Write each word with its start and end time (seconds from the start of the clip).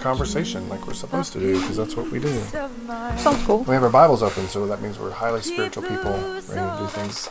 conversation 0.00 0.68
like 0.68 0.86
we're 0.86 0.94
supposed 0.94 1.32
to 1.34 1.40
do 1.40 1.60
because 1.60 1.76
that's 1.76 1.96
what 1.96 2.10
we 2.10 2.18
do. 2.18 2.32
Sounds 3.16 3.42
cool. 3.44 3.58
We 3.64 3.74
have 3.74 3.82
our 3.82 3.90
Bibles 3.90 4.22
open, 4.22 4.46
so 4.48 4.66
that 4.66 4.80
means 4.80 4.98
we're 4.98 5.10
highly 5.10 5.40
spiritual 5.42 5.82
people 5.82 6.12
ready 6.12 6.42
to 6.44 6.76
do 6.80 6.86
things. 6.88 7.28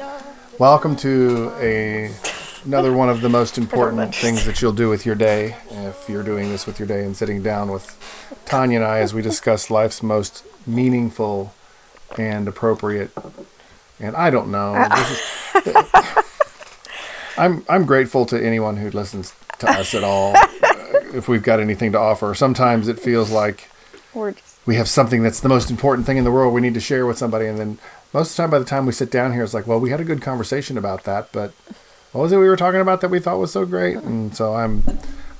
Welcome 0.59 0.95
to 0.97 1.51
a 1.59 2.11
another 2.65 2.91
one 2.91 3.09
of 3.09 3.21
the 3.21 3.29
most 3.29 3.57
important 3.57 4.13
things 4.13 4.43
that 4.45 4.61
you'll 4.61 4.73
do 4.73 4.89
with 4.89 5.05
your 5.05 5.15
day 5.15 5.55
if 5.71 6.09
you're 6.09 6.23
doing 6.23 6.49
this 6.49 6.65
with 6.65 6.79
your 6.79 6.87
day 6.87 7.05
and 7.05 7.15
sitting 7.15 7.41
down 7.41 7.71
with 7.71 7.95
Tanya 8.45 8.79
and 8.79 8.85
I 8.85 8.99
as 8.99 9.13
we 9.13 9.21
discuss 9.21 9.69
life's 9.69 10.03
most 10.03 10.43
meaningful 10.65 11.53
and 12.17 12.47
appropriate 12.47 13.11
and 13.99 14.15
I 14.15 14.29
don't 14.29 14.51
know. 14.51 14.73
Uh, 14.75 14.95
this 14.95 15.65
is- 15.65 15.83
I'm 17.37 17.63
I'm 17.69 17.85
grateful 17.85 18.25
to 18.27 18.43
anyone 18.43 18.77
who 18.77 18.89
listens 18.89 19.33
to 19.59 19.69
us 19.69 19.93
at 19.93 20.03
all. 20.03 20.35
if 21.17 21.27
we've 21.27 21.43
got 21.43 21.59
anything 21.59 21.91
to 21.91 21.99
offer, 21.99 22.33
sometimes 22.35 22.87
it 22.87 22.99
feels 22.99 23.31
like 23.31 23.69
we 24.65 24.75
have 24.75 24.87
something 24.87 25.23
that's 25.23 25.39
the 25.39 25.49
most 25.49 25.71
important 25.71 26.05
thing 26.05 26.17
in 26.17 26.23
the 26.23 26.31
world 26.31 26.53
we 26.53 26.61
need 26.61 26.73
to 26.73 26.79
share 26.79 27.05
with 27.05 27.17
somebody 27.17 27.45
and 27.45 27.57
then 27.57 27.77
most 28.13 28.31
of 28.31 28.35
the 28.35 28.43
time 28.43 28.49
by 28.49 28.59
the 28.59 28.65
time 28.65 28.85
we 28.85 28.91
sit 28.91 29.11
down 29.11 29.31
here 29.31 29.43
it's 29.43 29.53
like 29.53 29.67
well 29.67 29.79
we 29.79 29.91
had 29.91 29.99
a 29.99 30.03
good 30.03 30.21
conversation 30.21 30.77
about 30.77 31.03
that 31.03 31.31
but 31.31 31.51
what 32.11 32.23
was 32.23 32.31
it 32.31 32.37
we 32.37 32.47
were 32.47 32.57
talking 32.57 32.81
about 32.81 33.01
that 33.01 33.09
we 33.09 33.19
thought 33.19 33.37
was 33.37 33.51
so 33.51 33.65
great? 33.65 33.97
And 33.97 34.35
so 34.35 34.55
i'm 34.55 34.83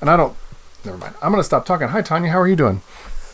and 0.00 0.08
i 0.08 0.16
don't 0.16 0.36
never 0.84 0.96
mind. 0.96 1.14
I'm 1.20 1.32
going 1.32 1.40
to 1.40 1.44
stop 1.44 1.66
talking. 1.66 1.88
Hi 1.88 2.02
tanya. 2.02 2.30
How 2.30 2.40
are 2.40 2.48
you 2.48 2.56
doing? 2.56 2.82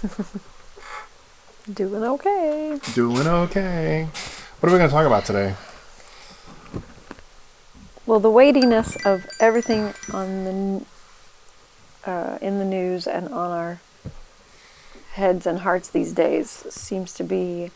Doing 1.72 2.04
okay. 2.04 2.78
doing 2.94 3.26
okay. 3.26 4.08
What 4.60 4.68
are 4.68 4.72
we 4.72 4.78
going 4.78 4.90
to 4.90 4.94
talk 4.94 5.06
about 5.06 5.24
today? 5.24 5.54
Well, 8.04 8.20
the 8.20 8.30
weightiness 8.30 8.96
of 9.06 9.26
everything 9.40 9.94
on 10.12 10.44
the 10.44 10.84
uh, 12.06 12.38
in 12.40 12.58
the 12.58 12.64
news 12.64 13.06
and 13.06 13.28
on 13.28 13.50
our 13.50 13.80
heads 15.12 15.46
and 15.46 15.60
hearts 15.60 15.88
these 15.88 16.12
days 16.12 16.48
seems 16.50 17.14
to 17.14 17.24
be 17.24 17.70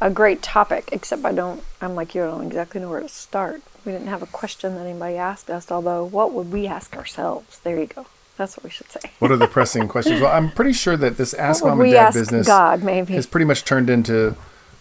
a 0.00 0.10
great 0.10 0.42
topic. 0.42 0.88
Except 0.92 1.24
I 1.24 1.32
don't. 1.32 1.62
I'm 1.80 1.94
like 1.94 2.14
you. 2.14 2.22
I 2.22 2.26
don't 2.26 2.46
exactly 2.46 2.80
know 2.80 2.90
where 2.90 3.00
to 3.00 3.08
start. 3.08 3.62
We 3.84 3.92
didn't 3.92 4.08
have 4.08 4.22
a 4.22 4.26
question 4.26 4.74
that 4.76 4.86
anybody 4.86 5.16
asked 5.16 5.50
us. 5.50 5.70
Although, 5.70 6.04
what 6.04 6.32
would 6.32 6.52
we 6.52 6.66
ask 6.66 6.96
ourselves? 6.96 7.58
There 7.60 7.78
you 7.78 7.86
go. 7.86 8.06
That's 8.36 8.56
what 8.56 8.64
we 8.64 8.70
should 8.70 8.90
say. 8.90 9.12
what 9.20 9.30
are 9.30 9.36
the 9.36 9.46
pressing 9.56 9.86
questions 9.86 10.20
well 10.20 10.32
i'm 10.32 10.50
pretty 10.50 10.72
sure 10.72 10.96
that 10.96 11.16
this 11.16 11.34
ask 11.34 11.64
mom 11.64 11.80
and 11.80 11.92
dad 11.92 12.12
business 12.12 12.48
God? 12.48 12.82
Maybe. 12.82 13.14
has 13.14 13.28
pretty 13.28 13.44
much 13.44 13.64
turned 13.64 13.88
into 13.88 14.36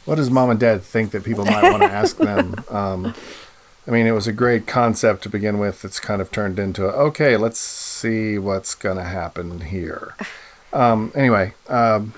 what 0.05 0.15
does 0.15 0.31
mom 0.31 0.49
and 0.49 0.59
dad 0.59 0.81
think 0.81 1.11
that 1.11 1.23
people 1.23 1.45
might 1.45 1.61
want 1.61 1.83
to 1.83 1.91
ask 2.01 2.17
them 2.17 2.55
um, 2.69 3.13
i 3.87 3.91
mean 3.91 4.05
it 4.07 4.11
was 4.11 4.27
a 4.27 4.33
great 4.33 4.65
concept 4.67 5.23
to 5.23 5.29
begin 5.29 5.59
with. 5.59 5.83
It's 5.85 5.99
kind 5.99 6.21
of 6.21 6.31
turned 6.31 6.59
into 6.59 6.85
okay 6.85 7.37
let's 7.37 7.59
see 7.59 8.37
what's 8.37 8.75
going 8.75 8.97
to 8.97 9.03
happen 9.03 9.61
here. 9.61 10.15
Um, 10.73 11.11
anyway 11.13 11.53
um, 11.67 12.15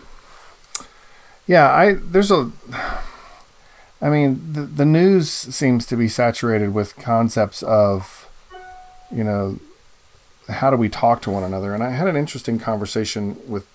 yeah 1.45 1.69
i 1.73 1.91
there's 1.91 2.31
a 2.31 2.49
i 4.02 4.09
mean 4.09 4.53
the, 4.53 4.61
the 4.61 4.85
news 4.85 5.30
seems 5.30 5.85
to 5.88 5.97
be 5.97 6.07
saturated 6.07 6.73
with 6.73 6.95
concepts 6.95 7.63
of 7.63 8.29
you 9.11 9.25
know 9.25 9.59
how 10.47 10.69
do 10.69 10.77
we 10.77 10.88
talk 10.88 11.22
to 11.23 11.31
one 11.31 11.44
another? 11.44 11.73
And 11.73 11.83
i 11.83 11.89
had 11.89 12.07
an 12.07 12.16
interesting 12.16 12.59
conversation 12.59 13.38
with 13.45 13.67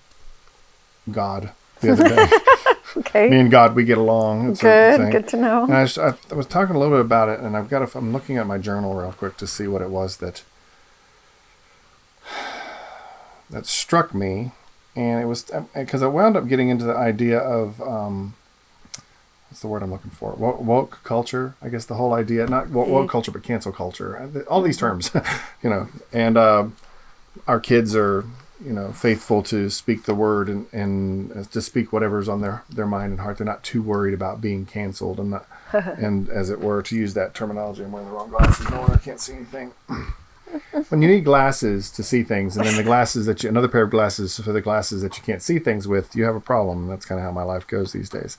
god 1.10 1.52
the 1.82 1.92
other 1.92 2.08
day 2.08 2.26
okay. 2.98 3.28
me 3.28 3.38
and 3.40 3.50
God, 3.50 3.74
we 3.74 3.84
get 3.84 3.98
along. 3.98 4.50
It's 4.50 4.60
good. 4.60 5.12
Good 5.12 5.28
to 5.28 5.36
know. 5.36 5.64
And 5.64 5.74
I, 5.74 5.82
was- 5.82 5.98
I, 5.98 6.14
I 6.30 6.34
was 6.34 6.46
talking 6.46 6.74
a 6.76 6.78
little 6.78 6.96
bit 6.96 7.04
about 7.04 7.28
it, 7.28 7.40
and 7.40 7.56
I've 7.56 7.68
got. 7.68 7.82
A, 7.82 7.98
I'm 7.98 8.12
looking 8.12 8.36
at 8.36 8.46
my 8.46 8.58
journal 8.58 8.94
real 8.94 9.12
quick 9.12 9.36
to 9.38 9.46
see 9.46 9.66
what 9.66 9.82
it 9.82 9.90
was 9.90 10.18
that 10.18 10.42
that 13.50 13.66
struck 13.66 14.14
me, 14.14 14.52
and 14.96 15.22
it 15.22 15.26
was 15.26 15.50
because 15.74 16.02
I 16.02 16.06
wound 16.06 16.36
up 16.36 16.48
getting 16.48 16.68
into 16.68 16.84
the 16.84 16.94
idea 16.96 17.38
of 17.38 17.80
um, 17.82 18.34
what's 19.48 19.60
the 19.60 19.68
word 19.68 19.82
I'm 19.82 19.90
looking 19.90 20.10
for? 20.10 20.32
Woke, 20.32 20.60
woke 20.60 21.00
culture. 21.04 21.54
I 21.60 21.68
guess 21.68 21.84
the 21.84 21.94
whole 21.94 22.12
idea, 22.12 22.46
not 22.46 22.70
woke, 22.70 22.88
woke 22.88 23.10
culture, 23.10 23.30
but 23.32 23.42
cancel 23.42 23.72
culture. 23.72 24.44
All 24.48 24.62
these 24.62 24.76
terms, 24.78 25.10
you 25.62 25.70
know, 25.70 25.88
and 26.12 26.36
uh, 26.36 26.68
our 27.46 27.60
kids 27.60 27.94
are 27.96 28.24
you 28.64 28.72
know 28.72 28.92
faithful 28.92 29.42
to 29.44 29.70
speak 29.70 30.04
the 30.04 30.14
word 30.14 30.48
and, 30.48 30.66
and 30.72 31.50
to 31.50 31.60
speak 31.60 31.92
whatever's 31.92 32.28
on 32.28 32.40
their, 32.40 32.62
their 32.68 32.86
mind 32.86 33.12
and 33.12 33.20
heart. 33.20 33.38
They're 33.38 33.46
not 33.46 33.62
too 33.62 33.82
worried 33.82 34.14
about 34.14 34.40
being 34.40 34.66
canceled. 34.66 35.18
And 35.18 35.30
not 35.30 35.46
and 35.72 36.28
as 36.28 36.50
it 36.50 36.60
were 36.60 36.82
to 36.82 36.96
use 36.96 37.14
that 37.14 37.34
terminology 37.34 37.84
i'm 37.84 37.92
wearing 37.92 38.08
the 38.08 38.14
wrong 38.14 38.30
glasses. 38.30 38.68
No 38.70 38.80
wonder 38.80 38.94
i 38.94 38.98
can't 38.98 39.20
see 39.20 39.34
anything. 39.34 39.72
When 40.88 41.00
you 41.00 41.06
need 41.06 41.24
glasses 41.24 41.92
to 41.92 42.02
see 42.02 42.24
things 42.24 42.56
and 42.56 42.66
then 42.66 42.74
the 42.74 42.82
glasses 42.82 43.24
that 43.26 43.44
you 43.44 43.48
another 43.48 43.68
pair 43.68 43.82
of 43.82 43.90
glasses 43.90 44.36
for 44.36 44.50
the 44.50 44.60
glasses 44.60 45.00
that 45.02 45.16
you 45.16 45.22
can't 45.22 45.42
see 45.42 45.60
things 45.60 45.86
with 45.86 46.16
you 46.16 46.24
have 46.24 46.34
a 46.34 46.40
problem. 46.40 46.88
That's 46.88 47.06
kind 47.06 47.20
of 47.20 47.24
how 47.24 47.30
my 47.30 47.44
life 47.44 47.68
goes 47.68 47.92
these 47.92 48.08
days. 48.08 48.36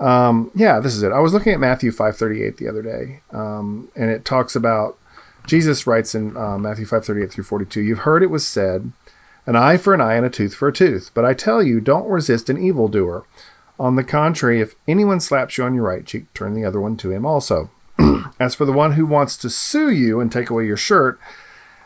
Um, 0.00 0.50
yeah 0.54 0.80
this 0.80 0.94
is 0.94 1.02
it. 1.02 1.12
I 1.12 1.20
was 1.20 1.34
looking 1.34 1.52
at 1.52 1.60
matthew 1.60 1.90
538 1.90 2.56
the 2.56 2.68
other 2.68 2.80
day 2.80 3.20
um, 3.32 3.90
and 3.94 4.10
it 4.10 4.24
talks 4.24 4.56
about 4.56 4.96
jesus 5.46 5.86
writes 5.86 6.14
in 6.14 6.36
uh, 6.36 6.58
matthew 6.58 6.84
538 6.84 7.30
through 7.30 7.44
42 7.44 7.80
you've 7.80 8.00
heard 8.00 8.22
it 8.22 8.30
was 8.30 8.46
said 8.46 8.92
an 9.46 9.56
eye 9.56 9.76
for 9.76 9.94
an 9.94 10.00
eye 10.00 10.14
and 10.14 10.26
a 10.26 10.30
tooth 10.30 10.54
for 10.54 10.68
a 10.68 10.72
tooth. 10.72 11.10
But 11.14 11.24
I 11.24 11.34
tell 11.34 11.62
you, 11.62 11.80
don't 11.80 12.08
resist 12.08 12.50
an 12.50 12.62
evildoer. 12.62 13.24
On 13.78 13.96
the 13.96 14.04
contrary, 14.04 14.60
if 14.60 14.74
anyone 14.88 15.20
slaps 15.20 15.58
you 15.58 15.64
on 15.64 15.74
your 15.74 15.84
right 15.84 16.04
cheek, 16.04 16.32
turn 16.34 16.54
the 16.54 16.64
other 16.64 16.80
one 16.80 16.96
to 16.98 17.10
him 17.10 17.24
also. 17.24 17.70
as 18.40 18.54
for 18.54 18.64
the 18.64 18.72
one 18.72 18.92
who 18.92 19.06
wants 19.06 19.36
to 19.38 19.50
sue 19.50 19.90
you 19.90 20.20
and 20.20 20.30
take 20.30 20.50
away 20.50 20.66
your 20.66 20.76
shirt, 20.76 21.18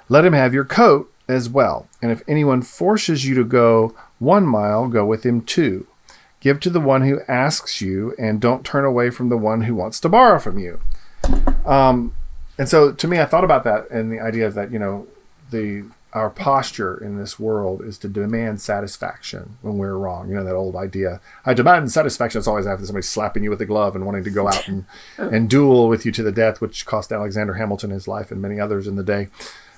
let 0.08 0.24
him 0.24 0.32
have 0.32 0.54
your 0.54 0.64
coat 0.64 1.12
as 1.28 1.48
well. 1.48 1.88
And 2.02 2.10
if 2.10 2.22
anyone 2.26 2.62
forces 2.62 3.24
you 3.26 3.34
to 3.36 3.44
go 3.44 3.94
one 4.18 4.46
mile, 4.46 4.88
go 4.88 5.04
with 5.04 5.24
him 5.24 5.42
two. 5.42 5.86
Give 6.40 6.58
to 6.60 6.70
the 6.70 6.80
one 6.80 7.02
who 7.02 7.20
asks 7.28 7.80
you, 7.80 8.14
and 8.18 8.40
don't 8.40 8.64
turn 8.64 8.84
away 8.84 9.10
from 9.10 9.28
the 9.28 9.36
one 9.36 9.62
who 9.62 9.74
wants 9.74 10.00
to 10.00 10.08
borrow 10.08 10.38
from 10.38 10.58
you. 10.58 10.80
Um, 11.66 12.14
and 12.56 12.68
so 12.68 12.92
to 12.92 13.08
me, 13.08 13.20
I 13.20 13.26
thought 13.26 13.44
about 13.44 13.64
that 13.64 13.90
and 13.90 14.10
the 14.10 14.20
idea 14.20 14.50
that, 14.50 14.72
you 14.72 14.78
know, 14.78 15.06
the 15.50 15.84
our 16.12 16.30
posture 16.30 16.96
in 16.96 17.18
this 17.18 17.38
world 17.38 17.82
is 17.82 17.96
to 17.98 18.08
demand 18.08 18.60
satisfaction 18.60 19.56
when 19.62 19.78
we're 19.78 19.96
wrong. 19.96 20.28
You 20.28 20.34
know 20.34 20.44
that 20.44 20.54
old 20.54 20.74
idea. 20.74 21.20
I 21.44 21.54
demand 21.54 21.92
satisfaction. 21.92 22.38
It's 22.38 22.48
always 22.48 22.66
after 22.66 22.84
somebody 22.84 23.02
slapping 23.02 23.44
you 23.44 23.50
with 23.50 23.60
a 23.60 23.66
glove 23.66 23.94
and 23.94 24.04
wanting 24.04 24.24
to 24.24 24.30
go 24.30 24.48
out 24.48 24.66
and, 24.66 24.84
and 25.18 25.48
duel 25.48 25.88
with 25.88 26.04
you 26.04 26.12
to 26.12 26.22
the 26.22 26.32
death, 26.32 26.60
which 26.60 26.84
cost 26.84 27.12
Alexander 27.12 27.54
Hamilton 27.54 27.90
his 27.90 28.08
life 28.08 28.30
and 28.30 28.42
many 28.42 28.58
others 28.58 28.86
in 28.86 28.96
the 28.96 29.04
day. 29.04 29.28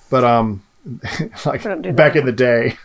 But 0.09 0.25
um, 0.25 0.63
like 1.45 1.63
don't 1.63 1.95
back 1.95 2.17
in 2.17 2.27
the 2.27 2.33
day, 2.33 2.77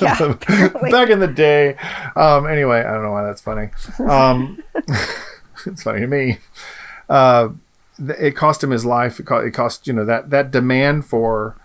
Yeah, 0.00 0.34
back 0.90 1.10
in 1.10 1.20
the 1.20 1.32
day. 1.34 1.76
Um, 2.14 2.46
anyway, 2.46 2.80
I 2.80 2.92
don't 2.92 3.02
know 3.02 3.12
why 3.12 3.24
that's 3.24 3.40
funny. 3.40 3.70
Um, 3.98 4.62
it's 5.66 5.82
funny 5.82 6.00
to 6.00 6.06
me. 6.06 6.38
Uh, 7.08 7.50
it 7.98 8.36
cost 8.36 8.62
him 8.62 8.70
his 8.70 8.84
life. 8.84 9.18
It 9.18 9.26
cost, 9.26 9.46
it 9.46 9.50
cost 9.52 9.86
you 9.86 9.92
know 9.92 10.04
that 10.04 10.30
that 10.30 10.50
demand 10.50 11.06
for 11.06 11.56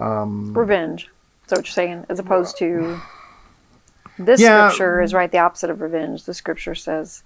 Um, 0.00 0.52
revenge. 0.56 1.04
Is 1.44 1.50
that 1.50 1.56
what 1.56 1.66
you're 1.66 1.72
saying? 1.72 2.06
As 2.08 2.18
opposed 2.18 2.58
to 2.58 3.00
this 4.18 4.40
Yeah. 4.40 4.68
scripture 4.68 5.00
is 5.00 5.14
right 5.14 5.30
the 5.30 5.38
opposite 5.38 5.70
of 5.70 5.80
revenge. 5.80 6.24
The 6.24 6.34
scripture 6.34 6.74
says 6.74 7.22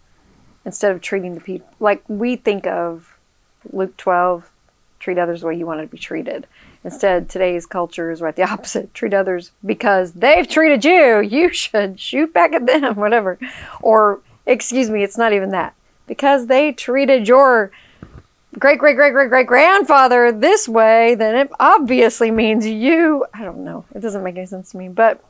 instead 0.64 0.92
of 0.92 1.00
treating 1.00 1.34
the 1.34 1.40
people 1.40 1.68
like 1.80 2.02
we 2.08 2.36
think 2.36 2.66
of 2.66 3.16
Luke 3.72 3.96
12, 3.96 4.48
treat 5.00 5.18
others 5.18 5.40
the 5.42 5.46
way 5.46 5.54
you 5.54 5.66
want 5.66 5.80
to 5.80 5.86
be 5.86 5.98
treated. 5.98 6.46
Instead, 6.84 7.28
today's 7.30 7.64
culture 7.66 8.10
is 8.10 8.20
right 8.20 8.36
the 8.36 8.42
opposite. 8.50 8.92
Treat 8.94 9.14
others 9.14 9.50
because 9.64 10.12
they've 10.12 10.48
treated 10.48 10.84
you. 10.84 11.20
You 11.20 11.52
should 11.52 11.98
shoot 12.00 12.32
back 12.32 12.52
at 12.52 12.66
them, 12.66 12.94
whatever. 12.96 13.38
Or, 13.80 14.20
excuse 14.46 14.90
me, 14.90 15.02
it's 15.02 15.18
not 15.18 15.32
even 15.32 15.50
that. 15.50 15.74
Because 16.06 16.46
they 16.46 16.72
treated 16.72 17.26
your 17.26 17.70
great 18.58 18.78
great 18.78 18.96
great 18.96 19.12
great 19.12 19.28
great 19.28 19.46
grandfather 19.46 20.32
this 20.32 20.68
way, 20.68 21.14
then 21.14 21.34
it 21.36 21.50
obviously 21.60 22.30
means 22.30 22.66
you. 22.66 23.24
I 23.34 23.44
don't 23.44 23.64
know. 23.64 23.84
It 23.94 24.00
doesn't 24.00 24.22
make 24.22 24.36
any 24.36 24.46
sense 24.46 24.70
to 24.70 24.76
me. 24.76 24.88
But 24.88 25.22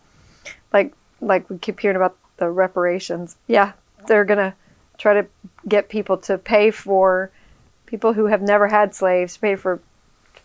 like 0.73 0.93
like 1.21 1.49
we 1.49 1.59
keep 1.59 1.81
hearing 1.81 1.97
about 1.97 2.17
the 2.37 2.50
reparations. 2.50 3.37
Yeah, 3.47 3.73
they're 4.06 4.25
gonna 4.25 4.55
try 4.99 5.15
to 5.15 5.26
get 5.69 5.88
people 5.88 6.17
to 6.19 6.38
pay 6.38 6.71
for 6.71 7.31
people 7.87 8.12
who 8.12 8.26
have 8.26 8.43
never 8.43 8.69
had 8.69 8.94
slaves, 8.94 9.37
pay 9.37 9.56
for 9.56 9.81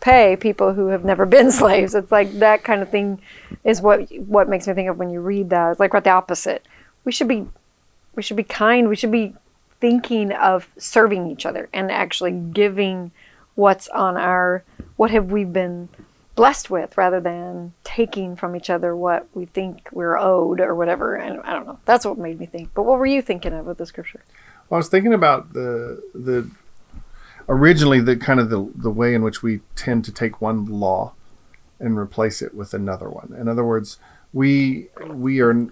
pay 0.00 0.34
people 0.36 0.72
who 0.72 0.86
have 0.86 1.04
never 1.04 1.26
been 1.26 1.50
slaves. 1.62 1.94
It's 1.94 2.12
like 2.12 2.32
that 2.38 2.64
kind 2.64 2.82
of 2.82 2.90
thing 2.90 3.20
is 3.64 3.80
what 3.80 4.10
what 4.26 4.48
makes 4.48 4.66
me 4.66 4.74
think 4.74 4.88
of 4.88 4.98
when 4.98 5.10
you 5.10 5.20
read 5.20 5.50
that. 5.50 5.72
It's 5.72 5.80
like 5.80 5.92
what 5.92 6.04
the 6.04 6.10
opposite. 6.10 6.64
We 7.04 7.12
should 7.12 7.28
be 7.28 7.46
we 8.14 8.22
should 8.22 8.36
be 8.36 8.44
kind. 8.44 8.88
We 8.88 8.96
should 8.96 9.12
be 9.12 9.34
thinking 9.80 10.32
of 10.32 10.68
serving 10.78 11.30
each 11.30 11.46
other 11.46 11.68
and 11.72 11.90
actually 11.90 12.32
giving 12.32 13.10
what's 13.54 13.88
on 13.88 14.16
our 14.16 14.62
what 14.96 15.10
have 15.10 15.30
we 15.30 15.44
been 15.44 15.88
blessed 16.34 16.70
with 16.70 16.96
rather 16.96 17.20
than 17.20 17.72
taking 17.84 18.36
from 18.36 18.54
each 18.54 18.70
other 18.70 18.94
what 18.94 19.26
we 19.34 19.44
think 19.44 19.88
we're 19.92 20.16
owed 20.16 20.60
or 20.60 20.74
whatever. 20.74 21.16
And 21.16 21.40
i 21.42 21.52
don't 21.52 21.66
know. 21.66 21.78
That's 21.84 22.04
what 22.04 22.18
made 22.18 22.38
me 22.38 22.46
think. 22.46 22.70
But 22.74 22.84
what 22.84 22.98
were 22.98 23.06
you 23.06 23.22
thinking 23.22 23.52
of 23.52 23.66
with 23.66 23.78
the 23.78 23.86
scripture? 23.86 24.22
Well 24.68 24.76
I 24.76 24.80
was 24.80 24.88
thinking 24.88 25.12
about 25.12 25.52
the 25.52 26.02
the 26.14 26.50
originally 27.48 28.00
the 28.00 28.16
kind 28.16 28.40
of 28.40 28.50
the 28.50 28.70
the 28.74 28.90
way 28.90 29.14
in 29.14 29.22
which 29.22 29.42
we 29.42 29.60
tend 29.76 30.04
to 30.06 30.12
take 30.12 30.40
one 30.40 30.66
law 30.66 31.12
and 31.78 31.98
replace 31.98 32.42
it 32.42 32.54
with 32.54 32.74
another 32.74 33.08
one. 33.08 33.34
In 33.38 33.48
other 33.48 33.64
words, 33.64 33.98
we 34.32 34.88
we 35.08 35.40
are 35.40 35.68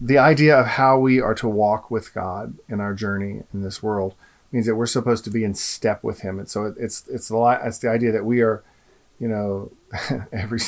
the 0.00 0.18
idea 0.18 0.58
of 0.58 0.66
how 0.66 0.98
we 0.98 1.20
are 1.20 1.34
to 1.34 1.48
walk 1.48 1.90
with 1.90 2.14
God 2.14 2.54
in 2.68 2.80
our 2.80 2.94
journey 2.94 3.42
in 3.52 3.62
this 3.62 3.82
world 3.82 4.14
means 4.50 4.66
that 4.66 4.74
we're 4.74 4.86
supposed 4.86 5.24
to 5.24 5.30
be 5.30 5.44
in 5.44 5.54
step 5.54 6.02
with 6.02 6.20
Him, 6.20 6.38
and 6.38 6.48
so 6.48 6.64
it, 6.64 6.74
it's 6.78 7.06
it's 7.08 7.28
the 7.28 7.60
it's 7.62 7.78
the 7.78 7.90
idea 7.90 8.10
that 8.10 8.24
we 8.24 8.40
are, 8.40 8.62
you 9.18 9.28
know, 9.28 9.70
every 10.32 10.58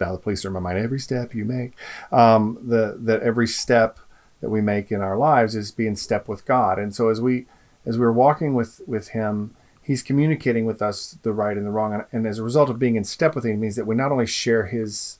now 0.00 0.12
the 0.12 0.18
police 0.18 0.44
are 0.44 0.48
in 0.48 0.54
my 0.54 0.60
mind. 0.60 0.78
Every 0.78 1.00
step 1.00 1.34
you 1.34 1.44
make, 1.44 1.72
um, 2.12 2.58
the 2.62 2.96
that 2.98 3.22
every 3.22 3.48
step 3.48 3.98
that 4.40 4.50
we 4.50 4.60
make 4.60 4.92
in 4.92 5.00
our 5.00 5.16
lives 5.16 5.56
is 5.56 5.72
be 5.72 5.86
in 5.86 5.96
step 5.96 6.28
with 6.28 6.46
God, 6.46 6.78
and 6.78 6.94
so 6.94 7.08
as 7.08 7.20
we 7.20 7.46
as 7.84 7.98
we're 7.98 8.12
walking 8.12 8.54
with 8.54 8.80
with 8.86 9.08
Him, 9.08 9.54
He's 9.82 10.02
communicating 10.02 10.64
with 10.64 10.80
us 10.80 11.18
the 11.22 11.32
right 11.32 11.56
and 11.56 11.66
the 11.66 11.70
wrong, 11.70 11.92
and, 11.92 12.04
and 12.12 12.26
as 12.26 12.38
a 12.38 12.44
result 12.44 12.70
of 12.70 12.78
being 12.78 12.96
in 12.96 13.04
step 13.04 13.34
with 13.34 13.44
Him, 13.44 13.60
means 13.60 13.76
that 13.76 13.86
we 13.86 13.96
not 13.96 14.12
only 14.12 14.26
share 14.26 14.66
His 14.66 15.18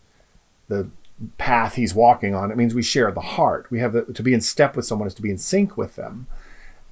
the 0.68 0.88
path 1.38 1.74
He's 1.74 1.94
walking 1.94 2.34
on. 2.34 2.50
It 2.50 2.56
means 2.56 2.74
we 2.74 2.82
share 2.82 3.10
the 3.10 3.20
heart. 3.20 3.70
We 3.70 3.80
have 3.80 3.92
the, 3.92 4.04
to 4.12 4.22
be 4.22 4.34
in 4.34 4.40
step 4.40 4.76
with 4.76 4.84
someone 4.84 5.08
is 5.08 5.14
to 5.14 5.22
be 5.22 5.30
in 5.30 5.38
sync 5.38 5.76
with 5.76 5.96
them, 5.96 6.26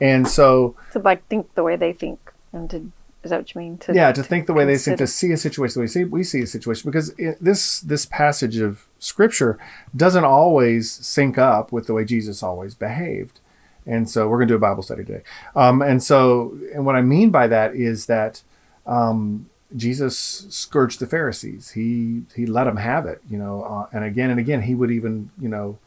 and 0.00 0.26
so 0.28 0.76
To 0.92 0.98
like 0.98 1.26
think 1.26 1.54
the 1.54 1.62
way 1.62 1.76
they 1.76 1.92
think 1.92 2.32
and 2.52 2.70
to 2.70 2.92
is 3.24 3.30
that 3.30 3.38
what 3.38 3.54
you 3.54 3.60
mean? 3.60 3.78
To 3.78 3.94
yeah, 3.94 4.12
to 4.12 4.22
think 4.22 4.46
the 4.46 4.52
way 4.52 4.66
they 4.66 4.76
think, 4.76 4.98
to 4.98 5.06
see 5.06 5.32
a 5.32 5.36
situation 5.38 5.74
the 5.74 5.80
way 5.80 5.84
we 5.84 5.88
see, 5.88 6.04
we 6.04 6.24
see 6.24 6.42
a 6.42 6.46
situation, 6.46 6.90
because 6.90 7.08
it, 7.18 7.38
this 7.40 7.80
this 7.80 8.04
passage 8.04 8.58
of 8.58 8.86
scripture 8.98 9.58
doesn't 9.96 10.24
always 10.24 10.90
sync 10.90 11.38
up 11.38 11.72
with 11.72 11.86
the 11.86 11.94
way 11.94 12.04
Jesus 12.04 12.42
always 12.42 12.74
behaved, 12.74 13.40
and 13.86 14.10
so 14.10 14.28
we're 14.28 14.36
going 14.36 14.48
to 14.48 14.52
do 14.52 14.56
a 14.56 14.60
Bible 14.60 14.82
study 14.82 15.04
today. 15.04 15.22
Um, 15.56 15.80
and 15.80 16.02
so, 16.02 16.56
and 16.74 16.84
what 16.84 16.96
I 16.96 17.00
mean 17.00 17.30
by 17.30 17.46
that 17.46 17.74
is 17.74 18.06
that 18.06 18.42
um, 18.86 19.48
Jesus 19.76 20.18
scourged 20.50 21.00
the 21.00 21.06
Pharisees. 21.06 21.70
He 21.70 22.22
he 22.34 22.46
let 22.46 22.64
them 22.64 22.76
have 22.76 23.06
it, 23.06 23.20
you 23.28 23.38
know, 23.38 23.62
uh, 23.62 23.86
and 23.92 24.04
again 24.04 24.30
and 24.30 24.38
again 24.38 24.62
he 24.62 24.74
would 24.74 24.90
even 24.90 25.30
you 25.40 25.48
know 25.48 25.78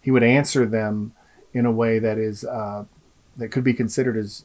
he 0.00 0.10
would 0.10 0.22
answer 0.22 0.66
them 0.66 1.12
in 1.52 1.66
a 1.66 1.72
way 1.72 1.98
that 1.98 2.18
is 2.18 2.44
uh, 2.44 2.84
that 3.36 3.48
could 3.48 3.64
be 3.64 3.74
considered 3.74 4.16
as 4.16 4.44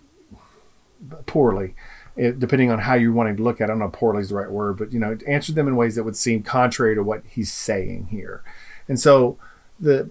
poorly 1.26 1.74
it, 2.16 2.40
depending 2.40 2.72
on 2.72 2.80
how 2.80 2.96
you're 2.96 3.12
wanting 3.12 3.38
to 3.38 3.44
look 3.44 3.62
at 3.62 3.66
it. 3.66 3.66
I 3.66 3.68
don't 3.68 3.80
know 3.80 3.86
if 3.86 3.94
poorly 3.94 4.22
is 4.22 4.30
the 4.30 4.36
right 4.36 4.52
word, 4.52 4.78
but 4.78 4.92
you 4.92 5.00
know, 5.00 5.18
answer 5.28 5.52
them 5.54 5.68
in 5.68 5.76
ways 5.76 5.96
that 5.96 6.04
would 6.04 6.16
seem 6.16 6.44
contrary 6.44 6.96
to 6.96 7.04
what 7.04 7.24
he's 7.28 7.52
saying 7.52 8.08
here. 8.12 8.44
And 8.88 9.00
so 9.00 9.38
the 9.80 10.10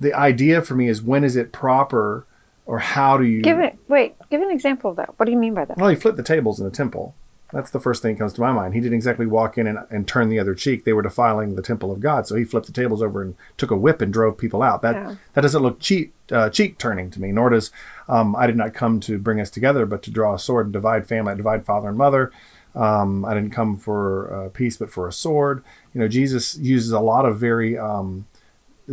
the 0.00 0.14
idea 0.14 0.62
for 0.62 0.74
me 0.74 0.88
is 0.88 1.02
when 1.02 1.22
is 1.22 1.36
it 1.36 1.52
proper 1.52 2.26
or 2.66 2.80
how 2.80 3.16
do 3.16 3.24
you 3.24 3.42
Give 3.42 3.58
it 3.58 3.78
wait, 3.88 4.16
give 4.30 4.40
an 4.40 4.50
example 4.50 4.90
of 4.90 4.96
that. 4.96 5.18
What 5.18 5.26
do 5.26 5.32
you 5.32 5.38
mean 5.38 5.54
by 5.54 5.64
that? 5.64 5.76
well 5.76 5.90
he 5.90 5.96
flipped 5.96 6.16
the 6.16 6.22
tables 6.22 6.58
in 6.58 6.64
the 6.64 6.70
temple. 6.70 7.14
That's 7.52 7.70
the 7.70 7.80
first 7.80 8.00
thing 8.00 8.14
that 8.14 8.18
comes 8.18 8.32
to 8.34 8.40
my 8.40 8.50
mind. 8.50 8.72
He 8.74 8.80
didn't 8.80 8.94
exactly 8.94 9.26
walk 9.26 9.58
in 9.58 9.66
and, 9.66 9.78
and 9.90 10.08
turn 10.08 10.30
the 10.30 10.38
other 10.38 10.54
cheek. 10.54 10.84
They 10.84 10.94
were 10.94 11.02
defiling 11.02 11.54
the 11.54 11.62
temple 11.62 11.92
of 11.92 12.00
God. 12.00 12.26
So 12.26 12.34
he 12.34 12.44
flipped 12.44 12.66
the 12.66 12.72
tables 12.72 13.02
over 13.02 13.20
and 13.20 13.34
took 13.58 13.70
a 13.70 13.76
whip 13.76 14.00
and 14.00 14.10
drove 14.12 14.38
people 14.38 14.62
out. 14.62 14.80
That 14.82 14.94
Yeah. 14.94 15.14
that 15.34 15.40
doesn't 15.42 15.62
look 15.62 15.78
cheat 15.78 16.12
uh, 16.30 16.48
cheek 16.48 16.78
turning 16.78 17.10
to 17.10 17.20
me. 17.20 17.30
Nor 17.30 17.50
does 17.50 17.70
um, 18.08 18.34
I 18.34 18.46
did 18.46 18.56
not 18.56 18.72
come 18.74 19.00
to 19.00 19.18
bring 19.18 19.38
us 19.40 19.50
together, 19.50 19.84
but 19.86 20.02
to 20.04 20.10
draw 20.10 20.34
a 20.34 20.38
sword 20.38 20.66
and 20.66 20.72
divide 20.72 21.06
family, 21.06 21.34
divide 21.36 21.64
father 21.66 21.88
and 21.88 21.98
mother. 21.98 22.32
Um, 22.74 23.24
I 23.26 23.34
didn't 23.34 23.50
come 23.50 23.76
for 23.76 24.32
uh, 24.34 24.48
peace, 24.48 24.78
but 24.78 24.90
for 24.90 25.06
a 25.06 25.12
sword. 25.12 25.62
You 25.92 26.00
know, 26.00 26.08
Jesus 26.08 26.56
uses 26.56 26.90
a 26.90 27.00
lot 27.00 27.26
of 27.26 27.38
very 27.38 27.76
um, 27.76 28.24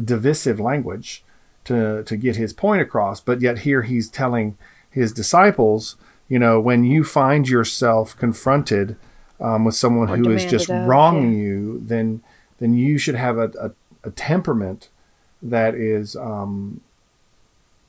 divisive 0.03 0.59
language 0.59 1.23
to 1.65 2.03
to 2.03 2.17
get 2.17 2.35
his 2.35 2.53
point 2.53 2.81
across. 2.81 3.21
But 3.21 3.41
yet 3.41 3.59
here 3.59 3.83
he's 3.83 4.09
telling 4.09 4.57
his 4.91 5.13
disciples, 5.13 5.95
you 6.29 6.39
know, 6.39 6.59
when 6.59 6.83
you 6.83 7.03
find 7.03 7.49
yourself 7.49 8.15
confronted 8.17 8.95
um, 9.39 9.65
with 9.65 9.75
someone 9.75 10.09
Or 10.09 10.17
who 10.17 10.31
is 10.31 10.45
just 10.45 10.69
wronging 10.69 11.33
you, 11.33 11.81
then 11.83 12.21
then 12.59 12.73
you 12.73 12.97
should 12.97 13.15
have 13.15 13.37
a, 13.37 13.51
a, 13.59 13.71
a 14.07 14.11
temperament 14.11 14.89
that 15.41 15.73
is 15.73 16.15
um, 16.15 16.81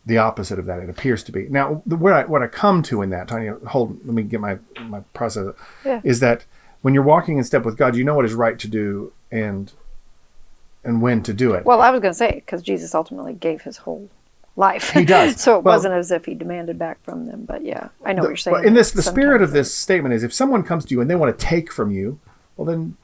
the 0.07 0.17
opposite 0.17 0.59
of 0.59 0.67
that. 0.67 0.81
It 0.81 0.89
appears 0.89 1.23
to 1.25 1.33
be. 1.33 1.49
Now, 1.49 1.83
the, 1.85 1.97
what 1.97 2.13
I 2.13 2.25
what 2.25 2.43
I 2.43 2.47
come 2.47 2.83
to 2.85 3.03
in 3.03 3.11
that, 3.11 3.29
Tanya, 3.29 3.57
hold. 3.69 3.99
Let 4.07 4.15
me 4.15 4.23
get 4.23 4.41
my 4.41 4.59
my 4.81 5.01
process. 5.13 5.55
Yeah. 5.85 6.01
Is 6.03 6.21
that 6.21 6.45
when 6.83 6.95
you're 6.95 7.03
walking 7.03 7.37
in 7.37 7.45
step 7.45 7.65
with 7.65 7.77
God, 7.77 7.95
you 7.95 8.05
know 8.05 8.15
what 8.15 8.25
is 8.25 8.35
right 8.35 8.59
to 8.59 8.69
do 8.69 9.13
and 9.31 9.73
and 10.83 11.03
when 11.03 11.23
to 11.25 11.35
do 11.35 11.53
it. 11.53 11.65
Well, 11.67 11.83
I 11.83 11.91
was 11.91 12.01
going 12.01 12.13
to 12.13 12.19
say 12.19 12.33
because 12.37 12.63
Jesus 12.63 12.95
ultimately 12.95 13.35
gave 13.35 13.63
his 13.63 13.79
whole 13.79 14.09
life. 14.61 14.91
He 14.91 15.05
does. 15.05 15.41
so 15.41 15.59
it 15.59 15.65
Well- 15.65 15.75
wasn't 15.75 15.95
as 15.95 16.12
if 16.12 16.25
he 16.27 16.35
demanded 16.35 16.79
back 16.79 17.03
from 17.03 17.27
them. 17.27 17.45
But 17.45 17.65
yeah, 17.65 17.89
I 18.05 18.12
know 18.12 18.23
what 18.23 18.29
you're 18.29 18.37
saying. 18.37 18.55
Well, 18.55 18.65
in 18.65 18.75
this, 18.75 18.93
the 18.93 19.03
spirit 19.03 19.43
of 19.43 19.51
this 19.51 19.75
statement 19.75 20.15
is 20.15 20.23
if 20.23 20.33
someone 20.33 20.62
comes 20.62 20.85
to 20.85 20.95
you 20.95 21.01
and 21.01 21.11
they 21.11 21.17
want 21.17 21.37
to 21.37 21.45
take 21.45 21.73
from 21.73 21.91
you, 21.91 22.21
well, 22.57 22.67
then 22.67 22.97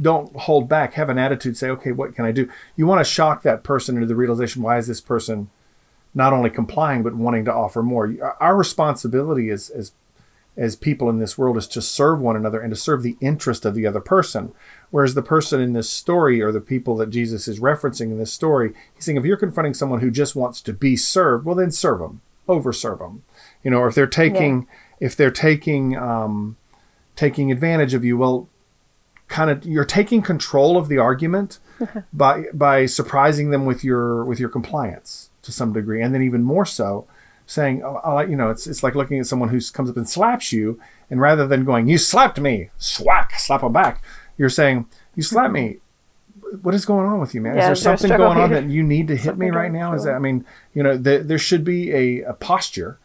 don't 0.00 0.34
hold 0.36 0.68
back. 0.68 0.94
Have 0.94 1.08
an 1.08 1.18
attitude. 1.18 1.56
Say, 1.56 1.68
okay, 1.70 1.90
what 1.92 2.14
can 2.14 2.24
I 2.24 2.32
do? 2.32 2.48
You 2.76 2.86
want 2.86 3.04
to 3.04 3.10
shock 3.10 3.42
that 3.42 3.64
person 3.64 3.96
into 3.96 4.06
the 4.06 4.14
realization 4.14 4.62
why 4.62 4.78
is 4.78 4.86
this 4.86 5.00
person 5.00 5.50
not 6.14 6.32
only 6.32 6.50
complying 6.50 7.02
but 7.02 7.14
wanting 7.14 7.44
to 7.46 7.52
offer 7.52 7.82
more? 7.82 8.14
Our 8.38 8.56
responsibility 8.56 9.50
as 9.50 9.70
as 9.70 9.92
as 10.56 10.76
people 10.76 11.08
in 11.08 11.18
this 11.18 11.38
world 11.38 11.56
is 11.56 11.66
to 11.68 11.80
serve 11.80 12.20
one 12.20 12.36
another 12.36 12.60
and 12.60 12.70
to 12.70 12.76
serve 12.76 13.02
the 13.02 13.16
interest 13.20 13.64
of 13.64 13.74
the 13.74 13.86
other 13.86 14.00
person. 14.00 14.52
Whereas 14.90 15.14
the 15.14 15.22
person 15.22 15.60
in 15.60 15.72
this 15.72 15.88
story, 15.88 16.42
or 16.42 16.50
the 16.50 16.60
people 16.60 16.96
that 16.96 17.10
Jesus 17.10 17.46
is 17.46 17.60
referencing 17.60 18.10
in 18.10 18.18
this 18.18 18.32
story, 18.32 18.72
he's 18.94 19.04
saying 19.04 19.18
if 19.18 19.24
you're 19.24 19.36
confronting 19.36 19.74
someone 19.74 20.00
who 20.00 20.10
just 20.10 20.34
wants 20.34 20.60
to 20.62 20.72
be 20.72 20.96
served, 20.96 21.44
well, 21.44 21.54
then 21.54 21.70
serve 21.70 22.00
them, 22.00 22.20
over 22.48 22.72
serve 22.72 22.98
them. 22.98 23.22
You 23.62 23.70
know, 23.70 23.78
or 23.78 23.88
if 23.88 23.94
they're 23.94 24.06
taking, 24.06 24.66
if 24.98 25.14
they're 25.14 25.30
taking, 25.30 25.96
um, 25.96 26.56
taking 27.14 27.52
advantage 27.52 27.94
of 27.94 28.04
you, 28.04 28.16
well, 28.18 28.48
kind 29.28 29.48
of 29.48 29.64
you're 29.64 29.84
taking 29.84 30.20
control 30.20 30.76
of 30.76 30.88
the 30.88 30.98
argument 30.98 31.60
by 32.12 32.46
by 32.52 32.84
surprising 32.84 33.50
them 33.50 33.64
with 33.64 33.84
your 33.84 34.24
with 34.24 34.40
your 34.40 34.48
compliance 34.48 35.30
to 35.42 35.52
some 35.52 35.72
degree, 35.72 36.02
and 36.02 36.14
then 36.14 36.22
even 36.22 36.42
more 36.42 36.66
so, 36.66 37.06
saying, 37.46 37.82
oh, 37.84 38.20
you 38.20 38.36
know, 38.36 38.50
it's 38.50 38.66
it's 38.66 38.82
like 38.82 38.94
looking 38.94 39.18
at 39.18 39.26
someone 39.26 39.48
who 39.48 39.60
comes 39.72 39.88
up 39.88 39.96
and 39.96 40.08
slaps 40.08 40.52
you, 40.52 40.80
and 41.08 41.20
rather 41.20 41.46
than 41.46 41.64
going, 41.64 41.86
you 41.86 41.96
slapped 41.96 42.40
me, 42.40 42.70
swack, 42.78 43.38
slap 43.38 43.62
them 43.62 43.72
back, 43.72 44.02
you're 44.40 44.48
saying, 44.48 44.86
you 45.14 45.22
slapped 45.22 45.52
me. 45.52 45.76
What 46.62 46.74
is 46.74 46.86
going 46.86 47.06
on 47.06 47.20
with 47.20 47.34
you, 47.34 47.42
man? 47.42 47.56
Yeah, 47.56 47.72
is 47.72 47.82
there 47.82 47.96
something 47.96 48.16
going 48.16 48.38
on 48.38 48.50
here? 48.50 48.62
that 48.62 48.70
you 48.70 48.82
need 48.82 49.06
to 49.08 49.16
hit 49.16 49.36
me 49.36 49.50
right 49.50 49.70
now? 49.70 49.92
Is 49.92 50.04
that 50.04 50.14
I 50.14 50.18
mean, 50.18 50.46
you 50.74 50.82
know, 50.82 50.96
there, 50.96 51.22
there 51.22 51.38
should 51.38 51.62
be 51.62 51.92
a, 51.92 52.22
a 52.22 52.32
posture 52.32 52.98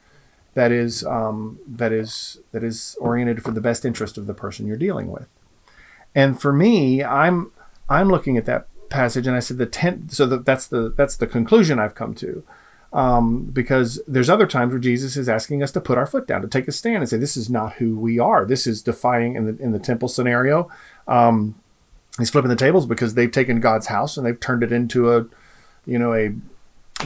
that 0.53 0.71
is 0.71 1.03
um, 1.03 1.59
that 1.67 1.91
is 1.91 2.39
that 2.53 2.63
is 2.63 2.95
oriented 3.01 3.43
for 3.43 3.51
the 3.51 3.59
best 3.59 3.83
interest 3.83 4.17
of 4.17 4.27
the 4.27 4.33
person 4.33 4.65
you're 4.65 4.77
dealing 4.77 5.11
with. 5.11 5.27
And 6.15 6.39
for 6.41 6.53
me, 6.53 7.03
I'm 7.03 7.51
I'm 7.89 8.07
looking 8.07 8.37
at 8.37 8.45
that 8.45 8.67
passage, 8.89 9.27
and 9.27 9.35
I 9.35 9.41
said 9.41 9.57
the 9.57 9.65
tenth. 9.65 10.13
So 10.13 10.25
that 10.27 10.45
that's 10.45 10.67
the 10.67 10.93
that's 10.95 11.17
the 11.17 11.27
conclusion 11.27 11.79
I've 11.79 11.95
come 11.95 12.15
to, 12.15 12.43
um, 12.93 13.43
because 13.43 14.01
there's 14.07 14.29
other 14.29 14.47
times 14.47 14.71
where 14.71 14.79
Jesus 14.79 15.17
is 15.17 15.27
asking 15.27 15.61
us 15.61 15.71
to 15.73 15.81
put 15.81 15.97
our 15.97 16.07
foot 16.07 16.25
down, 16.25 16.41
to 16.41 16.47
take 16.47 16.69
a 16.69 16.71
stand, 16.71 16.97
and 16.97 17.09
say 17.09 17.17
this 17.17 17.37
is 17.37 17.49
not 17.49 17.73
who 17.73 17.99
we 17.99 18.17
are. 18.17 18.45
This 18.45 18.65
is 18.65 18.81
defying 18.81 19.35
in 19.35 19.45
the 19.45 19.61
in 19.61 19.73
the 19.73 19.79
temple 19.79 20.07
scenario. 20.07 20.71
Um, 21.07 21.55
he's 22.17 22.29
flipping 22.29 22.49
the 22.49 22.55
tables 22.55 22.85
because 22.85 23.13
they've 23.13 23.31
taken 23.31 23.59
God's 23.59 23.87
house 23.87 24.17
and 24.17 24.25
they've 24.25 24.39
turned 24.39 24.63
it 24.63 24.71
into 24.71 25.11
a, 25.15 25.25
you 25.85 25.99
know, 25.99 26.13
a 26.13 26.33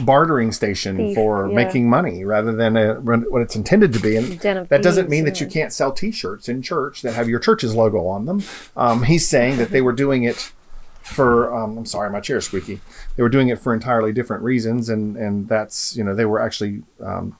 bartering 0.02 0.52
station 0.52 0.96
Thief, 0.96 1.14
for 1.14 1.48
yeah. 1.48 1.54
making 1.54 1.90
money 1.90 2.24
rather 2.24 2.52
than 2.52 2.76
a, 2.76 2.94
what 2.94 3.42
it's 3.42 3.56
intended 3.56 3.92
to 3.92 3.98
be. 3.98 4.16
And 4.16 4.38
that 4.40 4.82
doesn't 4.82 5.08
mean 5.08 5.24
that 5.24 5.40
you 5.40 5.46
can't 5.46 5.72
sell 5.72 5.92
T-shirts 5.92 6.48
in 6.48 6.62
church 6.62 7.02
that 7.02 7.14
have 7.14 7.28
your 7.28 7.40
church's 7.40 7.74
logo 7.74 8.06
on 8.06 8.26
them. 8.26 8.42
Um, 8.76 9.02
he's 9.02 9.26
saying 9.26 9.56
that 9.56 9.70
they 9.70 9.80
were 9.80 9.92
doing 9.92 10.24
it 10.24 10.52
for. 11.02 11.54
Um, 11.54 11.78
I'm 11.78 11.86
sorry, 11.86 12.10
my 12.10 12.20
chair's 12.20 12.46
squeaky. 12.46 12.80
They 13.16 13.22
were 13.22 13.28
doing 13.28 13.48
it 13.48 13.58
for 13.58 13.74
entirely 13.74 14.12
different 14.12 14.42
reasons, 14.42 14.88
and 14.88 15.16
and 15.16 15.48
that's 15.48 15.96
you 15.96 16.04
know 16.04 16.14
they 16.14 16.24
were 16.24 16.40
actually. 16.40 16.82
Um, 17.00 17.36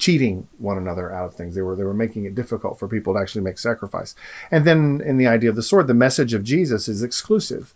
cheating 0.00 0.48
one 0.58 0.78
another 0.78 1.12
out 1.12 1.26
of 1.26 1.34
things 1.34 1.54
they 1.54 1.62
were 1.62 1.76
they 1.76 1.84
were 1.84 1.94
making 1.94 2.24
it 2.24 2.34
difficult 2.34 2.78
for 2.78 2.88
people 2.88 3.14
to 3.14 3.20
actually 3.20 3.42
make 3.42 3.58
sacrifice 3.58 4.14
and 4.50 4.64
then 4.64 5.00
in 5.04 5.18
the 5.18 5.26
idea 5.26 5.50
of 5.50 5.56
the 5.56 5.62
sword 5.62 5.86
the 5.86 5.94
message 5.94 6.34
of 6.34 6.42
jesus 6.42 6.88
is 6.88 7.02
exclusive 7.02 7.74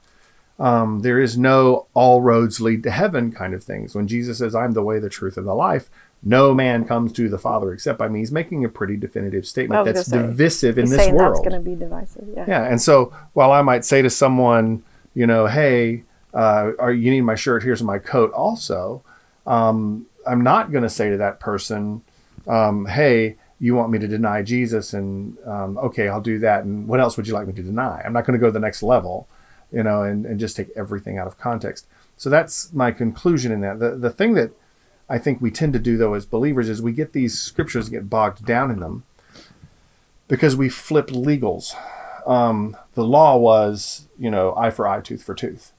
um, 0.58 1.00
there 1.00 1.20
is 1.20 1.36
no 1.36 1.86
all 1.94 2.22
roads 2.22 2.60
lead 2.60 2.82
to 2.84 2.90
heaven 2.90 3.32
kind 3.32 3.54
of 3.54 3.64
things. 3.64 3.94
When 3.94 4.06
Jesus 4.06 4.38
says, 4.38 4.54
I'm 4.54 4.72
the 4.72 4.82
way, 4.82 4.98
the 4.98 5.08
truth, 5.08 5.36
and 5.36 5.46
the 5.46 5.54
life, 5.54 5.90
no 6.22 6.54
man 6.54 6.84
comes 6.84 7.12
to 7.14 7.28
the 7.28 7.38
Father 7.38 7.72
except 7.72 7.98
by 7.98 8.08
me. 8.08 8.20
He's 8.20 8.32
making 8.32 8.64
a 8.64 8.68
pretty 8.68 8.96
definitive 8.96 9.46
statement 9.46 9.84
that's 9.84 10.06
say, 10.06 10.18
divisive 10.18 10.78
in 10.78 10.88
this 10.88 11.08
world. 11.08 11.34
that's 11.34 11.40
going 11.40 11.52
to 11.52 11.60
be 11.60 11.74
divisive. 11.74 12.28
Yeah. 12.34 12.44
Yeah, 12.46 12.64
and 12.64 12.80
so 12.80 13.12
while 13.32 13.52
I 13.52 13.62
might 13.62 13.84
say 13.84 14.00
to 14.00 14.10
someone, 14.10 14.84
you 15.12 15.26
know, 15.26 15.46
hey, 15.46 16.04
uh, 16.32 16.72
are 16.78 16.92
you 16.92 17.10
need 17.10 17.22
my 17.22 17.34
shirt? 17.34 17.62
Here's 17.62 17.82
my 17.82 17.98
coat. 17.98 18.32
Also, 18.32 19.02
um, 19.46 20.06
I'm 20.26 20.42
not 20.42 20.70
going 20.70 20.82
to 20.82 20.90
say 20.90 21.10
to 21.10 21.16
that 21.16 21.40
person, 21.40 22.02
um, 22.46 22.86
hey, 22.86 23.36
you 23.60 23.74
want 23.74 23.90
me 23.90 23.98
to 23.98 24.08
deny 24.08 24.42
Jesus, 24.42 24.92
and 24.92 25.38
um, 25.46 25.78
okay, 25.78 26.08
I'll 26.08 26.20
do 26.20 26.38
that. 26.40 26.64
And 26.64 26.86
what 26.86 27.00
else 27.00 27.16
would 27.16 27.26
you 27.26 27.34
like 27.34 27.46
me 27.46 27.52
to 27.54 27.62
deny? 27.62 28.02
I'm 28.04 28.12
not 28.12 28.26
going 28.26 28.38
to 28.38 28.40
go 28.40 28.46
to 28.46 28.52
the 28.52 28.60
next 28.60 28.82
level, 28.82 29.28
you 29.72 29.82
know, 29.82 30.02
and, 30.02 30.26
and 30.26 30.38
just 30.40 30.56
take 30.56 30.68
everything 30.76 31.18
out 31.18 31.26
of 31.26 31.38
context. 31.38 31.86
So 32.16 32.30
that's 32.30 32.72
my 32.72 32.90
conclusion 32.90 33.52
in 33.52 33.60
that. 33.62 33.78
The 33.78 33.90
the 33.96 34.10
thing 34.10 34.34
that 34.34 34.50
I 35.08 35.18
think 35.18 35.40
we 35.40 35.50
tend 35.50 35.72
to 35.72 35.78
do 35.78 35.96
though 35.96 36.14
as 36.14 36.26
believers 36.26 36.68
is 36.68 36.80
we 36.80 36.92
get 36.92 37.12
these 37.12 37.38
scriptures 37.38 37.88
get 37.88 38.08
bogged 38.08 38.44
down 38.44 38.70
in 38.70 38.80
them 38.80 39.04
because 40.28 40.56
we 40.56 40.68
flip 40.68 41.08
legals 41.08 41.74
um, 42.26 42.76
the 42.94 43.04
law 43.04 43.36
was, 43.36 44.06
you 44.18 44.30
know, 44.30 44.54
eye 44.56 44.70
for 44.70 44.86
eye, 44.86 45.00
tooth 45.00 45.22
for 45.22 45.34
tooth. 45.34 45.72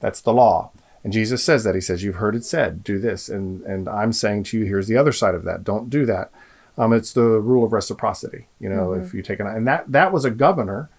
That's 0.00 0.20
the 0.20 0.32
law. 0.32 0.70
And 1.06 1.12
Jesus 1.12 1.44
says 1.44 1.62
that. 1.62 1.76
He 1.76 1.80
says, 1.80 2.02
You've 2.02 2.16
heard 2.16 2.34
it 2.34 2.44
said, 2.44 2.82
do 2.82 2.98
this. 2.98 3.28
And, 3.28 3.62
and 3.62 3.88
I'm 3.88 4.12
saying 4.12 4.42
to 4.44 4.58
you, 4.58 4.64
here's 4.64 4.88
the 4.88 4.96
other 4.96 5.12
side 5.12 5.36
of 5.36 5.44
that. 5.44 5.62
Don't 5.62 5.88
do 5.88 6.04
that. 6.04 6.32
Um, 6.76 6.92
it's 6.92 7.12
the 7.12 7.22
rule 7.22 7.62
of 7.64 7.72
reciprocity. 7.72 8.48
You 8.58 8.68
know, 8.70 8.92
if 8.92 9.14
you 9.14 9.22
take 9.22 9.38
an 9.38 9.46
eye, 9.46 9.54
and 9.54 9.68
that, 9.68 9.92
that 9.92 10.12
was 10.12 10.24
a 10.24 10.32
governor 10.32 10.90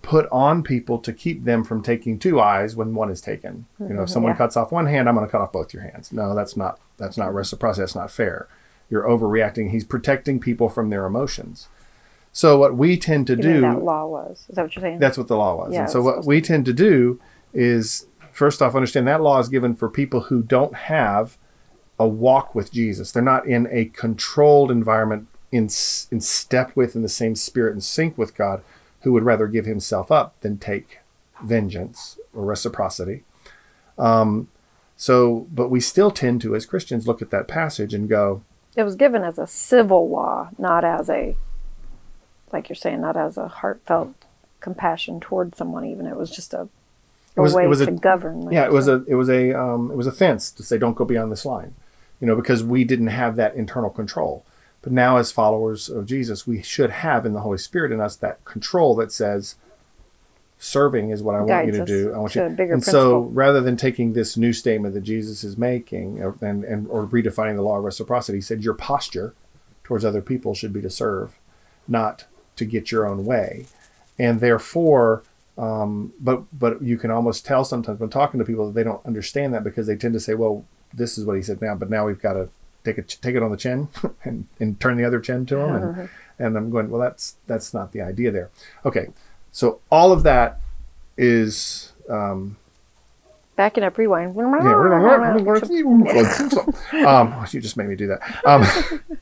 put 0.00 0.26
on 0.32 0.62
people 0.62 0.96
to 1.00 1.12
keep 1.12 1.44
them 1.44 1.62
from 1.62 1.82
taking 1.82 2.18
two 2.18 2.40
eyes 2.40 2.74
when 2.74 2.94
one 2.94 3.10
is 3.10 3.20
taken. 3.20 3.66
You 3.78 3.90
know, 3.90 4.04
if 4.04 4.08
someone 4.08 4.32
Yeah. 4.32 4.38
cuts 4.38 4.56
off 4.56 4.72
one 4.72 4.86
hand, 4.86 5.10
I'm 5.10 5.14
going 5.14 5.26
to 5.26 5.30
cut 5.30 5.42
off 5.42 5.52
both 5.52 5.74
your 5.74 5.82
hands. 5.82 6.10
No, 6.10 6.34
that's 6.34 6.56
not 6.56 6.80
that's 6.96 7.18
not 7.18 7.34
reciprocity. 7.34 7.82
That's 7.82 7.94
not 7.94 8.10
fair. 8.10 8.48
You're 8.88 9.02
overreacting. 9.04 9.72
He's 9.72 9.84
protecting 9.84 10.40
people 10.40 10.70
from 10.70 10.88
their 10.88 11.04
emotions. 11.04 11.68
So 12.32 12.56
what 12.58 12.76
we 12.78 12.96
tend 12.96 13.26
to 13.26 13.36
You 13.36 13.42
do 13.42 13.60
that 13.60 13.82
law 13.84 14.06
was. 14.06 14.46
Is 14.48 14.56
that 14.56 14.62
what 14.62 14.74
you're 14.74 14.80
saying? 14.80 15.00
that's 15.00 15.18
what 15.18 15.28
the 15.28 15.36
law 15.36 15.54
was. 15.54 15.74
Yeah, 15.74 15.80
and 15.82 15.90
so 15.90 16.00
what 16.00 16.24
we 16.24 16.40
tend 16.40 16.64
to 16.64 16.72
do 16.72 17.20
is 17.52 18.06
first 18.40 18.62
off 18.62 18.74
understand 18.74 19.06
that 19.06 19.20
law 19.20 19.38
is 19.38 19.50
given 19.50 19.76
for 19.76 19.90
people 19.90 20.22
who 20.22 20.42
don't 20.42 20.74
have 20.74 21.36
a 21.98 22.08
walk 22.08 22.54
with 22.54 22.72
Jesus. 22.72 23.12
They're 23.12 23.22
not 23.22 23.46
in 23.46 23.68
a 23.70 23.84
controlled 23.84 24.70
environment 24.70 25.28
in 25.52 25.64
in 26.10 26.22
step 26.22 26.74
with 26.74 26.96
in 26.96 27.02
the 27.02 27.08
same 27.10 27.34
spirit 27.34 27.74
and 27.74 27.84
sync 27.84 28.16
with 28.16 28.34
God 28.34 28.62
who 29.02 29.12
would 29.12 29.24
rather 29.24 29.46
give 29.46 29.66
himself 29.66 30.10
up 30.10 30.40
than 30.40 30.56
take 30.56 31.00
vengeance 31.44 32.18
or 32.32 32.46
reciprocity. 32.46 33.24
Um, 33.98 34.48
so 34.96 35.46
but 35.52 35.68
we 35.68 35.80
still 35.80 36.10
tend 36.10 36.40
to 36.40 36.56
as 36.56 36.64
Christians 36.64 37.06
look 37.06 37.20
at 37.20 37.28
that 37.32 37.46
passage 37.46 37.92
and 37.92 38.08
go, 38.08 38.40
it 38.74 38.84
was 38.84 38.96
given 38.96 39.22
as 39.22 39.38
a 39.38 39.46
civil 39.46 40.08
law, 40.08 40.48
not 40.56 40.82
as 40.82 41.10
a, 41.10 41.36
like 42.54 42.70
you're 42.70 42.76
saying, 42.76 43.02
not 43.02 43.18
as 43.18 43.36
a 43.36 43.48
heartfelt 43.48 44.14
compassion 44.60 45.20
towards 45.20 45.58
someone. 45.58 45.84
Even 45.84 46.06
it 46.06 46.16
was 46.16 46.30
just 46.30 46.54
a, 46.54 46.62
a 46.62 46.68
It 47.40 47.42
was- 47.42 47.52
it 47.52 47.56
way 47.56 47.66
was 47.66 47.80
a- 47.80 47.86
to 47.86 47.92
govern. 47.92 48.42
like 48.42 48.54
yeah, 48.54 48.64
it 48.64 48.72
was 48.72 48.88
a 48.88 49.04
it 49.06 49.14
was 49.14 49.28
a 49.28 49.52
um, 49.52 49.90
it 49.90 49.96
was 49.96 50.06
a 50.06 50.12
fence 50.12 50.50
to 50.52 50.62
say 50.62 50.78
don't 50.78 50.94
go 50.96 51.04
beyond 51.04 51.30
this 51.32 51.44
line, 51.44 51.74
you 52.20 52.26
know, 52.26 52.36
because 52.36 52.62
we 52.62 52.84
didn't 52.84 53.08
have 53.08 53.36
that 53.36 53.54
internal 53.54 53.90
control. 53.90 54.44
But 54.82 54.92
now, 54.92 55.18
as 55.18 55.30
followers 55.30 55.90
of 55.90 56.06
Jesus, 56.06 56.46
we 56.46 56.62
should 56.62 56.90
have 56.90 57.26
in 57.26 57.34
the 57.34 57.40
Holy 57.40 57.58
Spirit 57.58 57.92
in 57.92 58.00
us 58.00 58.16
that 58.16 58.42
control 58.46 58.94
that 58.96 59.12
says, 59.12 59.56
serving 60.58 61.10
is 61.10 61.22
what 61.22 61.34
I 61.34 61.40
want 61.42 61.66
you 61.66 61.72
to 61.72 61.84
do. 61.84 62.12
I 62.14 62.18
want 62.18 62.32
to 62.32 62.40
you. 62.40 62.46
a 62.46 62.50
bigger 62.50 62.72
and 62.74 62.84
so, 62.84 63.20
rather 63.32 63.60
than 63.60 63.76
taking 63.76 64.12
this 64.12 64.36
new 64.36 64.52
statement 64.52 64.94
that 64.94 65.02
Jesus 65.02 65.44
is 65.44 65.56
making 65.58 66.22
uh, 66.22 66.32
and 66.40 66.64
and 66.64 66.86
or 66.88 67.06
redefining 67.06 67.56
the 67.56 67.62
law 67.62 67.78
of 67.78 67.84
reciprocity, 67.84 68.38
he 68.38 68.42
said 68.42 68.62
your 68.64 68.74
posture 68.74 69.34
towards 69.84 70.04
other 70.04 70.22
people 70.22 70.54
should 70.54 70.72
be 70.72 70.80
to 70.82 70.90
serve, 70.90 71.36
not 71.88 72.24
to 72.56 72.64
get 72.64 72.90
your 72.92 73.06
own 73.06 73.24
way, 73.24 73.66
and 74.18 74.40
therefore 74.40 75.22
um, 75.58 76.12
but 76.20 76.42
but 76.58 76.82
you 76.82 76.96
can 76.96 77.10
almost 77.10 77.44
tell 77.44 77.64
sometimes 77.64 78.00
when 78.00 78.10
talking 78.10 78.38
to 78.38 78.46
people 78.46 78.66
that 78.66 78.74
they 78.74 78.84
don't 78.84 79.04
understand 79.04 79.52
that 79.54 79.64
because 79.64 79.86
they 79.86 79.96
tend 79.96 80.14
to 80.14 80.20
say, 80.20 80.34
"Well, 80.34 80.64
this 80.92 81.18
is 81.18 81.24
what 81.24 81.36
he 81.36 81.42
said 81.42 81.60
now," 81.60 81.74
but 81.74 81.90
now 81.90 82.06
we've 82.06 82.20
got 82.20 82.34
to 82.34 82.48
take 82.84 82.98
it 82.98 83.18
take 83.20 83.34
it 83.34 83.42
on 83.42 83.50
the 83.50 83.56
chin 83.56 83.88
and, 84.24 84.46
and 84.58 84.80
turn 84.80 84.96
the 84.96 85.04
other 85.04 85.20
chin 85.20 85.46
to 85.46 85.58
him, 85.58 85.74
and, 85.74 86.08
and 86.38 86.56
I'm 86.56 86.70
going, 86.70 86.90
"Well, 86.90 87.00
that's 87.00 87.36
that's 87.46 87.74
not 87.74 87.92
the 87.92 88.00
idea 88.00 88.30
there." 88.30 88.50
Okay, 88.84 89.08
so 89.52 89.80
all 89.90 90.12
of 90.12 90.22
that 90.22 90.60
is 91.16 91.92
um, 92.08 92.56
backing 93.56 93.84
up, 93.84 93.98
rewind. 93.98 94.34
yeah, 96.94 97.20
um, 97.20 97.46
you 97.50 97.60
just 97.60 97.76
made 97.76 97.88
me 97.88 97.96
do 97.96 98.06
that. 98.06 98.44
Um, 98.46 98.64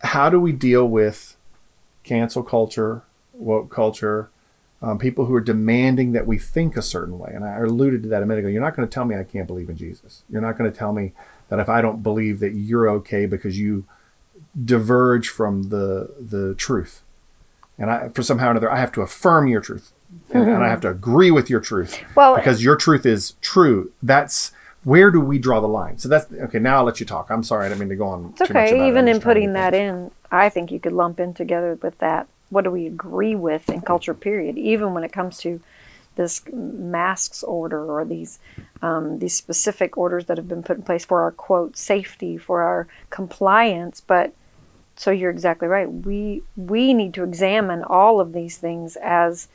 how 0.00 0.30
do 0.30 0.40
we 0.40 0.52
deal 0.52 0.88
with 0.88 1.36
cancel 2.02 2.42
culture, 2.42 3.02
woke 3.34 3.70
culture, 3.70 4.30
um, 4.80 4.98
people 4.98 5.24
who 5.24 5.34
are 5.34 5.40
demanding 5.40 6.12
that 6.12 6.26
we 6.26 6.38
think 6.38 6.76
a 6.76 6.82
certain 6.82 7.18
way? 7.18 7.32
And 7.34 7.44
I 7.44 7.58
alluded 7.58 8.02
to 8.04 8.08
that 8.10 8.22
a 8.22 8.26
minute 8.26 8.40
ago. 8.40 8.48
You're 8.48 8.62
not 8.62 8.76
going 8.76 8.86
to 8.86 8.92
tell 8.92 9.04
me 9.04 9.16
I 9.16 9.24
can't 9.24 9.46
believe 9.46 9.68
in 9.68 9.76
Jesus. 9.76 10.22
You're 10.30 10.42
not 10.42 10.56
going 10.56 10.70
to 10.70 10.76
tell 10.76 10.92
me 10.92 11.12
that 11.48 11.58
if 11.58 11.68
I 11.68 11.80
don't 11.80 12.02
believe 12.02 12.40
that 12.40 12.52
you're 12.54 12.88
okay 12.90 13.26
because 13.26 13.58
you 13.58 13.84
diverge 14.64 15.28
from 15.28 15.70
the 15.70 16.14
the 16.20 16.54
truth, 16.54 17.02
and 17.78 17.90
I 17.90 18.08
for 18.10 18.22
somehow 18.22 18.48
or 18.48 18.50
another 18.52 18.70
I 18.70 18.78
have 18.78 18.92
to 18.92 19.02
affirm 19.02 19.48
your 19.48 19.60
truth, 19.60 19.92
and, 20.32 20.48
and 20.48 20.62
I 20.62 20.68
have 20.68 20.80
to 20.82 20.90
agree 20.90 21.30
with 21.30 21.50
your 21.50 21.60
truth 21.60 21.98
Well, 22.14 22.36
because 22.36 22.62
your 22.62 22.76
truth 22.76 23.04
is 23.06 23.34
true. 23.40 23.92
That's 24.02 24.52
where 24.84 25.10
do 25.10 25.20
we 25.20 25.38
draw 25.38 25.60
the 25.60 25.68
line? 25.68 25.98
So 25.98 26.08
that's 26.08 26.32
okay. 26.32 26.58
Now 26.58 26.78
I'll 26.78 26.84
let 26.84 27.00
you 27.00 27.06
talk. 27.06 27.30
I'm 27.30 27.42
sorry, 27.42 27.66
I 27.66 27.68
didn't 27.68 27.80
mean 27.80 27.88
to 27.88 27.96
go 27.96 28.08
on. 28.08 28.28
It's 28.30 28.48
too 28.48 28.54
much 28.54 28.68
okay. 28.68 28.88
Even 28.88 29.08
in 29.08 29.14
just 29.16 29.22
trying 29.22 29.34
to 29.34 29.40
putting 29.40 29.52
that 29.54 29.74
in, 29.74 30.10
I 30.30 30.48
think 30.48 30.70
you 30.70 30.80
could 30.80 30.92
lump 30.92 31.18
in 31.18 31.34
together 31.34 31.78
with 31.82 31.98
that. 31.98 32.28
What 32.50 32.64
do 32.64 32.70
we 32.70 32.86
agree 32.86 33.34
with 33.34 33.68
in 33.68 33.82
culture? 33.82 34.14
Period. 34.14 34.56
Even 34.56 34.94
when 34.94 35.04
it 35.04 35.12
comes 35.12 35.38
to 35.38 35.60
this 36.18 36.42
masks 36.52 37.42
order 37.42 37.84
or 37.84 38.04
these 38.04 38.38
um, 38.82 39.20
these 39.20 39.34
specific 39.34 39.96
orders 39.96 40.26
that 40.26 40.36
have 40.36 40.48
been 40.48 40.62
put 40.62 40.76
in 40.76 40.82
place 40.82 41.04
for 41.04 41.22
our 41.22 41.30
quote 41.30 41.76
safety, 41.76 42.36
for 42.36 42.62
our 42.62 42.88
compliance. 43.10 44.00
But 44.00 44.34
so 44.96 45.10
you're 45.10 45.30
exactly 45.30 45.68
right. 45.68 45.90
We 45.90 46.42
we 46.56 46.92
need 46.92 47.14
to 47.14 47.22
examine 47.22 47.82
all 47.84 48.20
of 48.20 48.32
these 48.32 48.58
things 48.58 48.96
as 48.96 49.48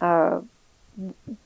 uh, 0.00 0.40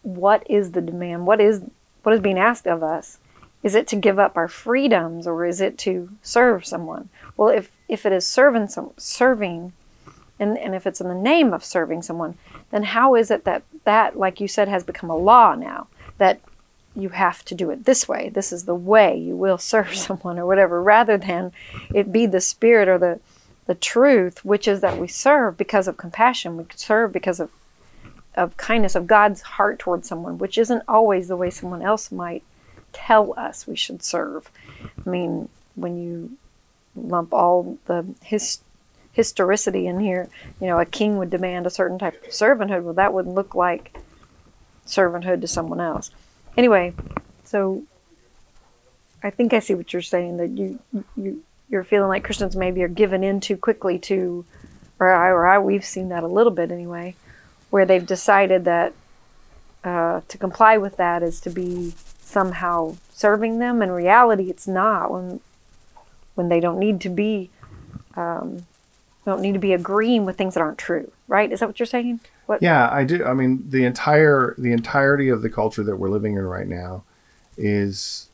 what 0.02 0.49
is 0.49 0.73
the 0.73 0.80
demand? 0.80 1.26
What 1.26 1.40
is 1.40 1.62
what 2.02 2.14
is 2.14 2.21
being 2.21 2.38
asked 2.38 2.66
of 2.66 2.83
us? 2.83 3.18
Is 3.62 3.75
it 3.75 3.88
to 3.88 3.97
give 3.97 4.18
up 4.18 4.37
our 4.37 4.49
freedoms 4.49 5.26
or 5.26 5.45
is 5.45 5.61
it 5.61 5.76
to 5.78 6.11
serve 6.23 6.64
someone? 6.64 7.09
Well, 7.37 7.49
if 7.49 7.73
if 7.88 8.06
it 8.06 8.12
is 8.12 8.26
serving 8.26 8.68
some 8.68 8.92
serving, 8.97 9.73
and 10.38 10.58
and 10.58 10.74
if 10.74 10.86
it's 10.86 11.00
in 11.00 11.08
the 11.08 11.14
name 11.14 11.52
of 11.52 11.64
serving 11.64 12.02
someone, 12.02 12.36
then 12.70 12.82
how 12.82 13.14
is 13.14 13.30
it 13.30 13.44
that 13.44 13.62
that, 13.84 14.18
like 14.18 14.40
you 14.40 14.48
said, 14.48 14.68
has 14.68 14.84
become 14.84 15.10
a 15.10 15.16
law 15.16 15.54
now 15.54 15.88
that 16.18 16.40
you 16.94 17.10
have 17.10 17.44
to 17.44 17.54
do 17.54 17.70
it 17.70 17.84
this 17.84 18.08
way. 18.08 18.30
This 18.30 18.52
is 18.52 18.64
the 18.64 18.74
way 18.74 19.16
you 19.16 19.36
will 19.36 19.58
serve 19.72 19.94
someone 19.94 20.38
or 20.38 20.46
whatever, 20.46 20.82
rather 20.82 21.16
than 21.18 21.52
it 21.94 22.12
be 22.12 22.26
the 22.26 22.40
spirit 22.40 22.88
or 22.88 22.98
the 22.98 23.20
the 23.66 23.74
truth, 23.74 24.44
which 24.44 24.68
is 24.68 24.80
that 24.80 24.98
we 24.98 25.08
serve 25.08 25.58
because 25.58 25.88
of 25.88 25.96
compassion. 25.96 26.56
We 26.56 26.64
serve 26.74 27.12
because 27.12 27.40
of 27.40 27.50
of 28.34 28.56
kindness 28.56 28.94
of 28.94 29.06
God's 29.06 29.40
heart 29.40 29.78
towards 29.78 30.06
someone, 30.08 30.38
which 30.38 30.58
isn't 30.58 30.82
always 30.86 31.28
the 31.28 31.36
way 31.36 31.50
someone 31.50 31.82
else 31.82 32.12
might 32.12 32.44
tell 32.92 33.34
us 33.38 33.66
we 33.66 33.76
should 33.76 34.02
serve. 34.02 34.50
I 35.04 35.08
mean, 35.08 35.48
when 35.74 35.98
you 35.98 36.36
lump 36.94 37.32
all 37.32 37.78
the 37.86 38.14
his, 38.22 38.60
historicity 39.16 39.87
in 39.87 39.99
here, 39.99 40.28
you 40.61 40.66
know, 40.66 40.78
a 40.78 40.85
king 40.85 41.16
would 41.16 41.30
demand 41.30 41.66
a 41.66 41.70
certain 41.70 41.99
type 41.99 42.23
of 42.23 42.30
servanthood. 42.30 42.82
Well, 42.82 42.92
that 42.94 43.14
would 43.14 43.26
look 43.26 43.54
like 43.54 43.96
servanthood 44.87 45.40
to 45.40 45.49
someone 45.49 45.80
else. 45.80 46.11
Anyway, 46.54 46.92
so 47.42 47.82
I 49.23 49.30
think 49.30 49.54
I 49.54 49.61
see 49.61 49.75
what 49.75 49.94
you're 49.94 50.02
saying 50.02 50.37
that 50.37 50.50
you 50.50 50.78
you 51.16 51.42
you're 51.70 51.82
feeling 51.82 52.11
like 52.11 52.25
Christians 52.25 52.54
maybe 52.54 52.82
are 52.82 52.88
given 52.88 53.25
in 53.25 53.40
too 53.40 53.56
quickly 53.56 53.99
to, 54.00 54.44
or 55.00 55.11
I 55.11 55.30
or 55.30 55.46
I 55.46 55.58
we've 55.58 55.85
seen 55.85 56.11
that 56.11 56.23
a 56.23 56.28
little 56.28 56.52
bit 56.52 56.70
anyway, 56.70 57.16
where 57.70 57.87
they've 57.87 58.06
decided 58.06 58.66
that 58.66 58.92
uh, 59.82 60.20
to 60.28 60.37
comply 60.37 60.76
with 60.76 60.99
that 60.99 61.23
is 61.23 61.40
to 61.40 61.50
be 61.50 61.94
somehow 62.20 62.96
serving 63.11 63.61
them. 63.61 63.80
In 63.80 63.90
reality, 63.90 64.50
it's 64.50 64.68
not 64.68 65.11
when 65.11 65.40
when 66.35 66.50
they 66.50 66.61
don't 66.61 66.78
need 66.78 67.00
to 67.00 67.08
be 67.08 67.50
um, 68.14 68.66
don't 69.26 69.42
need 69.42 69.52
to 69.52 69.59
be 69.59 69.75
agreeing 69.75 70.25
with 70.25 70.38
things 70.38 70.54
that 70.54 70.61
aren't 70.61 70.78
true. 70.78 71.12
Right? 71.28 71.52
Is 71.52 71.61
that 71.61 71.68
what 71.68 71.78
you're 71.78 71.87
saying? 71.87 72.21
What? 72.47 72.62
Yeah, 72.62 72.88
I 72.90 73.04
do. 73.04 73.25
I 73.25 73.35
mean, 73.35 73.68
the 73.68 73.85
entire 73.85 74.54
the 74.56 74.73
entirety 74.73 75.28
of 75.28 75.42
the 75.42 75.50
culture 75.50 75.83
that 75.83 75.97
we're 75.97 76.09
living 76.09 76.35
in 76.35 76.45
right 76.45 76.66
now 76.66 77.02
is 77.59 78.28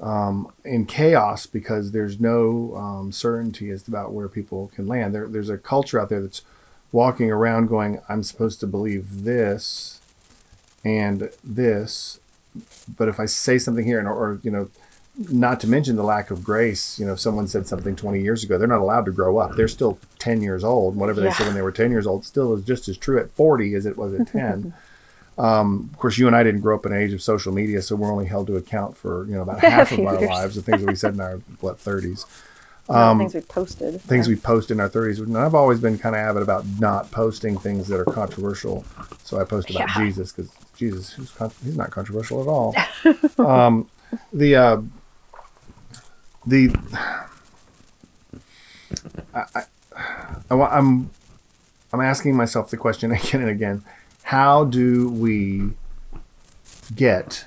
um, 0.00 0.50
in 0.64 0.86
chaos 0.86 1.46
because 1.46 1.92
there's 1.92 2.18
no 2.18 2.74
um, 2.76 3.12
certainty 3.12 3.70
as 3.70 3.84
to 3.84 3.90
about 3.90 4.12
where 4.12 4.28
people 4.28 4.70
can 4.74 4.86
land. 4.86 5.14
There, 5.14 5.28
there's 5.28 5.50
a 5.50 5.58
culture 5.58 6.00
out 6.00 6.08
there 6.08 6.20
that's 6.20 6.42
walking 6.90 7.30
around 7.30 7.68
going, 7.68 8.00
"I'm 8.08 8.22
supposed 8.22 8.60
to 8.60 8.66
believe 8.66 9.24
this 9.24 10.00
and 10.84 11.30
this," 11.42 12.18
but 12.96 13.08
if 13.08 13.20
I 13.20 13.26
say 13.26 13.58
something 13.58 13.84
here, 13.84 13.98
and 13.98 14.08
or 14.08 14.40
you 14.42 14.50
know, 14.50 14.68
not 15.30 15.60
to 15.60 15.66
mention 15.68 15.96
the 15.96 16.02
lack 16.02 16.30
of 16.30 16.42
grace. 16.42 16.98
You 16.98 17.06
know, 17.06 17.12
if 17.12 17.20
someone 17.20 17.46
said 17.46 17.66
something 17.66 17.94
20 17.94 18.20
years 18.20 18.42
ago, 18.42 18.58
they're 18.58 18.66
not 18.66 18.80
allowed 18.80 19.04
to 19.06 19.12
grow 19.12 19.38
up. 19.38 19.54
They're 19.56 19.68
still 19.68 19.98
10 20.18 20.42
years 20.42 20.64
old. 20.64 20.96
Whatever 20.96 21.20
they 21.20 21.30
said 21.30 21.46
when 21.46 21.54
they 21.54 21.62
were 21.62 21.70
10 21.72 21.90
years 21.90 22.06
old 22.06 22.24
still 22.24 22.52
is 22.54 22.64
just 22.64 22.88
as 22.88 22.96
true 22.96 23.18
at 23.20 23.30
40 23.30 23.74
as 23.74 23.86
it 23.86 23.96
was 23.96 24.14
at 24.18 24.26
10. 24.28 24.74
um, 25.38 25.88
of 25.92 25.98
course, 25.98 26.18
you 26.18 26.26
and 26.26 26.34
I 26.34 26.42
didn't 26.42 26.60
grow 26.62 26.74
up 26.76 26.84
in 26.86 26.92
an 26.92 26.98
age 27.00 27.12
of 27.12 27.22
social 27.22 27.52
media, 27.52 27.80
so 27.82 27.94
we're 27.96 28.10
only 28.12 28.26
held 28.26 28.46
to 28.48 28.56
account 28.56 28.96
for 28.96 29.24
you 29.26 29.34
know 29.34 29.42
about 29.42 29.60
half 29.64 29.92
of 29.92 30.00
our 30.00 30.20
lives, 30.20 30.54
the 30.56 30.62
things 30.62 30.80
that 30.80 30.88
we 30.88 30.96
said 30.96 31.14
in 31.14 31.20
our 31.20 31.36
what 31.60 31.78
30s, 31.78 32.24
Um, 32.86 33.16
things 33.18 33.34
we 33.34 33.40
posted. 33.40 34.00
things 34.02 34.28
we 34.28 34.36
post 34.36 34.70
in 34.70 34.78
our 34.78 34.90
30s. 34.90 35.18
And 35.20 35.38
I've 35.38 35.54
always 35.54 35.80
been 35.80 35.96
kind 35.96 36.14
of 36.14 36.20
avid 36.20 36.42
about 36.42 36.66
not 36.78 37.10
posting 37.10 37.56
things 37.58 37.88
that 37.88 37.98
are 37.98 38.04
controversial. 38.04 38.84
So 39.22 39.40
I 39.40 39.44
post 39.44 39.70
about 39.70 39.88
Yeah. 39.88 40.04
Jesus 40.04 40.32
because 40.32 40.50
Jesus, 40.76 41.14
con- 41.30 41.50
he's 41.64 41.78
not 41.78 41.90
controversial 41.90 42.42
at 42.42 42.46
all. 42.46 42.74
um, 43.38 43.88
the 44.34 44.54
uh, 44.56 44.82
the 46.46 46.74
I, 49.34 49.62
I, 50.50 50.54
wa- 50.54 50.68
I'm 50.70 51.10
I'm 51.92 52.00
asking 52.00 52.36
myself 52.36 52.70
the 52.70 52.76
question 52.76 53.12
again 53.18 53.40
and 53.42 53.50
again: 53.50 53.82
How 54.24 54.64
do 54.64 55.08
we 55.10 55.70
get, 56.94 57.46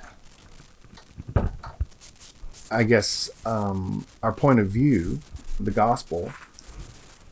I 2.70 2.82
guess, 2.82 3.30
um, 3.46 4.06
our 4.22 4.32
point 4.32 4.60
of 4.60 4.68
view, 4.68 5.20
the 5.60 5.70
gospel? 5.70 6.32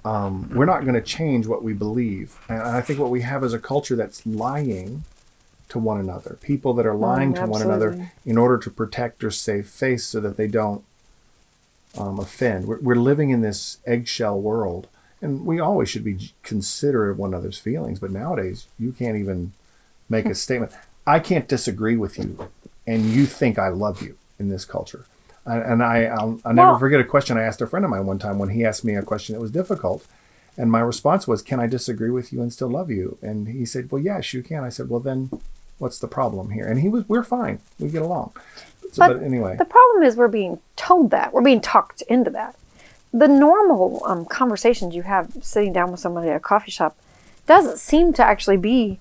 Um, 0.04 0.48
we're 0.54 0.66
not 0.66 0.82
going 0.82 0.94
to 0.94 1.00
change 1.02 1.46
what 1.48 1.64
we 1.64 1.72
believe, 1.72 2.38
and 2.48 2.62
I 2.62 2.80
think 2.80 3.00
what 3.00 3.10
we 3.10 3.22
have 3.22 3.42
is 3.42 3.52
a 3.52 3.58
culture 3.58 3.96
that's 3.96 4.24
lying 4.24 5.02
to 5.68 5.80
one 5.80 5.98
another. 5.98 6.38
People 6.40 6.74
that 6.74 6.86
are 6.86 6.94
lying 6.94 7.32
Mm, 7.34 7.40
to 7.40 7.46
one 7.46 7.60
another 7.62 8.12
in 8.24 8.38
order 8.38 8.56
to 8.56 8.70
protect 8.70 9.24
or 9.24 9.32
save 9.32 9.66
face, 9.68 10.04
so 10.04 10.20
that 10.20 10.36
they 10.36 10.46
don't 10.46 10.84
um, 11.98 12.18
offend. 12.18 12.66
We're, 12.66 12.80
we're 12.80 12.94
living 12.96 13.30
in 13.30 13.40
this 13.40 13.78
eggshell 13.86 14.40
world, 14.40 14.88
and 15.20 15.44
we 15.46 15.58
always 15.60 15.88
should 15.88 16.04
be 16.04 16.32
considerate 16.42 17.12
of 17.12 17.18
one 17.18 17.30
another's 17.34 17.58
feelings. 17.58 17.98
But 18.00 18.10
nowadays, 18.10 18.66
you 18.78 18.92
can't 18.92 19.16
even 19.16 19.52
make 20.08 20.26
a 20.26 20.34
statement. 20.34 20.72
I 21.06 21.18
can't 21.20 21.48
disagree 21.48 21.96
with 21.96 22.18
you, 22.18 22.48
and 22.86 23.04
you 23.06 23.26
think 23.26 23.58
I 23.58 23.68
love 23.68 24.02
you 24.02 24.16
in 24.38 24.48
this 24.48 24.64
culture. 24.64 25.06
And 25.44 25.62
and 25.62 25.82
I, 25.82 26.04
I'll, 26.04 26.40
I'll 26.44 26.52
never 26.54 26.70
Well- 26.72 26.78
forget 26.78 27.00
a 27.00 27.04
question 27.04 27.36
I 27.38 27.42
asked 27.42 27.60
a 27.60 27.66
friend 27.66 27.84
of 27.84 27.90
mine 27.90 28.06
one 28.06 28.18
time 28.18 28.38
when 28.38 28.50
he 28.50 28.64
asked 28.64 28.84
me 28.84 28.94
a 28.94 29.02
question 29.02 29.34
that 29.34 29.40
was 29.40 29.50
difficult. 29.50 30.06
And 30.58 30.72
my 30.72 30.80
response 30.80 31.28
was, 31.28 31.42
Can 31.42 31.60
I 31.60 31.66
disagree 31.66 32.08
with 32.10 32.32
you 32.32 32.40
and 32.40 32.50
still 32.52 32.70
love 32.70 32.90
you? 32.90 33.18
And 33.22 33.46
he 33.48 33.66
said, 33.66 33.90
Well, 33.92 34.00
yes, 34.02 34.32
you 34.32 34.42
can. 34.42 34.64
I 34.64 34.70
said, 34.70 34.88
Well, 34.88 35.00
then 35.00 35.28
what's 35.78 35.98
the 35.98 36.08
problem 36.08 36.50
here? 36.50 36.66
And 36.66 36.80
he 36.80 36.88
was, 36.88 37.06
We're 37.08 37.22
fine. 37.22 37.60
We 37.78 37.88
get 37.90 38.00
along. 38.02 38.32
So, 38.92 39.06
but, 39.06 39.18
But 39.18 39.22
anyway. 39.22 39.56
The 39.56 39.64
problem 39.64 40.02
is 40.02 40.16
we're 40.16 40.28
being 40.28 40.60
told 40.76 41.10
that. 41.10 41.32
We're 41.32 41.42
being 41.42 41.60
talked 41.60 42.02
into 42.02 42.30
that. 42.30 42.56
The 43.12 43.28
normal 43.28 44.02
um, 44.04 44.24
conversations 44.26 44.94
you 44.94 45.02
have 45.02 45.32
sitting 45.40 45.72
down 45.72 45.90
with 45.90 46.00
somebody 46.00 46.28
at 46.28 46.36
a 46.36 46.40
coffee 46.40 46.70
shop 46.70 46.96
doesn't 47.46 47.78
seem 47.78 48.12
to 48.14 48.24
actually 48.24 48.56
be, 48.56 48.98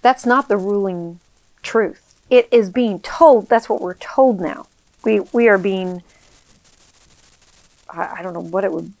that's 0.00 0.26
not 0.26 0.48
the 0.48 0.56
ruling 0.56 1.20
truth. 1.62 2.16
It 2.30 2.48
is 2.50 2.70
being 2.70 2.98
told, 3.00 3.48
that's 3.48 3.68
what 3.68 3.80
we're 3.80 3.94
told 3.94 4.40
now. 4.40 4.66
We, 5.04 5.20
we 5.32 5.48
are 5.48 5.58
being, 5.58 6.02
I, 7.90 8.16
I 8.18 8.22
don't 8.22 8.32
know 8.32 8.40
what 8.40 8.64
it 8.64 8.72
would, 8.72 8.92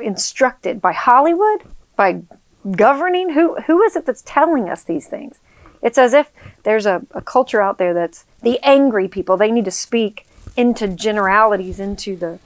instructed 0.00 0.80
by 0.80 0.92
Hollywood, 0.92 1.62
by 1.96 2.22
governing. 2.70 3.30
Who, 3.30 3.56
who 3.62 3.82
is 3.82 3.96
it 3.96 4.06
that's 4.06 4.22
telling 4.24 4.68
us 4.68 4.84
these 4.84 5.08
things? 5.08 5.38
It's 5.82 5.98
as 5.98 6.14
if 6.14 6.30
there's 6.66 6.84
a, 6.84 7.00
a 7.12 7.22
culture 7.22 7.62
out 7.62 7.78
there 7.78 7.94
that's 7.94 8.24
the 8.42 8.58
angry 8.64 9.06
people. 9.06 9.36
They 9.36 9.52
need 9.52 9.66
to 9.66 9.70
speak 9.70 10.26
into 10.56 10.88
generalities, 10.88 11.78
into 11.78 12.16
the, 12.16 12.40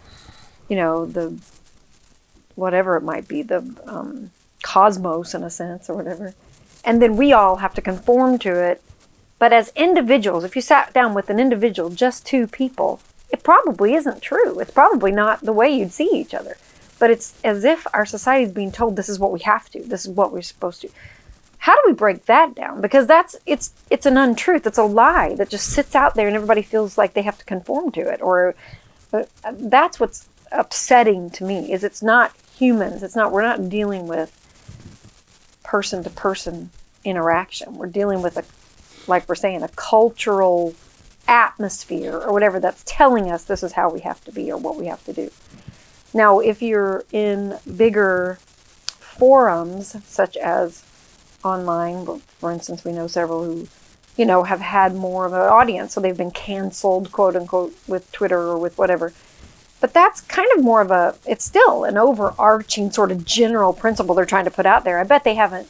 you 0.69 0.77
know, 0.77 1.07
the 1.07 1.39
whatever 2.55 2.99
it 2.99 3.03
might 3.03 3.27
be, 3.27 3.41
the 3.41 3.65
um, 3.87 4.31
cosmos 4.63 5.33
in 5.33 5.43
a 5.43 5.49
sense 5.49 5.89
or 5.89 5.97
whatever. 5.97 6.35
And 6.85 7.01
then 7.01 7.17
we 7.17 7.33
all 7.33 7.57
have 7.57 7.73
to 7.73 7.81
conform 7.81 8.39
to 8.41 8.63
it. 8.63 8.83
But 9.39 9.55
as 9.55 9.73
individuals, 9.75 10.45
if 10.45 10.55
you 10.55 10.61
sat 10.61 10.93
down 10.93 11.15
with 11.15 11.31
an 11.31 11.41
individual, 11.41 11.89
just 11.89 12.27
two 12.27 12.47
people, 12.47 13.01
it 13.31 13.43
probably 13.43 13.95
isn't 13.95 14.21
true. 14.21 14.61
It's 14.61 14.71
probably 14.71 15.13
not 15.13 15.41
the 15.41 15.55
way 15.55 15.71
you'd 15.71 15.93
see 15.93 16.11
each 16.13 16.35
other. 16.35 16.59
But 16.99 17.11
it's 17.11 17.41
as 17.43 17.65
if 17.65 17.87
our 17.95 18.05
society 18.05 18.45
is 18.45 18.53
being 18.53 18.71
told 18.71 18.97
this 18.97 19.09
is 19.09 19.19
what 19.19 19.33
we 19.33 19.41
have 19.41 19.71
to, 19.71 19.81
this 19.81 20.05
is 20.05 20.11
what 20.11 20.31
we're 20.31 20.43
supposed 20.43 20.83
to 20.83 20.91
how 21.61 21.75
do 21.75 21.83
we 21.87 21.93
break 21.93 22.25
that 22.25 22.55
down? 22.55 22.81
Because 22.81 23.07
that's 23.07 23.37
it's 23.45 23.75
it's 23.91 24.07
an 24.07 24.17
untruth. 24.17 24.67
It's 24.67 24.79
a 24.79 24.83
lie 24.83 25.35
that 25.35 25.51
just 25.51 25.69
sits 25.69 25.95
out 25.95 26.15
there 26.15 26.27
and 26.27 26.35
everybody 26.35 26.63
feels 26.63 26.97
like 26.97 27.13
they 27.13 27.23
have 27.23 27.37
to 27.37 27.45
conform 27.45 27.93
to 27.93 28.01
it 28.01 28.21
or 28.23 28.55
uh, 29.13 29.25
that's 29.53 30.01
what's 30.01 30.29
upsetting 30.53 31.29
to 31.31 31.45
me 31.45 31.71
is 31.71 31.85
it's 31.85 32.03
not 32.03 32.33
humans. 32.57 33.03
It's 33.03 33.15
not 33.15 33.31
we're 33.31 33.43
not 33.43 33.69
dealing 33.69 34.09
with 34.09 34.35
person 35.63 36.03
to 36.03 36.11
person 36.11 36.71
interaction. 37.05 37.77
We're 37.77 37.89
dealing 37.89 38.23
with 38.23 38.39
a 38.39 39.11
like 39.11 39.29
we're 39.29 39.35
saying 39.35 39.63
a 39.63 39.69
cultural 39.69 40.75
atmosphere 41.29 42.17
or 42.17 42.33
whatever 42.33 42.59
that's 42.59 42.83
telling 42.87 43.31
us 43.31 43.45
this 43.45 43.63
is 43.63 43.73
how 43.73 43.91
we 43.91 44.01
have 44.01 44.25
to 44.25 44.33
be 44.33 44.51
or 44.51 44.57
what 44.57 44.77
we 44.77 44.87
have 44.87 45.05
to 45.05 45.13
do. 45.13 45.31
Now 46.15 46.41
if 46.41 46.63
you're 46.63 47.05
in 47.13 47.59
bigger 47.77 48.39
forums 48.41 49.95
such 50.07 50.39
as 50.39 50.87
online. 51.45 52.21
For 52.21 52.51
instance, 52.51 52.85
we 52.85 52.93
know 52.93 53.07
several 53.07 53.45
who, 53.45 53.69
you 54.17 54.27
know, 54.27 54.45
have 54.45 54.61
had 54.61 54.95
more 54.95 55.27
of 55.27 55.33
an 55.33 55.41
audience, 55.41 55.95
so 55.95 56.01
they've 56.01 56.17
been 56.17 56.31
canceled, 56.31 57.13
quote 57.13 57.37
unquote, 57.37 57.75
with 57.87 58.11
Twitter 58.13 58.41
or 58.41 58.59
with 58.59 58.79
whatever. 58.79 59.13
But 59.81 59.95
that's 59.95 60.21
kind 60.21 60.49
of 60.57 60.63
more 60.63 60.83
of 60.83 60.91
a, 60.91 61.15
it's 61.27 61.45
still 61.45 61.85
an 61.85 61.97
overarching 61.97 62.91
sort 62.91 63.11
of 63.11 63.25
general 63.25 63.73
principle 63.73 64.15
they're 64.15 64.27
trying 64.27 64.45
to 64.45 64.51
put 64.51 64.67
out 64.67 64.85
there. 64.85 64.99
I 64.99 65.05
bet 65.05 65.25
they 65.25 65.37
haven't, 65.37 65.69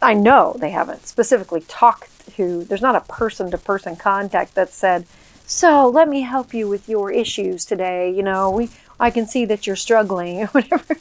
I 0.00 0.14
know 0.14 0.56
they 0.58 0.70
haven't 0.70 1.06
specifically 1.06 1.62
talked 1.62 2.36
to, 2.36 2.64
there's 2.64 2.82
not 2.82 2.94
a 2.94 3.00
person 3.00 3.50
to 3.50 3.58
person 3.58 3.96
contact 3.96 4.54
that 4.54 4.70
said, 4.70 5.04
so 5.46 5.88
let 5.88 6.08
me 6.08 6.20
help 6.20 6.54
you 6.54 6.68
with 6.68 6.88
your 6.88 7.10
issues 7.10 7.64
today. 7.64 8.08
You 8.08 8.22
know, 8.22 8.50
we, 8.50 8.70
I 9.00 9.10
can 9.10 9.26
see 9.26 9.44
that 9.46 9.66
you're 9.66 9.74
struggling 9.74 10.42
or 10.42 10.46
whatever. 10.46 10.96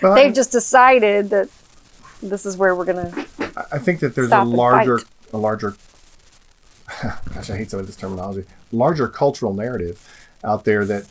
Well, 0.00 0.14
They've 0.14 0.34
just 0.34 0.52
decided 0.52 1.30
that 1.30 1.50
this 2.22 2.44
is 2.46 2.56
where 2.56 2.74
we're 2.74 2.84
going 2.84 3.10
to 3.12 3.26
I- 3.72 3.78
think 3.78 4.00
that 4.00 4.14
there's 4.14 4.32
a 4.32 4.44
larger, 4.44 5.00
a 5.32 5.38
larger. 5.38 5.74
gosh, 7.34 7.50
I 7.50 7.56
hate 7.56 7.70
some 7.70 7.80
of 7.80 7.86
this 7.86 7.96
terminology. 7.96 8.44
Larger 8.72 9.08
cultural 9.08 9.52
narrative 9.54 10.00
out 10.44 10.64
there 10.64 10.84
that 10.86 11.06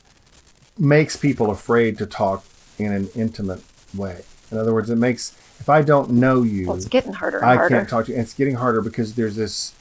makes 0.77 1.15
people 1.15 1.49
afraid 1.51 1.97
to 1.99 2.05
talk 2.05 2.45
in 2.77 2.91
an 2.93 3.09
intimate 3.15 3.61
way. 3.95 4.21
In 4.51 4.57
other 4.57 4.73
words, 4.73 4.89
it 4.89 4.95
makes 4.97 5.31
if 5.59 5.69
I 5.69 5.81
don't 5.81 6.11
know 6.11 6.43
you, 6.43 6.67
Well, 6.67 6.77
it's 6.77 6.85
getting 6.87 7.13
harder 7.13 7.37
and 7.39 7.45
I 7.49 7.55
harder. 7.55 7.75
can't 7.75 7.89
talk 7.89 8.05
to 8.05 8.11
you. 8.11 8.17
And 8.17 8.23
it's 8.23 8.33
getting 8.33 8.55
harder 8.55 8.81
because 8.81 9.15
there's 9.15 9.35
this. 9.35 9.73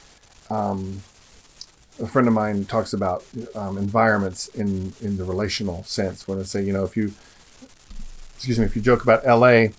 Um, 0.49 1.01
a 1.99 2.05
friend 2.07 2.27
of 2.27 2.33
mine 2.33 2.65
talks 2.65 2.93
about 2.93 3.23
um, 3.55 3.77
environments 3.77 4.47
in 4.49 4.93
in 5.01 5.17
the 5.17 5.23
relational 5.23 5.83
sense. 5.83 6.27
When 6.27 6.39
I 6.39 6.43
say, 6.43 6.63
you 6.63 6.71
know, 6.73 6.83
if 6.83 6.95
you, 6.95 7.11
excuse 8.35 8.59
me, 8.59 8.65
if 8.65 8.75
you 8.75 8.81
joke 8.81 9.01
about 9.03 9.25
L.A., 9.25 9.73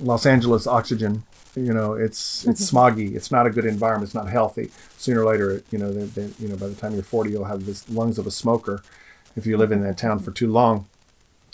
Los 0.00 0.26
Angeles 0.26 0.66
oxygen, 0.66 1.24
you 1.54 1.72
know, 1.72 1.94
it's 1.94 2.46
it's 2.46 2.70
smoggy. 2.70 3.14
It's 3.14 3.30
not 3.30 3.46
a 3.46 3.50
good 3.50 3.64
environment. 3.64 4.08
It's 4.08 4.14
not 4.14 4.28
healthy. 4.28 4.70
Sooner 4.96 5.22
or 5.22 5.30
later, 5.30 5.62
you 5.70 5.78
know, 5.78 5.92
they, 5.92 6.04
they, 6.04 6.32
you 6.38 6.48
know, 6.48 6.56
by 6.56 6.68
the 6.68 6.74
time 6.74 6.94
you're 6.94 7.02
40, 7.02 7.30
you'll 7.30 7.44
have 7.44 7.66
the 7.66 7.82
lungs 7.92 8.18
of 8.18 8.26
a 8.26 8.30
smoker 8.30 8.82
if 9.36 9.46
you 9.46 9.56
live 9.56 9.72
in 9.72 9.82
that 9.82 9.98
town 9.98 10.18
for 10.20 10.30
too 10.30 10.50
long. 10.50 10.86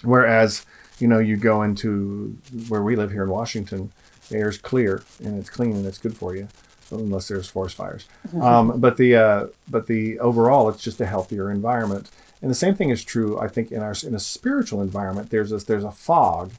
Whereas, 0.03 0.67
you 0.99 1.09
know, 1.09 1.19
you 1.19 1.37
go 1.37 1.63
into 1.63 2.37
where 2.69 2.83
we 2.83 2.97
live 2.97 3.13
here 3.13 3.23
in 3.25 3.31
Washington, 3.31 3.93
the 4.29 4.37
air's 4.37 4.59
clear 4.59 5.03
and 5.23 5.39
it's 5.39 5.51
clean 5.51 5.73
and 5.73 5.87
it's 5.87 5.99
good 5.99 6.17
for 6.17 6.37
you, 6.37 6.49
unless 6.91 7.29
there's 7.29 7.49
forest 7.49 7.77
fires. 7.77 8.07
Um, 8.41 8.81
but 8.81 8.97
the 8.97 9.17
uh, 9.17 9.47
but 9.69 9.87
the 9.87 10.19
overall, 10.19 10.69
it's 10.69 10.83
just 10.83 11.01
a 11.01 11.07
healthier 11.07 11.51
environment. 11.51 12.11
And 12.43 12.51
the 12.51 12.55
same 12.55 12.75
thing 12.75 12.91
is 12.91 13.03
true, 13.03 13.39
I 13.41 13.49
think, 13.49 13.73
in 13.73 13.81
our 13.81 13.95
in 14.03 14.15
a 14.15 14.21
spiritual 14.21 14.83
environment. 14.83 15.31
There's 15.31 15.51
a, 15.51 15.59
there's 15.59 15.85
a 15.85 15.91
fog 15.91 16.53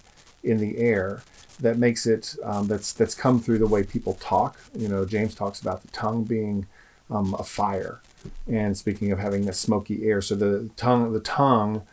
in 0.43 0.57
the 0.57 0.77
air 0.77 1.21
that 1.59 1.77
makes 1.77 2.05
it 2.05 2.35
um, 2.43 2.67
that's 2.67 2.93
that's 2.93 3.15
come 3.15 3.39
through 3.39 3.59
the 3.59 3.67
way 3.67 3.83
people 3.83 4.13
talk. 4.15 4.57
You 4.77 4.87
know, 4.87 5.05
James 5.05 5.35
talks 5.35 5.61
about 5.61 5.81
the 5.81 5.87
tongue 5.89 6.23
being 6.23 6.65
um, 7.09 7.33
a 7.37 7.43
fire, 7.43 7.99
and 8.47 8.77
speaking 8.77 9.11
of 9.11 9.19
having 9.19 9.45
this 9.45 9.59
smoky 9.59 10.07
air, 10.07 10.21
so 10.21 10.35
the 10.35 10.69
tongue 10.75 11.13
the 11.13 11.19
tongue 11.19 11.83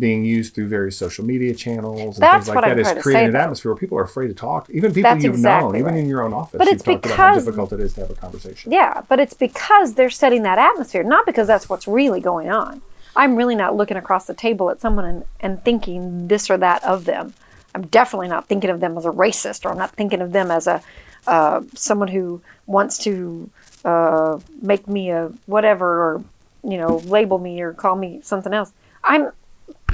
being 0.00 0.24
used 0.24 0.52
through 0.52 0.66
various 0.66 0.98
social 0.98 1.24
media 1.24 1.54
channels 1.54 2.00
and 2.00 2.14
That's 2.16 2.46
things 2.46 2.56
like 2.56 2.64
that 2.64 2.76
is 2.76 3.02
creating 3.04 3.28
an 3.28 3.36
atmosphere 3.36 3.70
where 3.70 3.78
people 3.78 3.96
are 3.98 4.02
afraid 4.02 4.26
to 4.26 4.34
talk. 4.34 4.68
Even 4.70 4.92
people 4.92 5.08
That's 5.12 5.22
you've 5.22 5.34
exactly 5.34 5.80
known, 5.80 5.88
even 5.90 5.96
in 5.96 6.08
your 6.08 6.22
own 6.22 6.32
office, 6.32 6.58
But 6.58 6.66
it's 6.66 6.82
talked 6.82 7.06
about 7.06 7.16
how 7.16 7.30
because- 7.30 7.44
difficult 7.44 7.72
it 7.72 7.78
is 7.78 7.92
to 7.94 8.00
have 8.00 8.10
a 8.10 8.14
conversation. 8.14 8.72
Yeah, 8.72 9.02
but 9.08 9.20
it's 9.20 9.34
because 9.34 9.94
they're 9.94 10.10
setting 10.10 10.42
that 10.42 10.58
atmosphere, 10.58 11.04
not 11.04 11.24
because 11.24 11.46
that's 11.46 11.68
what's 11.68 11.86
really 11.86 12.18
going 12.20 12.50
on. 12.50 12.82
I'm 13.14 13.36
really 13.36 13.54
not 13.54 13.76
looking 13.76 13.96
across 13.96 14.26
the 14.26 14.34
table 14.34 14.70
at 14.70 14.80
someone 14.80 15.04
and, 15.04 15.24
and 15.38 15.62
thinking 15.62 16.26
this 16.26 16.50
or 16.50 16.58
that 16.58 16.82
of 16.82 17.04
them. 17.04 17.34
I'm 17.76 17.86
definitely 17.88 18.28
not 18.28 18.48
thinking 18.48 18.70
of 18.70 18.80
them 18.80 18.96
as 18.96 19.04
a 19.04 19.10
racist, 19.10 19.66
or 19.66 19.70
I'm 19.70 19.76
not 19.76 19.90
thinking 19.90 20.22
of 20.22 20.32
them 20.32 20.50
as 20.50 20.66
a 20.66 20.82
uh, 21.26 21.60
someone 21.74 22.08
who 22.08 22.40
wants 22.66 22.96
to 22.98 23.50
uh, 23.84 24.38
make 24.62 24.88
me 24.88 25.10
a 25.10 25.30
whatever, 25.44 25.86
or 25.86 26.24
you 26.64 26.78
know, 26.78 26.96
label 27.04 27.38
me 27.38 27.60
or 27.60 27.74
call 27.74 27.94
me 27.94 28.20
something 28.22 28.54
else. 28.54 28.72
I'm 29.04 29.30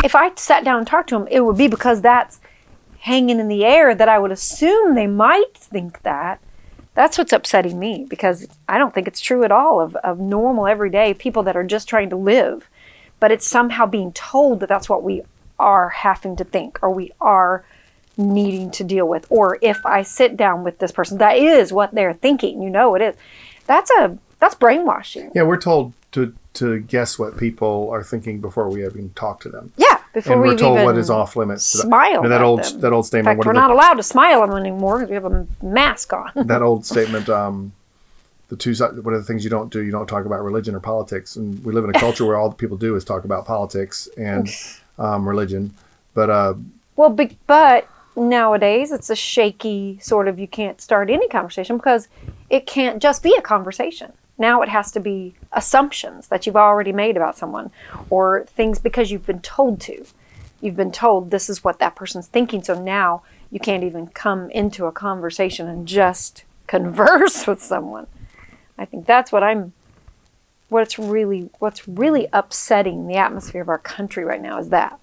if 0.04 0.14
I 0.14 0.32
sat 0.36 0.64
down 0.64 0.78
and 0.78 0.86
talked 0.86 1.08
to 1.08 1.18
them, 1.18 1.26
it 1.28 1.40
would 1.40 1.58
be 1.58 1.66
because 1.66 2.02
that's 2.02 2.38
hanging 3.00 3.40
in 3.40 3.48
the 3.48 3.64
air 3.64 3.96
that 3.96 4.08
I 4.08 4.20
would 4.20 4.30
assume 4.30 4.94
they 4.94 5.08
might 5.08 5.56
think 5.56 6.02
that. 6.02 6.40
That's 6.94 7.18
what's 7.18 7.32
upsetting 7.32 7.80
me 7.80 8.06
because 8.08 8.46
I 8.68 8.78
don't 8.78 8.94
think 8.94 9.08
it's 9.08 9.20
true 9.20 9.42
at 9.42 9.50
all 9.50 9.80
of, 9.80 9.96
of 9.96 10.20
normal, 10.20 10.68
everyday 10.68 11.14
people 11.14 11.42
that 11.44 11.56
are 11.56 11.64
just 11.64 11.88
trying 11.88 12.10
to 12.10 12.16
live. 12.16 12.68
But 13.18 13.32
it's 13.32 13.46
somehow 13.46 13.86
being 13.86 14.12
told 14.12 14.60
that 14.60 14.68
that's 14.68 14.88
what 14.88 15.02
we 15.02 15.22
are 15.58 15.88
having 15.88 16.36
to 16.36 16.44
think 16.44 16.78
or 16.80 16.90
we 16.90 17.10
are 17.20 17.64
needing 18.16 18.70
to 18.72 18.84
deal 18.84 19.06
with. 19.08 19.26
Or 19.30 19.58
if 19.62 19.84
I 19.86 20.02
sit 20.02 20.36
down 20.36 20.64
with 20.64 20.78
this 20.78 20.92
person, 20.92 21.18
that 21.18 21.36
is 21.36 21.72
what 21.72 21.92
they're 21.94 22.12
thinking. 22.14 22.62
You 22.62 22.70
know, 22.70 22.94
it 22.94 23.02
is. 23.02 23.16
That's 23.66 23.90
a 23.92 24.18
that's 24.38 24.54
brainwashing. 24.54 25.30
Yeah, 25.34 25.42
we're 25.44 25.56
told 25.60 25.92
to 26.12 26.34
to 26.54 26.80
guess 26.80 27.18
what 27.18 27.38
people 27.38 27.88
are 27.90 28.02
thinking 28.02 28.40
before 28.40 28.68
we 28.68 28.84
even 28.84 29.10
talk 29.14 29.40
to 29.40 29.48
them. 29.48 29.72
Yeah, 29.76 29.98
before 30.12 30.34
and 30.34 30.42
we're 30.42 30.56
told 30.56 30.82
what 30.84 30.98
is 30.98 31.08
off 31.08 31.36
limits. 31.36 31.64
smiled 31.64 32.24
You 32.24 32.28
know, 32.28 32.28
that 32.28 32.42
old 32.42 32.62
them. 32.64 32.80
that 32.80 32.92
old 32.92 33.04
In 33.04 33.06
statement. 33.06 33.36
fact, 33.38 33.46
we're 33.46 33.50
are 33.52 33.54
the- 33.54 33.60
not 33.60 33.70
allowed 33.70 33.94
to 33.94 34.02
smile 34.02 34.54
anymore 34.56 34.98
because 34.98 35.08
we 35.08 35.14
have 35.14 35.24
a 35.24 35.46
mask 35.62 36.12
on. 36.12 36.30
that 36.34 36.60
old 36.68 36.84
statement 36.84 37.28
um, 37.30 37.72
the 38.48 38.56
two 38.56 38.74
what 38.74 39.14
are 39.14 39.18
the 39.18 39.24
things 39.24 39.44
you 39.44 39.48
don't 39.48 39.72
do 39.72 39.80
you 39.82 39.90
don't 39.90 40.06
talk 40.08 40.26
about 40.26 40.42
religion 40.44 40.74
or 40.74 40.80
politics 40.80 41.36
and 41.36 41.64
we 41.64 41.72
live 41.72 41.84
in 41.84 41.90
a 41.90 41.98
culture 41.98 42.26
where 42.26 42.36
all 42.36 42.50
the 42.50 42.54
people 42.56 42.76
do 42.76 42.94
is 42.96 43.02
talk 43.04 43.24
about 43.24 43.46
politics 43.46 44.08
and 44.18 44.46
um, 44.98 45.26
religion 45.26 45.72
but 46.12 46.28
uh, 46.28 46.52
Well, 46.96 47.08
but 47.46 47.88
nowadays 48.16 48.92
it's 48.92 49.10
a 49.10 49.16
shaky 49.16 49.98
sort 50.00 50.28
of 50.28 50.38
you 50.38 50.48
can't 50.48 50.80
start 50.80 51.10
any 51.10 51.28
conversation 51.28 51.76
because 51.76 52.08
it 52.50 52.66
can't 52.66 53.00
just 53.00 53.22
be 53.22 53.34
a 53.38 53.42
conversation. 53.42 54.12
Now 54.38 54.62
it 54.62 54.68
has 54.68 54.90
to 54.92 55.00
be 55.00 55.34
assumptions 55.52 56.28
that 56.28 56.46
you've 56.46 56.56
already 56.56 56.92
made 56.92 57.16
about 57.16 57.36
someone 57.36 57.70
or 58.10 58.44
things 58.48 58.78
because 58.78 59.10
you've 59.10 59.26
been 59.26 59.40
told 59.40 59.80
to. 59.82 60.04
You've 60.60 60.76
been 60.76 60.92
told 60.92 61.30
this 61.30 61.50
is 61.50 61.64
what 61.64 61.78
that 61.80 61.96
person's 61.96 62.28
thinking, 62.28 62.62
so 62.62 62.80
now 62.80 63.22
you 63.50 63.60
can't 63.60 63.84
even 63.84 64.06
come 64.08 64.50
into 64.50 64.86
a 64.86 64.92
conversation 64.92 65.68
and 65.68 65.86
just 65.86 66.44
converse 66.66 67.46
with 67.46 67.62
someone. 67.62 68.06
I 68.78 68.84
think 68.84 69.06
that's 69.06 69.30
what 69.30 69.42
I'm 69.42 69.72
what's 70.68 70.98
really 70.98 71.50
what's 71.58 71.86
really 71.86 72.26
upsetting 72.32 73.06
the 73.06 73.16
atmosphere 73.16 73.60
of 73.60 73.68
our 73.68 73.78
country 73.78 74.24
right 74.24 74.40
now 74.40 74.58
is 74.58 74.70
that 74.70 74.98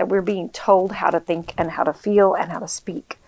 that 0.00 0.08
we're 0.08 0.22
being 0.22 0.48
told 0.48 0.92
how 0.92 1.10
to 1.10 1.20
think 1.20 1.52
and 1.58 1.72
how 1.72 1.82
to 1.82 1.92
feel 1.92 2.32
and 2.32 2.50
how 2.50 2.58
to 2.58 2.66
speak 2.66 3.18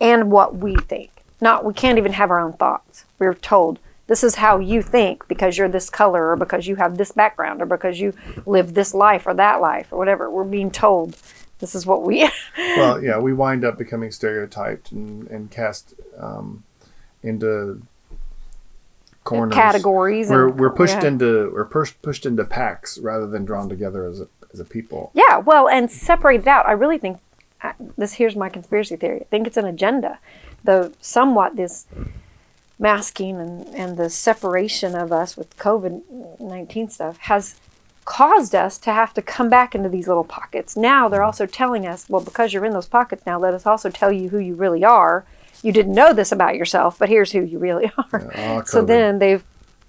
and 0.00 0.28
what 0.28 0.56
we 0.56 0.74
think. 0.74 1.12
Not 1.40 1.64
we 1.64 1.72
can't 1.72 1.98
even 1.98 2.14
have 2.14 2.32
our 2.32 2.40
own 2.40 2.54
thoughts. 2.54 3.04
We're 3.20 3.32
told 3.32 3.78
this 4.08 4.24
is 4.24 4.34
how 4.34 4.58
you 4.58 4.82
think 4.82 5.28
because 5.28 5.56
you're 5.56 5.68
this 5.68 5.88
color 5.88 6.30
or 6.32 6.36
because 6.36 6.66
you 6.66 6.74
have 6.74 6.98
this 6.98 7.12
background 7.12 7.62
or 7.62 7.66
because 7.66 8.00
you 8.00 8.12
live 8.44 8.74
this 8.74 8.92
life 8.92 9.24
or 9.24 9.34
that 9.34 9.60
life 9.60 9.92
or 9.92 9.98
whatever. 9.98 10.28
We're 10.28 10.42
being 10.42 10.72
told 10.72 11.16
this 11.60 11.76
is 11.76 11.86
what 11.86 12.02
we 12.02 12.28
well 12.58 13.00
yeah 13.00 13.18
we 13.18 13.32
wind 13.32 13.64
up 13.64 13.78
becoming 13.78 14.10
stereotyped 14.10 14.90
and, 14.90 15.28
and 15.28 15.50
cast 15.50 15.94
um, 16.18 16.64
into 17.22 17.80
corners 19.24 19.54
categories 19.54 20.28
we're, 20.28 20.48
and 20.48 20.58
we're 20.58 20.70
pushed 20.70 21.02
yeah. 21.02 21.06
into 21.06 21.50
we're 21.54 21.64
pushed 21.64 22.02
pushed 22.02 22.26
into 22.26 22.44
packs 22.44 22.98
rather 22.98 23.26
than 23.26 23.46
drawn 23.46 23.70
together 23.70 24.04
as 24.04 24.20
a, 24.20 24.28
as 24.52 24.60
a 24.60 24.64
people 24.64 25.10
Yeah, 25.14 25.38
well, 25.38 25.68
and 25.68 25.90
separate 25.90 26.40
it 26.42 26.46
out. 26.46 26.66
I 26.66 26.72
really 26.72 26.98
think 26.98 27.18
I- 27.62 27.74
this. 27.96 28.14
Here's 28.14 28.36
my 28.36 28.48
conspiracy 28.48 28.96
theory. 28.96 29.20
I 29.22 29.24
think 29.24 29.46
it's 29.46 29.56
an 29.56 29.66
agenda, 29.66 30.18
though 30.64 30.92
somewhat 31.00 31.56
this 31.56 31.86
masking 32.78 33.40
and 33.40 33.66
and 33.74 33.96
the 33.96 34.10
separation 34.10 34.94
of 34.94 35.10
us 35.12 35.36
with 35.36 35.56
COVID 35.56 36.40
nineteen 36.40 36.88
stuff 36.90 37.16
has 37.18 37.58
caused 38.04 38.54
us 38.54 38.78
to 38.78 38.92
have 38.92 39.12
to 39.14 39.22
come 39.22 39.48
back 39.48 39.74
into 39.74 39.88
these 39.88 40.06
little 40.06 40.24
pockets. 40.24 40.76
Now 40.76 41.08
they're 41.08 41.24
also 41.24 41.44
telling 41.46 41.86
us, 41.86 42.08
well, 42.08 42.20
because 42.22 42.52
you're 42.52 42.64
in 42.64 42.72
those 42.72 42.86
pockets 42.86 43.24
now, 43.26 43.38
let 43.38 43.52
us 43.54 43.66
also 43.66 43.90
tell 43.90 44.12
you 44.12 44.28
who 44.28 44.38
you 44.38 44.54
really 44.54 44.84
are. 44.84 45.24
You 45.62 45.72
didn't 45.72 45.94
know 45.94 46.12
this 46.12 46.30
about 46.30 46.54
yourself, 46.54 46.98
but 47.00 47.08
here's 47.08 47.32
who 47.32 47.40
you 47.42 47.58
really 47.58 47.90
are. 48.12 48.30
Ah, 48.36 48.62
so 48.64 48.84
then 48.84 49.18
they've 49.18 49.42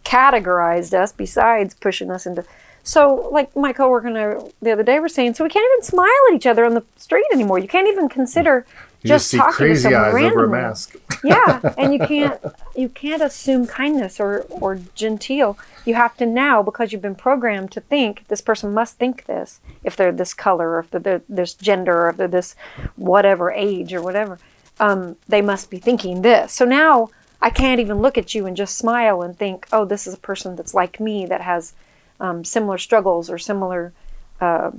categorized 0.03 0.93
us 0.93 1.11
besides 1.11 1.75
pushing 1.75 2.09
us 2.09 2.25
into 2.25 2.43
so 2.87 3.27
like 3.33 3.53
my 3.53 3.73
coworker 3.73 4.07
and 4.07 4.17
I 4.17 4.49
the 4.61 4.71
other 4.71 4.83
day 4.83 4.97
were 4.97 5.09
saying 5.09 5.33
so 5.33 5.43
we 5.43 5.49
can't 5.49 5.67
even 5.73 5.83
smile 5.83 6.07
at 6.29 6.35
each 6.35 6.47
other 6.47 6.63
on 6.63 6.73
the 6.73 6.85
street 6.95 7.25
anymore. 7.33 7.59
You 7.59 7.67
can't 7.67 7.89
even 7.89 8.07
consider 8.07 8.65
you 9.01 9.09
just, 9.09 9.25
just, 9.25 9.31
see 9.31 9.37
talking 9.37 9.67
to 9.67 9.75
someone 9.75 10.01
eyes 10.01 10.07
over 10.07 10.17
a 10.17 10.23
randomly. 10.23 10.57
mask. 10.57 10.95
Yeah 11.21 11.73
and 11.77 11.93
you 11.93 11.99
can't 11.99 12.39
you 12.77 12.87
can't 12.87 13.21
assume 13.21 13.67
kindness 13.67 14.21
or 14.21 14.45
or 14.49 14.79
genteel. 14.95 15.57
You 15.83 15.95
have 15.95 16.15
to 16.17 16.25
now 16.25 16.63
because 16.63 16.93
you've 16.93 17.01
been 17.01 17.15
programmed 17.15 17.73
to 17.73 17.81
think 17.81 18.25
this 18.29 18.39
person 18.39 18.73
must 18.73 18.97
think 18.97 19.25
this 19.25 19.59
if 19.83 19.97
they're 19.97 20.13
this 20.13 20.33
color 20.33 20.69
or 20.69 20.79
if 20.79 20.91
they're, 20.91 21.01
they're 21.01 21.21
this 21.27 21.55
gender 21.55 22.05
or 22.05 22.09
if 22.11 22.17
they're 22.17 22.29
this 22.29 22.55
whatever 22.95 23.51
age 23.51 23.93
or 23.93 24.01
whatever. 24.01 24.39
Um, 24.79 25.17
they 25.27 25.41
must 25.41 25.69
be 25.69 25.77
thinking 25.77 26.21
this. 26.21 26.53
So 26.53 26.63
now 26.63 27.09
i 27.39 27.51
can't 27.51 27.79
even 27.79 27.99
look 27.99 28.17
at 28.17 28.33
you 28.33 28.47
and 28.47 28.57
just 28.57 28.75
smile 28.75 29.21
and 29.21 29.37
think 29.37 29.67
oh 29.71 29.85
this 29.85 30.07
is 30.07 30.13
a 30.15 30.17
person 30.17 30.55
that's 30.55 30.73
like 30.73 30.99
me 30.99 31.23
that 31.23 31.41
has 31.41 31.73
um, 32.19 32.43
similar 32.43 32.77
struggles 32.77 33.29
or 33.29 33.37
similar 33.37 33.93
uh, 34.41 34.71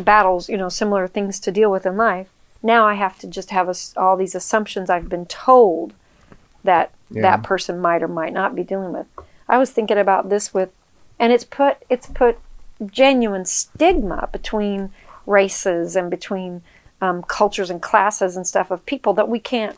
battles 0.00 0.48
you 0.48 0.56
know 0.56 0.68
similar 0.68 1.06
things 1.08 1.40
to 1.40 1.50
deal 1.50 1.70
with 1.70 1.86
in 1.86 1.96
life 1.96 2.28
now 2.62 2.86
i 2.86 2.94
have 2.94 3.18
to 3.18 3.26
just 3.26 3.50
have 3.50 3.68
us 3.68 3.94
all 3.96 4.16
these 4.16 4.34
assumptions 4.34 4.90
i've 4.90 5.08
been 5.08 5.26
told 5.26 5.92
that 6.64 6.90
Yeah. 7.10 7.22
that 7.22 7.42
person 7.42 7.78
might 7.80 8.02
or 8.02 8.08
might 8.08 8.32
not 8.32 8.54
be 8.56 8.64
dealing 8.64 8.92
with. 8.92 9.06
I 9.48 9.58
was 9.58 9.70
thinking 9.70 9.96
about 9.98 10.28
this 10.28 10.52
with, 10.52 10.72
and 11.20 11.32
it's 11.32 11.44
put 11.44 11.76
it's 11.88 12.08
put 12.08 12.38
genuine 12.90 13.44
stigma 13.44 14.28
between 14.32 14.90
races 15.24 15.94
and 15.96 16.10
between 16.10 16.62
um, 17.00 17.22
cultures 17.22 17.70
and 17.70 17.80
classes 17.80 18.36
and 18.36 18.44
stuff 18.46 18.70
of 18.72 18.84
people 18.86 19.12
that 19.14 19.28
we 19.28 19.38
can't 19.38 19.76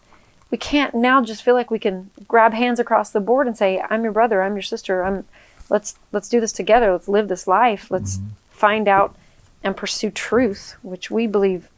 we 0.51 0.57
can't 0.57 0.95
now 0.95 1.23
just 1.23 1.43
feel 1.43 1.55
like 1.55 1.71
we 1.71 1.79
can 1.79 2.11
grab 2.27 2.55
hands 2.55 2.81
across 2.81 3.11
the 3.11 3.21
board 3.21 3.47
and 3.47 3.57
say 3.59 3.83
I'm 3.91 4.03
your 4.05 4.13
brother, 4.13 4.43
I'm 4.43 4.55
your 4.55 4.63
sister, 4.63 5.05
I'm 5.05 5.25
let's 5.71 5.97
let's 6.13 6.29
do 6.29 6.41
this 6.41 6.53
together, 6.53 6.93
let's 6.93 7.09
live 7.09 7.29
this 7.29 7.47
life, 7.47 7.91
let's 7.91 8.19
mm-hmm. 8.19 8.29
find 8.51 8.89
out 8.89 9.17
and 9.63 9.77
pursue 9.77 10.11
truth, 10.11 10.77
which 10.83 11.11
we 11.11 11.27
believe, 11.27 11.69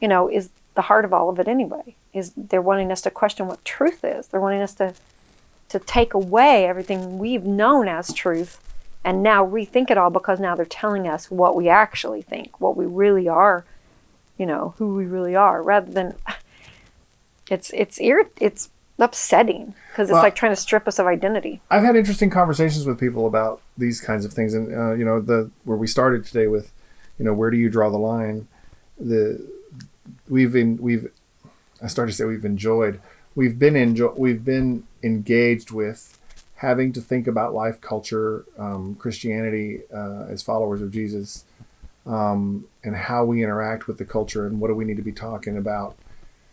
you 0.00 0.08
know, 0.08 0.28
is 0.28 0.50
the 0.74 0.82
heart 0.82 1.04
of 1.04 1.12
all 1.12 1.28
of 1.28 1.38
it 1.38 1.48
anyway. 1.48 1.94
Is 2.12 2.32
they're 2.36 2.62
wanting 2.62 2.92
us 2.92 3.00
to 3.02 3.10
question 3.10 3.46
what 3.46 3.64
truth 3.64 4.04
is. 4.04 4.28
They're 4.28 4.40
wanting 4.40 4.62
us 4.62 4.74
to 4.74 4.94
to 5.70 5.78
take 5.78 6.14
away 6.14 6.66
everything 6.66 7.18
we've 7.18 7.44
known 7.44 7.88
as 7.88 8.12
truth 8.12 8.60
and 9.04 9.22
now 9.22 9.46
rethink 9.46 9.90
it 9.90 9.98
all 9.98 10.10
because 10.10 10.40
now 10.40 10.54
they're 10.54 10.64
telling 10.64 11.06
us 11.06 11.30
what 11.30 11.54
we 11.54 11.68
actually 11.68 12.22
think, 12.22 12.60
what 12.60 12.76
we 12.76 12.86
really 12.86 13.28
are, 13.28 13.64
you 14.38 14.46
know, 14.46 14.74
who 14.78 14.94
we 14.94 15.04
really 15.04 15.36
are, 15.36 15.62
rather 15.62 15.90
than 15.90 16.14
it's 17.50 17.70
it's 17.74 17.98
ir- 18.00 18.30
it's 18.40 18.70
upsetting 18.98 19.74
because 19.90 20.08
it's 20.08 20.14
Well- 20.14 20.22
like 20.22 20.34
trying 20.34 20.52
to 20.52 20.60
strip 20.60 20.86
us 20.86 20.98
of 20.98 21.06
identity. 21.06 21.60
I've 21.70 21.82
had 21.82 21.96
interesting 21.96 22.30
conversations 22.30 22.86
with 22.86 22.98
people 22.98 23.26
about 23.26 23.60
these 23.76 24.00
kinds 24.00 24.24
of 24.24 24.32
things, 24.32 24.54
and 24.54 24.74
uh, 24.74 24.92
you 24.92 25.04
know, 25.04 25.20
the 25.20 25.50
where 25.64 25.76
we 25.76 25.86
started 25.86 26.24
today 26.24 26.46
with, 26.46 26.72
you 27.18 27.24
know, 27.24 27.34
where 27.34 27.50
do 27.50 27.56
you 27.56 27.68
draw 27.68 27.90
the 27.90 27.98
line? 27.98 28.46
The 28.98 29.40
we've 30.28 30.54
in 30.54 30.78
we've 30.80 31.10
I 31.82 31.88
started 31.88 32.12
to 32.12 32.16
say 32.16 32.24
we've 32.24 32.44
enjoyed 32.44 33.00
we've 33.34 33.58
been 33.58 33.76
enjoy 33.76 34.12
we've 34.16 34.44
been 34.44 34.84
engaged 35.02 35.70
with 35.70 36.18
having 36.56 36.92
to 36.92 37.00
think 37.00 37.26
about 37.26 37.52
life, 37.52 37.80
culture, 37.80 38.44
um, 38.58 38.94
Christianity 38.94 39.80
uh, 39.92 40.26
as 40.30 40.42
followers 40.42 40.80
of 40.80 40.92
Jesus, 40.92 41.44
um, 42.06 42.66
and 42.82 42.94
how 42.96 43.24
we 43.24 43.42
interact 43.42 43.86
with 43.86 43.98
the 43.98 44.04
culture, 44.04 44.46
and 44.46 44.60
what 44.60 44.68
do 44.68 44.74
we 44.74 44.84
need 44.84 44.96
to 44.96 45.02
be 45.02 45.12
talking 45.12 45.56
about 45.56 45.96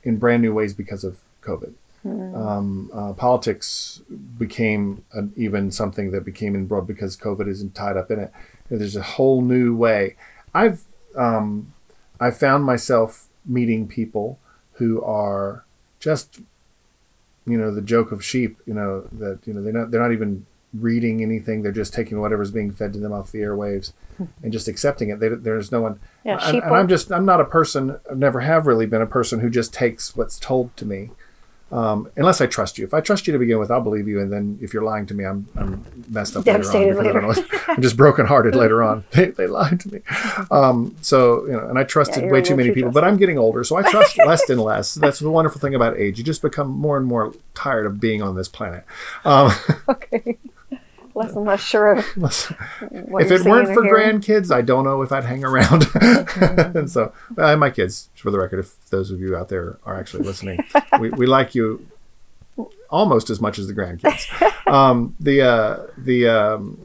in 0.03 0.17
brand 0.17 0.41
new 0.41 0.53
ways 0.53 0.73
because 0.73 1.03
of 1.03 1.19
COVID 1.43 1.73
um, 2.03 2.89
uh, 2.93 3.13
politics 3.13 4.01
became 4.37 5.03
an, 5.13 5.33
even 5.35 5.71
something 5.71 6.11
that 6.11 6.25
became 6.25 6.55
in 6.55 6.65
broad 6.65 6.87
because 6.87 7.15
COVID 7.15 7.47
isn't 7.47 7.75
tied 7.75 7.97
up 7.97 8.09
in 8.09 8.19
it. 8.19 8.31
There's 8.69 8.95
a 8.95 9.03
whole 9.03 9.41
new 9.41 9.75
way. 9.75 10.15
I've 10.53 10.83
um, 11.15 11.73
I 12.19 12.31
found 12.31 12.63
myself 12.63 13.27
meeting 13.45 13.87
people 13.87 14.39
who 14.73 15.01
are 15.03 15.65
just 15.99 16.39
you 17.45 17.57
know 17.57 17.73
the 17.73 17.81
joke 17.81 18.11
of 18.11 18.23
sheep. 18.23 18.57
You 18.65 18.73
know 18.73 19.01
that 19.11 19.39
you 19.45 19.53
know 19.53 19.61
they're 19.61 19.73
not 19.73 19.91
they're 19.91 20.01
not 20.01 20.13
even 20.13 20.45
reading 20.73 21.21
anything. 21.21 21.61
They're 21.61 21.71
just 21.71 21.93
taking 21.93 22.19
whatever's 22.19 22.51
being 22.51 22.71
fed 22.71 22.93
to 22.93 22.99
them 22.99 23.11
off 23.11 23.31
the 23.31 23.39
airwaves 23.39 23.91
and 24.41 24.53
just 24.53 24.67
accepting 24.67 25.09
it. 25.09 25.19
They, 25.19 25.29
there's 25.29 25.71
no 25.71 25.81
one. 25.81 25.99
Yeah, 26.23 26.33
and, 26.33 26.57
sheeple. 26.57 26.67
and 26.67 26.75
I'm 26.75 26.87
just 26.87 27.11
I'm 27.11 27.25
not 27.25 27.41
a 27.41 27.45
person. 27.45 27.99
I've 28.09 28.17
never 28.17 28.39
have 28.39 28.65
really 28.65 28.85
been 28.85 29.01
a 29.01 29.07
person 29.07 29.41
who 29.41 29.49
just 29.49 29.73
takes 29.73 30.15
what's 30.15 30.39
told 30.39 30.75
to 30.77 30.85
me 30.85 31.11
um, 31.71 32.09
unless 32.17 32.41
I 32.41 32.47
trust 32.47 32.77
you. 32.77 32.85
If 32.85 32.93
I 32.93 33.01
trust 33.01 33.27
you 33.27 33.33
to 33.33 33.39
begin 33.39 33.59
with, 33.59 33.71
I'll 33.71 33.81
believe 33.81 34.07
you. 34.07 34.19
And 34.19 34.31
then 34.31 34.57
if 34.61 34.73
you're 34.73 34.83
lying 34.83 35.05
to 35.07 35.13
me, 35.13 35.23
I'm, 35.25 35.47
I'm 35.55 35.85
messed 36.09 36.35
up 36.35 36.43
Devastated 36.43 36.95
later 36.97 37.19
on. 37.19 37.25
I 37.25 37.27
later. 37.29 37.41
know- 37.41 37.57
I'm 37.69 37.81
just 37.81 37.95
brokenhearted 37.97 38.55
later 38.55 38.83
on. 38.83 39.03
They, 39.11 39.27
they 39.27 39.47
lied 39.47 39.79
to 39.81 39.93
me. 39.93 40.01
Um, 40.51 40.95
so, 41.01 41.45
you 41.45 41.51
know, 41.53 41.67
and 41.69 41.77
I 41.79 41.83
trusted 41.83 42.23
you're 42.23 42.31
way 42.33 42.41
too 42.41 42.55
many 42.55 42.71
people, 42.71 42.91
but 42.91 43.03
I'm 43.03 43.17
getting 43.17 43.37
older. 43.37 43.63
So 43.63 43.75
I 43.77 43.83
trust 43.89 44.17
less 44.25 44.49
and 44.49 44.59
less. 44.61 44.95
That's 44.95 45.19
the 45.19 45.29
wonderful 45.29 45.59
thing 45.61 45.75
about 45.75 45.97
age. 45.97 46.17
You 46.17 46.23
just 46.23 46.41
become 46.41 46.69
more 46.69 46.97
and 46.97 47.05
more 47.05 47.33
tired 47.53 47.85
of 47.85 47.99
being 47.99 48.21
on 48.21 48.35
this 48.35 48.47
planet. 48.49 48.83
Um, 49.25 49.51
Okay. 49.89 50.37
Less 51.15 51.35
and 51.35 51.45
less 51.45 51.61
sure 51.61 51.93
of 51.93 52.05
less- 52.17 52.51
if 52.81 53.31
it 53.31 53.43
weren't 53.45 53.73
for 53.73 53.83
hearing. 53.83 54.21
grandkids, 54.21 54.53
I 54.53 54.61
don't 54.61 54.83
know 54.83 55.01
if 55.01 55.11
I'd 55.11 55.25
hang 55.25 55.43
around. 55.43 55.85
and 56.75 56.89
so, 56.91 57.13
uh, 57.37 57.55
my 57.57 57.69
kids, 57.69 58.09
for 58.15 58.31
the 58.31 58.39
record, 58.39 58.59
if 58.59 58.89
those 58.89 59.11
of 59.11 59.19
you 59.19 59.35
out 59.35 59.49
there 59.49 59.77
are 59.85 59.99
actually 59.99 60.23
listening, 60.23 60.63
we, 60.99 61.09
we 61.11 61.25
like 61.25 61.55
you 61.55 61.85
almost 62.89 63.29
as 63.29 63.39
much 63.41 63.57
as 63.57 63.67
the 63.67 63.73
grandkids. 63.73 64.27
Um, 64.71 65.15
the 65.19 65.41
uh, 65.41 65.87
the 65.97 66.27
um, 66.27 66.79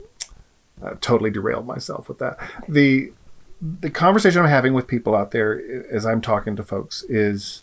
I 0.83 0.95
totally 0.95 1.31
derailed 1.31 1.67
myself 1.67 2.09
with 2.09 2.19
that. 2.19 2.39
The 2.69 3.13
the 3.61 3.91
conversation 3.91 4.43
I'm 4.43 4.49
having 4.49 4.75
with 4.75 4.87
people 4.87 5.15
out 5.15 5.31
there 5.31 5.85
as 5.91 6.05
I'm 6.05 6.21
talking 6.21 6.57
to 6.57 6.63
folks 6.63 7.03
is 7.05 7.63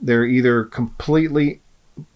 they're 0.00 0.24
either 0.24 0.64
completely 0.64 1.60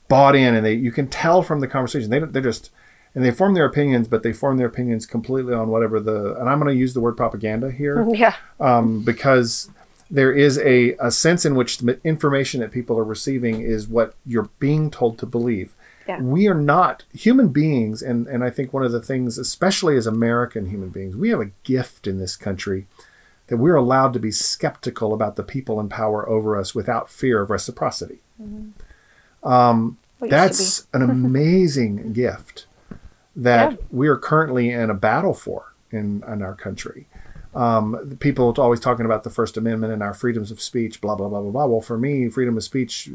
bought 0.09 0.37
in 0.37 0.55
and 0.55 0.65
they 0.65 0.75
you 0.75 0.93
can 0.93 1.09
tell 1.09 1.43
from 1.43 1.61
the 1.61 1.67
conversation 1.67 2.11
they 2.11 2.19
they're 2.21 2.43
just 2.43 2.71
and 3.15 3.25
they 3.25 3.31
form 3.31 3.55
their 3.55 3.67
opinions, 3.67 4.09
but 4.09 4.23
they 4.23 4.33
form 4.33 4.57
their 4.57 4.67
opinions 4.67 5.07
completely 5.07 5.55
on 5.55 5.69
whatever 5.69 6.01
the 6.01 6.35
and 6.39 6.49
I'm 6.49 6.59
going 6.59 6.73
to 6.75 6.79
use 6.79 6.95
the 6.95 7.01
word 7.01 7.17
propaganda 7.17 7.71
here 7.71 8.07
Yeah. 8.15 8.35
um, 8.61 9.03
because 9.03 9.71
there 10.11 10.33
is 10.33 10.59
a, 10.59 10.95
a 11.01 11.11
sense 11.11 11.45
in 11.47 11.55
which 11.55 11.79
the 11.79 11.99
information 12.05 12.61
that 12.61 12.71
people 12.71 12.99
are 12.99 13.05
receiving 13.05 13.63
is 13.63 13.89
what 13.89 14.15
you're 14.27 14.51
being 14.59 14.91
told 14.91 15.19
to 15.19 15.27
believe. 15.27 15.73
Yeah. 16.07 16.21
We 16.21 16.49
are 16.49 16.55
not 16.55 17.05
human 17.15 17.49
beings, 17.49 18.03
and, 18.03 18.27
and 18.27 18.43
I 18.43 18.51
think 18.51 18.73
one 18.73 18.83
of 18.85 18.93
the 18.93 19.01
things, 19.01 19.39
especially 19.39 19.97
as 19.97 20.07
American 20.07 20.69
human 20.69 20.91
beings, 20.91 21.17
we 21.17 21.31
have 21.31 21.41
a 21.41 21.51
gift 21.63 22.07
in 22.07 22.19
this 22.19 22.37
country 22.37 22.87
that 23.47 23.57
we're 23.57 23.77
allowed 23.77 24.13
to 24.15 24.19
be 24.19 24.33
skeptical 24.33 25.15
about 25.15 25.37
the 25.37 25.43
people 25.43 25.79
in 25.79 25.89
power 25.89 26.29
over 26.29 26.59
us 26.59 26.75
without 26.75 27.09
fear 27.09 27.41
of 27.41 27.51
reciprocity. 27.51 28.19
Um, 29.43 29.99
used 30.21 30.31
to 30.31 30.37
that's 30.37 30.87
an 30.93 31.03
amazing 31.11 32.13
gift 32.13 32.67
that 33.37 33.73
Yeah. 33.73 33.77
we 33.91 34.09
are 34.09 34.17
currently 34.17 34.71
in 34.71 34.91
a 34.91 34.95
battle 34.95 35.35
for 35.35 35.73
in, 35.91 36.23
in 36.27 36.43
our 36.43 36.55
country. 36.55 37.07
Um, 37.55 38.17
people 38.19 38.49
are 38.49 38.63
always 38.63 38.81
talking 38.81 39.05
about 39.05 39.25
the 39.25 39.31
First 39.31 39.57
Amendment 39.59 39.93
and 39.93 40.03
our 40.03 40.15
freedoms 40.15 40.51
of 40.51 40.61
speech, 40.61 41.01
blah, 41.03 41.15
blah, 41.15 41.29
blah, 41.29 41.41
blah, 41.43 41.51
blah. 41.51 41.67
Well, 41.67 41.81
for 41.83 41.99
me, 41.99 42.29
freedom 42.31 42.57
of 42.57 42.65
speech 42.65 43.11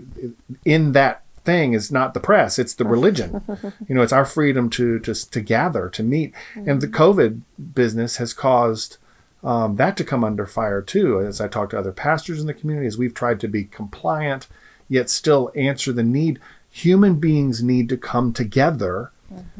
in 0.63 0.91
that 0.91 1.23
thing 1.43 1.73
is 1.73 1.91
not 1.91 2.13
the 2.13 2.19
press, 2.19 2.59
it's 2.59 2.75
the 2.75 2.85
religion. 2.85 3.41
you 3.87 3.95
know, 3.95 4.03
it's 4.03 4.13
our 4.13 4.25
freedom 4.25 4.69
to, 4.71 4.99
to, 4.99 5.13
to 5.13 5.41
gather, 5.41 5.89
to 5.89 6.03
meet. 6.03 6.33
And 6.55 6.81
the 6.81 6.87
COVID 6.87 7.41
business 7.73 8.17
has 8.17 8.33
caused 8.33 8.97
um, 9.43 9.77
that 9.77 9.95
to 9.97 10.03
come 10.03 10.23
under 10.23 10.45
fire 10.45 10.81
too. 10.81 11.19
As 11.21 11.39
I 11.41 11.47
talk 11.47 11.69
to 11.71 11.79
other 11.79 11.91
pastors 11.91 12.39
in 12.41 12.47
the 12.47 12.53
community, 12.53 12.85
as 12.87 12.97
we've 12.97 13.13
tried 13.13 13.39
to 13.39 13.47
be 13.47 13.63
compliant, 13.63 14.47
yet 14.89 15.09
still 15.09 15.51
answer 15.55 15.91
the 15.93 16.03
need. 16.03 16.39
Human 16.69 17.15
beings 17.15 17.63
need 17.63 17.89
to 17.89 17.97
come 17.97 18.33
together 18.33 19.11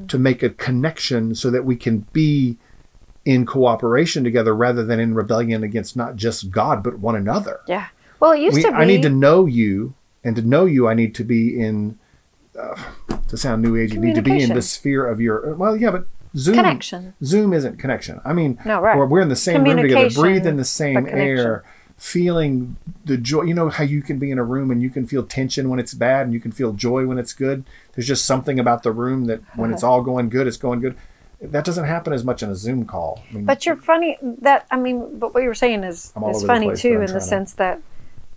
to 0.08 0.18
make 0.18 0.44
a 0.44 0.50
connection 0.50 1.36
so 1.36 1.50
that 1.52 1.66
we 1.66 1.76
can 1.76 2.00
be 2.14 2.58
in 3.26 3.46
cooperation 3.46 4.24
together 4.24 4.56
rather 4.56 4.86
than 4.86 5.00
in 5.00 5.14
rebellion 5.14 5.64
against 5.64 5.98
not 5.98 6.16
just 6.16 6.50
God 6.50 6.82
but 6.82 7.00
one 7.00 7.16
another. 7.16 7.60
Yeah. 7.68 7.88
Well, 8.20 8.32
it 8.32 8.40
used 8.40 8.56
We, 8.56 8.64
to 8.64 8.72
be. 8.72 8.76
I 8.78 8.86
need 8.86 9.02
to 9.04 9.10
know 9.10 9.46
you, 9.46 9.94
and 10.24 10.36
to 10.36 10.42
know 10.42 10.66
you, 10.66 10.88
I 10.88 10.94
need 10.94 11.14
to 11.16 11.24
be 11.24 11.60
in. 11.60 12.00
Uh, 12.58 12.76
to 13.28 13.38
sound 13.38 13.62
new 13.62 13.76
age, 13.76 13.94
you 13.94 14.00
need 14.00 14.16
to 14.16 14.22
be 14.22 14.42
in 14.42 14.54
the 14.54 14.62
sphere 14.62 15.06
of 15.06 15.20
your. 15.22 15.54
Well, 15.56 15.78
yeah, 15.78 15.92
but 15.92 16.08
Zoom 16.36 16.56
Connection. 16.56 17.14
Zoom 17.24 17.54
isn't 17.54 17.78
connection. 17.78 18.20
I 18.26 18.34
mean, 18.34 18.60
No, 18.66 18.82
right. 18.82 18.98
we're, 18.98 19.06
we're 19.06 19.22
in 19.22 19.30
the 19.30 19.36
same 19.36 19.64
room 19.64 19.78
together, 19.78 20.10
breathe 20.10 20.48
in 20.48 20.58
the 20.58 20.66
same 20.66 21.08
air, 21.08 21.64
feeling 21.98 22.78
the 23.06 23.18
joy. 23.18 23.44
You 23.44 23.54
know 23.54 23.70
how 23.70 23.84
you 23.84 24.02
can 24.02 24.20
be 24.20 24.32
in 24.32 24.38
a 24.38 24.44
room 24.44 24.72
and 24.72 24.82
you 24.82 24.90
can 24.90 25.06
feel 25.08 25.24
tension 25.24 25.70
when 25.70 25.80
it's 25.80 25.94
bad, 25.94 26.26
and 26.26 26.34
you 26.34 26.40
can 26.40 26.52
feel 26.52 26.74
joy 26.74 27.06
when 27.06 27.18
it's 27.18 27.34
good. 27.34 27.64
There's 27.94 28.08
just 28.08 28.26
something 28.26 28.60
about 28.60 28.84
the 28.84 28.92
room 28.92 29.26
that 29.26 29.42
when 29.56 29.74
it's 29.74 29.84
all 29.84 30.02
going 30.02 30.30
good, 30.30 30.48
it's 30.48 30.58
going 30.58 30.80
good. 30.80 30.96
That 31.42 31.66
doesn't 31.66 31.86
happen 31.86 32.14
as 32.14 32.24
much 32.24 32.42
in 32.42 32.50
a 32.50 32.56
Zoom 32.56 32.86
call. 32.86 33.22
I 33.30 33.36
mean, 33.36 33.46
But 33.46 33.66
you're 33.66 33.76
funny 33.76 34.18
that 34.22 34.66
I 34.72 34.78
mean, 34.78 35.20
but 35.20 35.34
what 35.34 35.44
you're 35.44 35.54
saying 35.54 35.84
is 35.84 36.14
is 36.30 36.44
funny 36.44 36.68
place, 36.68 36.82
too, 36.82 37.02
in 37.02 37.08
the 37.08 37.14
to- 37.14 37.22
sense 37.22 37.54
that 37.54 37.82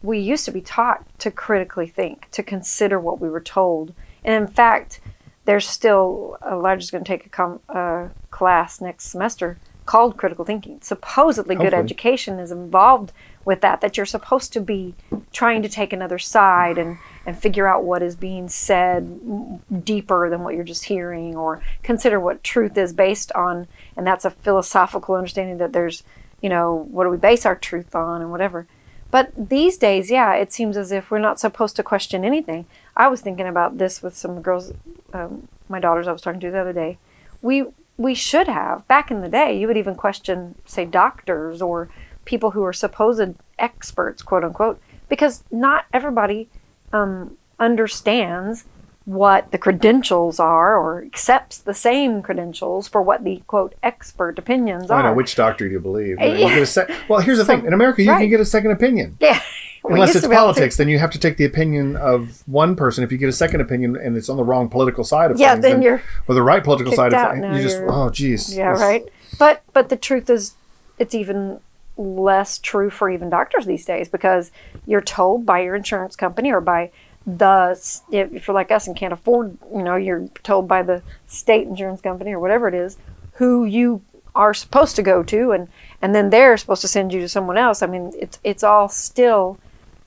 we 0.03 0.19
used 0.19 0.45
to 0.47 0.51
be 0.51 0.63
taught 0.63 1.05
to 1.19 1.31
critically 1.31 1.87
think, 1.87 2.29
to 2.31 2.43
consider 2.43 2.99
what 2.99 3.21
we 3.21 3.29
were 3.29 3.41
told, 3.41 3.93
and 4.25 4.35
in 4.35 4.47
fact, 4.47 5.01
there's 5.45 5.69
still 5.69 6.39
Elijah's 6.47 6.91
going 6.91 7.05
to 7.05 7.09
take 7.09 7.27
a 7.27 7.29
com- 7.29 7.61
uh, 7.69 8.09
class 8.31 8.81
next 8.81 9.07
semester 9.07 9.59
called 9.87 10.17
critical 10.17 10.45
thinking. 10.45 10.79
Supposedly, 10.83 11.55
good 11.57 11.75
education 11.75 12.39
is 12.39 12.51
involved 12.51 13.13
with 13.45 13.61
that. 13.61 13.81
That 13.81 13.97
you're 13.97 14.07
supposed 14.07 14.53
to 14.53 14.61
be 14.61 14.95
trying 15.33 15.63
to 15.63 15.69
take 15.69 15.93
another 15.93 16.19
side 16.19 16.79
and 16.79 16.99
and 17.27 17.39
figure 17.39 17.67
out 17.67 17.85
what 17.85 18.03
is 18.03 18.17
being 18.17 18.49
said 18.49 19.85
deeper 19.85 20.31
than 20.31 20.43
what 20.43 20.55
you're 20.55 20.65
just 20.65 20.87
hearing, 20.87 21.37
or 21.37 21.63
consider 21.83 22.19
what 22.19 22.43
truth 22.43 22.77
is 22.79 22.93
based 22.93 23.31
on. 23.33 23.69
And 23.97 24.07
that's 24.07 24.25
a 24.25 24.31
philosophical 24.31 25.15
understanding 25.15 25.59
that 25.59 25.73
there's, 25.73 26.03
you 26.41 26.49
know, 26.49 26.75
what 26.91 27.05
do 27.05 27.11
we 27.11 27.19
base 27.19 27.45
our 27.45 27.57
truth 27.57 27.95
on, 27.95 28.23
and 28.23 28.31
whatever. 28.31 28.67
But 29.11 29.33
these 29.37 29.77
days, 29.77 30.11
yeah, 30.11 30.35
it 30.35 30.53
seems 30.53 30.77
as 30.77 30.93
if 30.93 31.11
we're 31.11 31.19
not 31.19 31.41
supposed 31.41 31.77
to 31.77 31.83
question 31.83 32.25
anything. 32.25 32.67
I 32.97 33.09
was 33.09 33.21
thinking 33.21 33.47
about 33.47 33.79
this 33.79 34.03
with 34.03 34.17
some 34.17 34.41
girls, 34.41 34.73
um, 35.13 35.49
my 35.69 35.81
daughters 35.81 36.07
I 36.07 36.13
was 36.13 36.23
talking 36.23 36.41
to 36.41 36.51
the 36.51 36.61
other 36.61 36.73
day. 36.73 36.99
We 37.43 37.67
we 37.97 38.15
should 38.15 38.49
have 38.49 38.87
back 38.89 39.11
in 39.11 39.21
the 39.21 39.29
day. 39.29 39.59
You 39.59 39.67
would 39.67 39.77
even 39.77 39.95
question, 39.95 40.55
say, 40.65 40.87
doctors 40.87 41.61
or 41.61 41.91
people 42.25 42.53
who 42.53 42.63
are 42.65 42.73
supposed 42.73 43.35
experts, 43.59 44.23
quote 44.23 44.45
unquote, 44.45 44.81
because 45.09 45.43
not 45.51 45.87
everybody 45.93 46.49
um, 46.93 47.37
understands 47.59 48.65
what 49.07 49.51
the 49.51 49.59
credentials 49.59 50.39
are 50.39 50.77
or 50.77 51.03
accepts 51.03 51.59
the 51.59 51.75
same 51.75 52.23
credentials 52.23 52.87
for 52.87 53.03
what 53.03 53.25
the 53.25 53.43
quote 53.47 53.75
expert 53.83 54.39
opinions 54.39 54.91
are. 54.91 54.99
I 54.99 55.03
are. 55.03 55.11
know 55.11 55.15
which 55.15 55.35
doctor 55.35 55.67
do 55.67 55.73
you 55.73 55.81
believe? 55.81 56.21
You 56.21 56.27
you 56.27 56.33
Yeah. 56.39 56.49
get 56.55 56.63
a 56.63 56.67
sec- 56.67 56.91
well, 57.09 57.21
here's 57.21 57.39
the 57.39 57.45
So- 57.45 57.57
thing: 57.57 57.67
in 57.67 57.73
America, 57.73 58.03
you 58.03 58.11
right. 58.11 58.21
can 58.21 58.31
get 58.31 58.41
a 58.41 58.45
second 58.45 58.71
opinion. 58.73 59.17
yeah. 59.21 59.41
Unless 59.83 60.15
it's 60.15 60.27
politics, 60.29 60.77
then 60.77 60.91
you 60.91 60.99
have 60.99 61.11
to 61.13 61.19
take 61.19 61.39
the 61.39 61.47
opinion 61.47 61.97
of 61.97 62.43
one 62.47 62.77
person. 62.77 63.03
If 63.03 63.11
you 63.11 63.17
get 63.17 63.31
a 63.31 63.33
second 63.33 63.63
opinion 63.63 63.97
and 63.97 64.15
it's 64.15 64.29
on 64.29 64.37
the 64.37 64.45
wrong 64.45 64.69
political 64.69 65.05
side 65.05 65.31
of 65.31 65.39
Yeah, 65.41 65.53
things, 65.53 65.63
then 65.63 65.81
you're 65.83 66.03
or 66.29 66.35
the 66.35 66.43
right 66.43 66.63
political 66.63 66.93
side 66.93 67.15
of 67.15 67.33
things, 67.33 67.57
you 67.57 67.63
just 67.63 67.81
oh 67.89 68.11
geez, 68.11 68.55
Yeah, 68.55 68.73
right. 68.73 69.05
But 69.39 69.63
but 69.73 69.89
the 69.89 69.97
truth 69.97 70.29
is, 70.29 70.53
it's 70.99 71.15
even 71.15 71.61
less 72.01 72.59
true 72.59 72.91
for 72.91 73.11
even 73.11 73.31
doctors 73.31 73.67
these 73.67 73.85
days 73.85 74.09
because 74.09 74.51
you're 74.87 75.01
told 75.01 75.45
by 75.45 75.61
your 75.61 75.75
insurance 75.75 76.17
company 76.17 76.51
or 76.51 76.61
by 76.61 76.91
the 77.27 77.79
if 78.11 78.47
you're 78.47 78.55
like 78.55 78.71
us 78.71 78.87
and 78.87 78.97
can't 78.97 79.13
afford, 79.13 79.57
you 79.75 79.83
know, 79.83 79.97
you're 79.97 80.27
told 80.43 80.67
by 80.67 80.83
the 80.83 81.03
state 81.27 81.67
insurance 81.67 82.01
company 82.01 82.33
or 82.33 82.41
whatever 82.41 82.67
it 82.67 82.75
is 82.75 82.97
who 83.35 83.65
you 83.65 84.03
are 84.35 84.55
supposed 84.55 84.97
to 84.97 85.03
go 85.03 85.23
to, 85.23 85.53
and 85.53 85.69
and 86.01 86.15
then 86.15 86.31
they're 86.31 86.57
supposed 86.57 86.83
to 86.83 86.89
send 86.89 87.13
you 87.13 87.21
to 87.21 87.29
someone 87.29 87.59
else. 87.59 87.83
I 87.83 87.87
mean, 87.87 88.13
it's 88.19 88.39
it's 88.43 88.65
all 88.65 88.89
still 88.89 89.59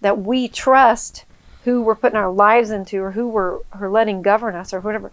that 0.01 0.19
we 0.19 0.47
trust 0.47 1.25
who 1.63 1.81
we're 1.81 1.95
putting 1.95 2.17
our 2.17 2.31
lives 2.31 2.71
into 2.71 3.01
or 3.01 3.11
who 3.11 3.27
we're, 3.27 3.59
we're 3.79 3.89
letting 3.89 4.21
govern 4.21 4.53
us 4.53 4.73
or 4.73 4.81
whatever 4.81 5.11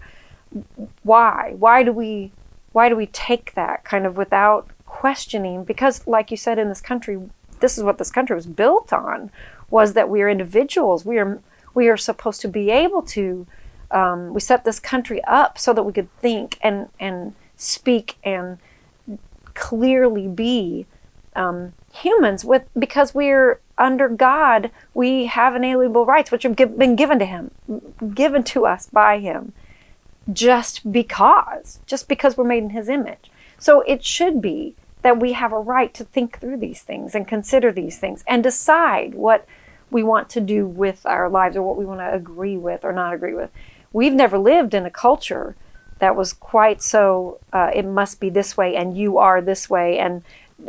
why 1.02 1.54
why 1.58 1.82
do 1.82 1.92
we 1.92 2.32
why 2.72 2.88
do 2.88 2.96
we 2.96 3.06
take 3.06 3.54
that 3.54 3.84
kind 3.84 4.06
of 4.06 4.16
without 4.16 4.68
questioning 5.00 5.64
because 5.64 6.06
like 6.06 6.30
you 6.30 6.36
said 6.36 6.58
in 6.58 6.68
this 6.68 6.82
country 6.82 7.18
this 7.60 7.78
is 7.78 7.84
what 7.84 7.96
this 7.96 8.10
country 8.10 8.36
was 8.36 8.46
built 8.46 8.92
on 8.92 9.30
was 9.70 9.94
that 9.94 10.10
we 10.10 10.20
are 10.20 10.28
individuals. 10.28 11.06
We 11.06 11.18
are 11.18 11.40
we 11.72 11.88
are 11.88 11.96
supposed 11.96 12.42
to 12.42 12.48
be 12.48 12.70
able 12.70 13.00
to 13.16 13.46
um, 13.90 14.34
we 14.34 14.40
set 14.40 14.64
this 14.64 14.78
country 14.78 15.22
up 15.24 15.56
so 15.56 15.72
that 15.72 15.84
we 15.84 15.94
could 15.94 16.14
think 16.18 16.58
and 16.60 16.90
and 16.98 17.34
speak 17.56 18.16
and 18.22 18.58
clearly 19.54 20.26
be 20.28 20.84
um, 21.34 21.72
humans 21.94 22.44
with 22.44 22.64
because 22.78 23.14
we're 23.14 23.58
under 23.78 24.06
God 24.10 24.70
we 24.92 25.26
have 25.26 25.56
inalienable 25.56 26.04
rights 26.04 26.30
which 26.30 26.42
have 26.42 26.56
gi- 26.56 26.76
been 26.82 26.94
given 26.94 27.18
to 27.18 27.24
him 27.24 27.50
given 28.14 28.44
to 28.44 28.66
us 28.66 28.86
by 28.86 29.18
him 29.18 29.54
just 30.30 30.92
because 30.92 31.78
just 31.86 32.06
because 32.06 32.36
we're 32.36 32.44
made 32.44 32.64
in 32.64 32.70
his 32.70 32.90
image. 32.90 33.30
So 33.58 33.80
it 33.82 34.04
should 34.04 34.42
be 34.42 34.74
that 35.02 35.18
we 35.18 35.32
have 35.32 35.52
a 35.52 35.58
right 35.58 35.92
to 35.94 36.04
think 36.04 36.38
through 36.38 36.58
these 36.58 36.82
things 36.82 37.14
and 37.14 37.26
consider 37.26 37.72
these 37.72 37.98
things 37.98 38.22
and 38.26 38.42
decide 38.42 39.14
what 39.14 39.46
we 39.90 40.02
want 40.02 40.28
to 40.30 40.40
do 40.40 40.66
with 40.66 41.04
our 41.06 41.28
lives 41.28 41.56
or 41.56 41.62
what 41.62 41.76
we 41.76 41.84
want 41.84 42.00
to 42.00 42.12
agree 42.12 42.56
with 42.56 42.84
or 42.84 42.92
not 42.92 43.14
agree 43.14 43.34
with. 43.34 43.50
We've 43.92 44.12
never 44.12 44.38
lived 44.38 44.74
in 44.74 44.86
a 44.86 44.90
culture 44.90 45.56
that 45.98 46.16
was 46.16 46.32
quite 46.32 46.82
so 46.82 47.38
uh, 47.52 47.70
it 47.74 47.84
must 47.84 48.20
be 48.20 48.30
this 48.30 48.56
way 48.56 48.76
and 48.76 48.96
you 48.96 49.18
are 49.18 49.40
this 49.40 49.68
way 49.68 49.98
and 49.98 50.22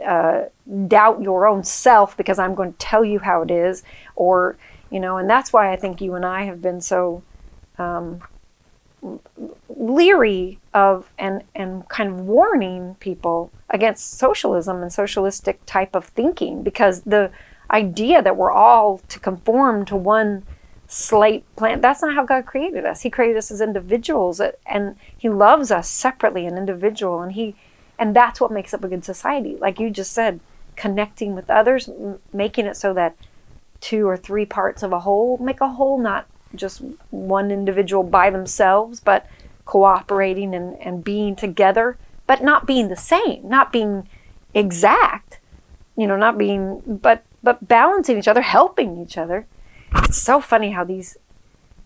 uh, 0.05 0.43
doubt 0.87 1.21
your 1.21 1.47
own 1.47 1.63
self 1.63 2.15
because 2.15 2.39
I'm 2.39 2.55
going 2.55 2.73
to 2.73 2.77
tell 2.77 3.03
you 3.03 3.19
how 3.19 3.41
it 3.41 3.51
is 3.51 3.83
or 4.15 4.57
you 4.89 4.99
know 4.99 5.17
and 5.17 5.29
that's 5.29 5.53
why 5.53 5.71
I 5.71 5.75
think 5.75 6.01
you 6.01 6.15
and 6.15 6.25
I 6.25 6.43
have 6.43 6.61
been 6.61 6.81
so 6.81 7.23
um, 7.77 8.21
leery 9.81 10.59
of 10.75 11.11
and 11.17 11.43
and 11.55 11.89
kind 11.89 12.07
of 12.07 12.19
warning 12.19 12.95
people 12.99 13.51
against 13.71 14.19
socialism 14.19 14.83
and 14.83 14.93
socialistic 14.93 15.65
type 15.65 15.95
of 15.95 16.05
thinking 16.05 16.61
because 16.61 17.01
the 17.01 17.31
idea 17.71 18.21
that 18.21 18.37
we're 18.37 18.51
all 18.51 18.99
to 19.07 19.19
conform 19.19 19.83
to 19.83 19.95
one 19.95 20.43
slate 20.87 21.43
plan 21.55 21.81
that's 21.81 22.03
not 22.03 22.13
how 22.13 22.23
god 22.23 22.45
created 22.45 22.85
us. 22.85 23.01
He 23.01 23.09
created 23.09 23.37
us 23.37 23.49
as 23.49 23.59
individuals 23.59 24.39
uh, 24.39 24.51
and 24.67 24.97
he 25.17 25.29
loves 25.29 25.71
us 25.71 25.89
separately 25.89 26.45
and 26.45 26.59
individual 26.59 27.21
and 27.21 27.31
he 27.31 27.55
and 27.97 28.15
that's 28.15 28.39
what 28.39 28.51
makes 28.51 28.75
up 28.75 28.83
a 28.83 28.87
good 28.87 29.03
society. 29.03 29.57
Like 29.59 29.79
you 29.79 29.89
just 29.89 30.11
said 30.11 30.41
connecting 30.75 31.33
with 31.33 31.49
others 31.49 31.89
m- 31.89 32.19
making 32.31 32.67
it 32.67 32.77
so 32.77 32.93
that 32.93 33.15
two 33.79 34.07
or 34.07 34.15
three 34.15 34.45
parts 34.45 34.83
of 34.83 34.93
a 34.93 34.99
whole 34.99 35.39
make 35.39 35.59
a 35.59 35.69
whole 35.69 35.97
not 35.97 36.27
just 36.53 36.83
one 37.09 37.49
individual 37.49 38.03
by 38.03 38.29
themselves 38.29 38.99
but 38.99 39.25
cooperating 39.65 40.53
and, 40.53 40.77
and 40.81 41.03
being 41.03 41.35
together 41.35 41.97
but 42.27 42.43
not 42.43 42.65
being 42.65 42.87
the 42.87 42.95
same 42.95 43.47
not 43.47 43.71
being 43.71 44.07
exact 44.53 45.39
you 45.95 46.07
know 46.07 46.17
not 46.17 46.37
being 46.37 46.81
but 46.85 47.23
but 47.43 47.67
balancing 47.67 48.17
each 48.17 48.27
other 48.27 48.41
helping 48.41 49.01
each 49.01 49.17
other 49.17 49.45
it's 49.95 50.21
so 50.21 50.39
funny 50.39 50.71
how 50.71 50.83
these 50.83 51.17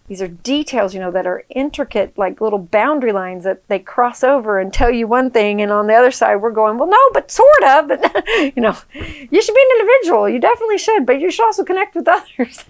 these 0.08 0.22
are 0.22 0.28
details, 0.28 0.94
you 0.94 1.00
know, 1.00 1.10
that 1.10 1.26
are 1.26 1.46
intricate, 1.50 2.16
like 2.16 2.40
little 2.40 2.60
boundary 2.60 3.12
lines 3.12 3.44
that 3.44 3.68
they 3.70 3.80
cross 3.80 4.24
over 4.24 4.60
and 4.60 4.72
tell 4.72 4.92
you 4.92 5.08
one 5.08 5.32
thing, 5.32 5.62
and 5.62 5.72
on 5.72 5.88
the 5.88 5.96
other 5.96 6.12
side, 6.12 6.36
we're 6.36 6.52
going, 6.52 6.78
well, 6.78 6.90
no, 6.90 7.10
but 7.12 7.32
sort 7.32 7.64
of, 7.64 7.88
but 7.88 8.24
you 8.56 8.62
know, 8.62 8.78
you 8.94 9.42
should 9.42 9.56
be 9.56 9.66
an 9.70 9.80
individual. 9.80 10.30
You 10.30 10.40
definitely 10.40 10.78
should, 10.78 11.08
but 11.08 11.20
you 11.20 11.32
should 11.32 11.46
also 11.46 11.64
connect 11.64 11.96
with 11.96 12.08
others. 12.08 12.66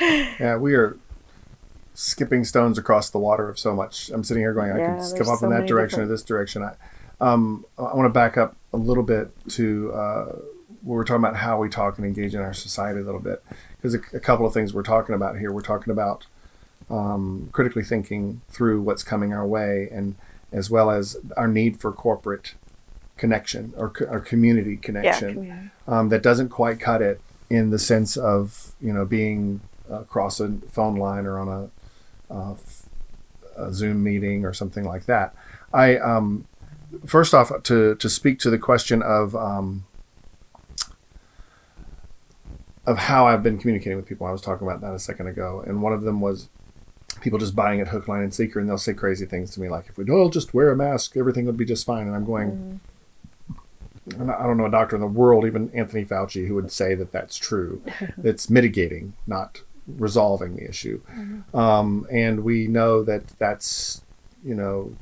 yeah, 0.40 0.56
we 0.56 0.74
are 0.74 0.96
skipping 1.98 2.44
stones 2.44 2.78
across 2.78 3.10
the 3.10 3.18
water 3.18 3.48
of 3.48 3.58
so 3.58 3.74
much. 3.74 4.08
I'm 4.10 4.22
sitting 4.22 4.40
here 4.40 4.54
going, 4.54 4.70
I 4.70 4.78
Yeah, 4.78 4.94
could 4.94 5.04
skip 5.04 5.26
up 5.26 5.40
so 5.40 5.46
in 5.46 5.50
that 5.50 5.66
direction 5.66 6.00
or 6.00 6.06
this 6.06 6.22
direction. 6.22 6.62
I, 6.62 6.74
um, 7.20 7.64
I 7.76 7.92
want 7.94 8.04
to 8.04 8.10
back 8.10 8.38
up 8.38 8.54
a 8.72 8.76
little 8.76 9.02
bit 9.02 9.32
to 9.50 9.92
uh, 9.92 10.24
where 10.82 10.98
we're 10.98 11.04
talking 11.04 11.24
about 11.24 11.34
how 11.34 11.58
we 11.58 11.68
talk 11.68 11.98
and 11.98 12.06
engage 12.06 12.36
in 12.36 12.40
our 12.40 12.54
society 12.54 13.00
a 13.00 13.02
little 13.02 13.20
bit, 13.20 13.42
because 13.76 13.94
a, 13.96 13.98
a 14.14 14.20
couple 14.20 14.46
of 14.46 14.54
things 14.54 14.72
we're 14.72 14.84
talking 14.84 15.12
about 15.12 15.38
here. 15.38 15.50
We're 15.50 15.60
talking 15.60 15.90
about 15.90 16.26
um, 16.88 17.48
critically 17.50 17.82
thinking 17.82 18.42
through 18.48 18.80
what's 18.82 19.02
coming 19.02 19.32
our 19.32 19.44
way, 19.44 19.88
and 19.90 20.14
as 20.52 20.70
well 20.70 20.92
as 20.92 21.16
our 21.36 21.48
need 21.48 21.80
for 21.80 21.90
corporate 21.90 22.54
connection 23.16 23.72
or, 23.76 23.90
co- 23.90 24.04
or 24.04 24.20
community 24.20 24.74
yeah, 24.74 24.80
connection 24.80 25.34
community. 25.34 25.70
um, 25.88 26.10
that 26.10 26.22
doesn't 26.22 26.50
quite 26.50 26.78
cut 26.78 27.02
it 27.02 27.20
in 27.50 27.70
the 27.70 27.78
sense 27.80 28.16
of 28.16 28.72
you 28.80 28.92
know 28.92 29.04
being 29.04 29.60
across 29.90 30.38
a 30.38 30.48
phone 30.70 30.94
line 30.94 31.26
or 31.26 31.40
on 31.40 31.48
a, 31.48 31.70
uh, 32.30 32.54
a 33.56 33.72
Zoom 33.72 34.02
meeting 34.02 34.44
or 34.44 34.52
something 34.52 34.84
like 34.84 35.06
that. 35.06 35.34
I 35.72 35.96
um, 35.98 36.46
first 37.06 37.34
off 37.34 37.50
to 37.64 37.94
to 37.94 38.08
speak 38.08 38.38
to 38.40 38.50
the 38.50 38.58
question 38.58 39.02
of 39.02 39.34
um, 39.36 39.84
of 42.86 42.98
how 42.98 43.26
I've 43.26 43.42
been 43.42 43.58
communicating 43.58 43.96
with 43.96 44.06
people. 44.06 44.26
I 44.26 44.32
was 44.32 44.40
talking 44.40 44.66
about 44.66 44.80
that 44.80 44.94
a 44.94 44.98
second 44.98 45.26
ago, 45.26 45.62
and 45.66 45.82
one 45.82 45.92
of 45.92 46.02
them 46.02 46.20
was 46.20 46.48
people 47.20 47.38
just 47.38 47.56
buying 47.56 47.80
it 47.80 47.88
hook, 47.88 48.08
line, 48.08 48.22
and 48.22 48.32
sinker, 48.32 48.60
and 48.60 48.68
they'll 48.68 48.78
say 48.78 48.94
crazy 48.94 49.26
things 49.26 49.50
to 49.52 49.60
me 49.60 49.68
like, 49.68 49.88
"If 49.88 49.98
we 49.98 50.04
don't 50.04 50.32
just 50.32 50.54
wear 50.54 50.70
a 50.70 50.76
mask, 50.76 51.16
everything 51.16 51.46
would 51.46 51.56
be 51.56 51.64
just 51.64 51.84
fine." 51.84 52.06
And 52.06 52.16
I'm 52.16 52.24
going. 52.24 52.80
and 54.18 54.30
I 54.30 54.44
don't 54.44 54.56
know 54.56 54.64
a 54.64 54.70
doctor 54.70 54.96
in 54.96 55.02
the 55.02 55.06
world, 55.06 55.44
even 55.44 55.70
Anthony 55.74 56.02
Fauci, 56.02 56.46
who 56.46 56.54
would 56.54 56.72
say 56.72 56.94
that 56.94 57.12
that's 57.12 57.36
true. 57.36 57.82
it's 58.24 58.48
mitigating, 58.48 59.12
not 59.26 59.60
resolving 59.96 60.56
the 60.56 60.68
issue. 60.68 61.00
Um, 61.54 62.06
and 62.10 62.44
we 62.44 62.66
know 62.66 63.02
that 63.04 63.28
that's, 63.38 64.02
you 64.44 64.54
know, 64.54 64.94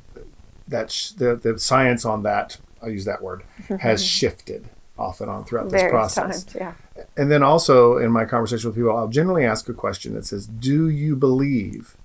that's 0.68 1.12
the, 1.12 1.37
the 1.37 1.59
science 1.59 2.05
on 2.05 2.22
that, 2.22 2.59
I'll 2.83 2.90
use 2.90 3.05
that 3.05 3.22
word, 3.22 3.42
has 3.81 4.05
shifted 4.18 4.68
off 4.99 5.20
and 5.20 5.31
on 5.31 5.44
throughout 5.44 5.64
this 5.70 5.83
Various 5.83 5.90
process. 5.90 6.44
times, 6.44 6.57
yeah. 6.57 7.05
And 7.16 7.31
then 7.31 7.42
also 7.42 7.99
in 7.99 8.11
my 8.11 8.25
conversation 8.25 8.68
with 8.68 8.77
people, 8.77 8.96
I'll 8.96 9.09
generally 9.09 9.44
ask 9.44 9.68
a 9.68 9.75
question 9.75 10.14
that 10.14 10.27
says, 10.27 10.46
Do 10.46 10.88
you 10.88 11.16
believe 11.16 11.96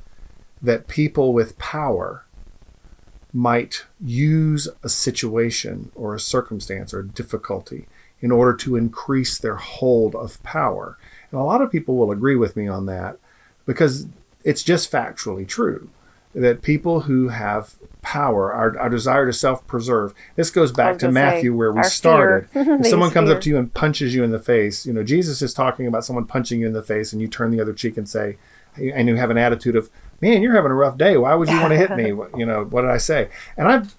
that 0.61 0.87
people 0.87 1.33
with 1.33 1.57
power 1.57 2.25
might 3.33 3.85
use 3.99 4.67
a 4.83 4.89
situation 4.89 5.91
or 5.95 6.13
a 6.13 6.19
circumstance 6.19 6.93
or 6.93 6.99
a 6.99 7.07
difficulty 7.07 7.87
in 8.19 8.31
order 8.31 8.53
to 8.57 8.75
increase 8.75 9.37
their 9.37 9.55
hold 9.55 10.13
of 10.15 10.41
power? 10.43 10.97
And 11.31 11.39
a 11.39 11.43
lot 11.43 11.61
of 11.61 11.71
people 11.71 11.95
will 11.95 12.11
agree 12.11 12.35
with 12.35 12.55
me 12.55 12.67
on 12.67 12.85
that 12.87 13.17
because 13.65 14.07
it's 14.43 14.63
just 14.63 14.91
factually 14.91 15.47
true 15.47 15.89
that 16.33 16.61
people 16.61 17.01
who 17.01 17.27
have 17.29 17.75
power, 18.01 18.53
our, 18.53 18.77
our 18.79 18.89
desire 18.89 19.25
to 19.25 19.33
self 19.33 19.65
preserve, 19.67 20.13
this 20.35 20.49
goes 20.49 20.71
back 20.71 20.97
to 20.99 21.07
gonna 21.07 21.13
say, 21.13 21.21
Matthew 21.21 21.55
where 21.55 21.71
we 21.71 21.83
started. 21.83 22.47
If 22.55 22.87
someone 22.87 23.11
comes 23.11 23.29
up 23.29 23.41
to 23.41 23.49
you 23.49 23.57
and 23.57 23.73
punches 23.73 24.15
you 24.15 24.23
in 24.23 24.31
the 24.31 24.39
face, 24.39 24.85
you 24.85 24.93
know, 24.93 25.03
Jesus 25.03 25.41
is 25.41 25.53
talking 25.53 25.87
about 25.87 26.05
someone 26.05 26.25
punching 26.25 26.61
you 26.61 26.67
in 26.67 26.73
the 26.73 26.81
face 26.81 27.11
and 27.11 27.21
you 27.21 27.27
turn 27.27 27.51
the 27.51 27.59
other 27.61 27.73
cheek 27.73 27.97
and 27.97 28.07
say, 28.07 28.37
and 28.77 29.07
you 29.07 29.15
have 29.17 29.29
an 29.29 29.37
attitude 29.37 29.75
of, 29.75 29.89
man, 30.21 30.41
you're 30.41 30.55
having 30.55 30.71
a 30.71 30.75
rough 30.75 30.97
day. 30.97 31.17
Why 31.17 31.35
would 31.35 31.49
you 31.49 31.59
want 31.59 31.71
to 31.71 31.77
hit 31.77 31.95
me? 31.95 32.13
You 32.37 32.45
know, 32.45 32.63
what 32.63 32.81
did 32.81 32.91
I 32.91 32.97
say? 32.97 33.29
And 33.57 33.67
I've, 33.67 33.95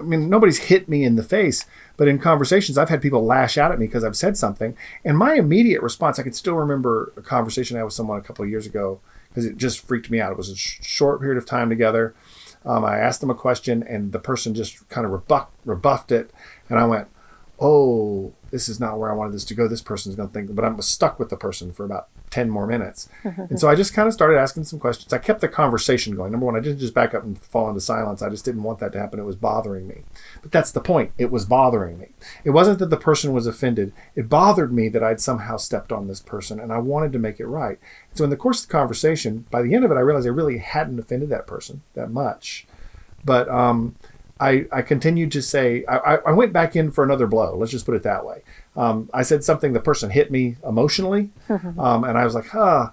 I 0.00 0.02
mean, 0.02 0.28
nobody's 0.28 0.58
hit 0.58 0.88
me 0.88 1.04
in 1.04 1.16
the 1.16 1.22
face, 1.22 1.66
but 1.96 2.08
in 2.08 2.18
conversations, 2.18 2.78
I've 2.78 2.88
had 2.88 3.02
people 3.02 3.24
lash 3.24 3.58
out 3.58 3.72
at 3.72 3.78
me 3.78 3.86
because 3.86 4.04
I've 4.04 4.16
said 4.16 4.36
something. 4.36 4.76
And 5.04 5.18
my 5.18 5.34
immediate 5.34 5.82
response, 5.82 6.18
I 6.18 6.22
can 6.22 6.32
still 6.32 6.54
remember 6.54 7.12
a 7.16 7.22
conversation 7.22 7.76
I 7.76 7.80
had 7.80 7.84
with 7.84 7.94
someone 7.94 8.18
a 8.18 8.22
couple 8.22 8.44
of 8.44 8.50
years 8.50 8.66
ago 8.66 9.00
because 9.28 9.44
it 9.44 9.56
just 9.56 9.86
freaked 9.86 10.10
me 10.10 10.20
out. 10.20 10.32
It 10.32 10.38
was 10.38 10.50
a 10.50 10.56
sh- 10.56 10.78
short 10.82 11.20
period 11.20 11.38
of 11.38 11.46
time 11.46 11.68
together. 11.68 12.14
Um, 12.64 12.84
I 12.84 12.98
asked 12.98 13.20
them 13.20 13.30
a 13.30 13.34
question, 13.34 13.82
and 13.82 14.12
the 14.12 14.18
person 14.18 14.54
just 14.54 14.88
kind 14.88 15.04
of 15.04 15.12
rebuffed, 15.12 15.52
rebuffed 15.64 16.12
it. 16.12 16.30
And 16.68 16.78
I 16.78 16.84
went, 16.84 17.08
oh, 17.60 18.32
this 18.50 18.68
is 18.68 18.78
not 18.78 18.98
where 18.98 19.10
I 19.10 19.14
wanted 19.14 19.34
this 19.34 19.44
to 19.46 19.54
go. 19.54 19.66
This 19.66 19.82
person's 19.82 20.14
going 20.14 20.28
to 20.28 20.32
think, 20.32 20.54
but 20.54 20.64
I 20.64 20.68
was 20.68 20.86
stuck 20.86 21.18
with 21.18 21.28
the 21.28 21.36
person 21.36 21.72
for 21.72 21.84
about 21.84 22.08
10 22.30 22.48
more 22.48 22.66
minutes. 22.66 23.08
and 23.24 23.58
so 23.58 23.68
I 23.68 23.74
just 23.74 23.92
kind 23.92 24.06
of 24.06 24.14
started 24.14 24.38
asking 24.38 24.64
some 24.64 24.78
questions. 24.78 25.12
I 25.12 25.18
kept 25.18 25.40
the 25.40 25.48
conversation 25.48 26.14
going. 26.14 26.30
Number 26.30 26.46
one, 26.46 26.56
I 26.56 26.60
didn't 26.60 26.78
just 26.78 26.94
back 26.94 27.14
up 27.14 27.24
and 27.24 27.38
fall 27.38 27.68
into 27.68 27.80
silence. 27.80 28.22
I 28.22 28.30
just 28.30 28.44
didn't 28.44 28.62
want 28.62 28.78
that 28.78 28.92
to 28.92 28.98
happen. 28.98 29.18
It 29.18 29.24
was 29.24 29.36
bothering 29.36 29.88
me. 29.88 30.02
But 30.40 30.52
that's 30.52 30.70
the 30.70 30.80
point. 30.80 31.12
It 31.18 31.30
was 31.30 31.46
bothering 31.46 31.98
me. 31.98 32.08
It 32.44 32.50
wasn't 32.50 32.78
that 32.78 32.90
the 32.90 32.96
person 32.96 33.32
was 33.32 33.46
offended. 33.46 33.92
It 34.14 34.28
bothered 34.28 34.72
me 34.72 34.88
that 34.90 35.02
I'd 35.02 35.20
somehow 35.20 35.56
stepped 35.56 35.92
on 35.92 36.06
this 36.06 36.20
person 36.20 36.60
and 36.60 36.72
I 36.72 36.78
wanted 36.78 37.12
to 37.12 37.18
make 37.18 37.40
it 37.40 37.46
right. 37.46 37.78
So 38.14 38.24
in 38.24 38.30
the 38.30 38.36
course 38.36 38.62
of 38.62 38.68
the 38.68 38.72
conversation, 38.72 39.46
by 39.50 39.62
the 39.62 39.74
end 39.74 39.84
of 39.84 39.90
it, 39.90 39.96
I 39.96 40.00
realized 40.00 40.26
I 40.26 40.30
really 40.30 40.58
hadn't 40.58 40.98
offended 40.98 41.28
that 41.30 41.46
person 41.46 41.82
that 41.94 42.10
much. 42.10 42.66
But 43.24 43.48
um, 43.48 43.96
I, 44.40 44.66
I 44.70 44.82
continued 44.82 45.32
to 45.32 45.42
say, 45.42 45.84
I, 45.86 46.18
I- 46.26 46.32
went 46.32 46.52
back 46.52 46.76
in 46.76 46.90
for 46.90 47.02
another 47.04 47.26
blow. 47.26 47.56
Let's 47.56 47.72
just 47.72 47.84
put 47.86 47.94
it 47.96 48.02
that 48.04 48.24
way. 48.24 48.42
Um, 48.76 49.10
I 49.12 49.22
said 49.22 49.42
something, 49.42 49.72
the 49.72 49.80
person 49.80 50.10
hit 50.10 50.30
me 50.30 50.56
emotionally. 50.66 51.30
um, 51.48 52.04
and 52.04 52.16
I 52.16 52.24
was 52.24 52.34
like, 52.34 52.46
huh, 52.48 52.90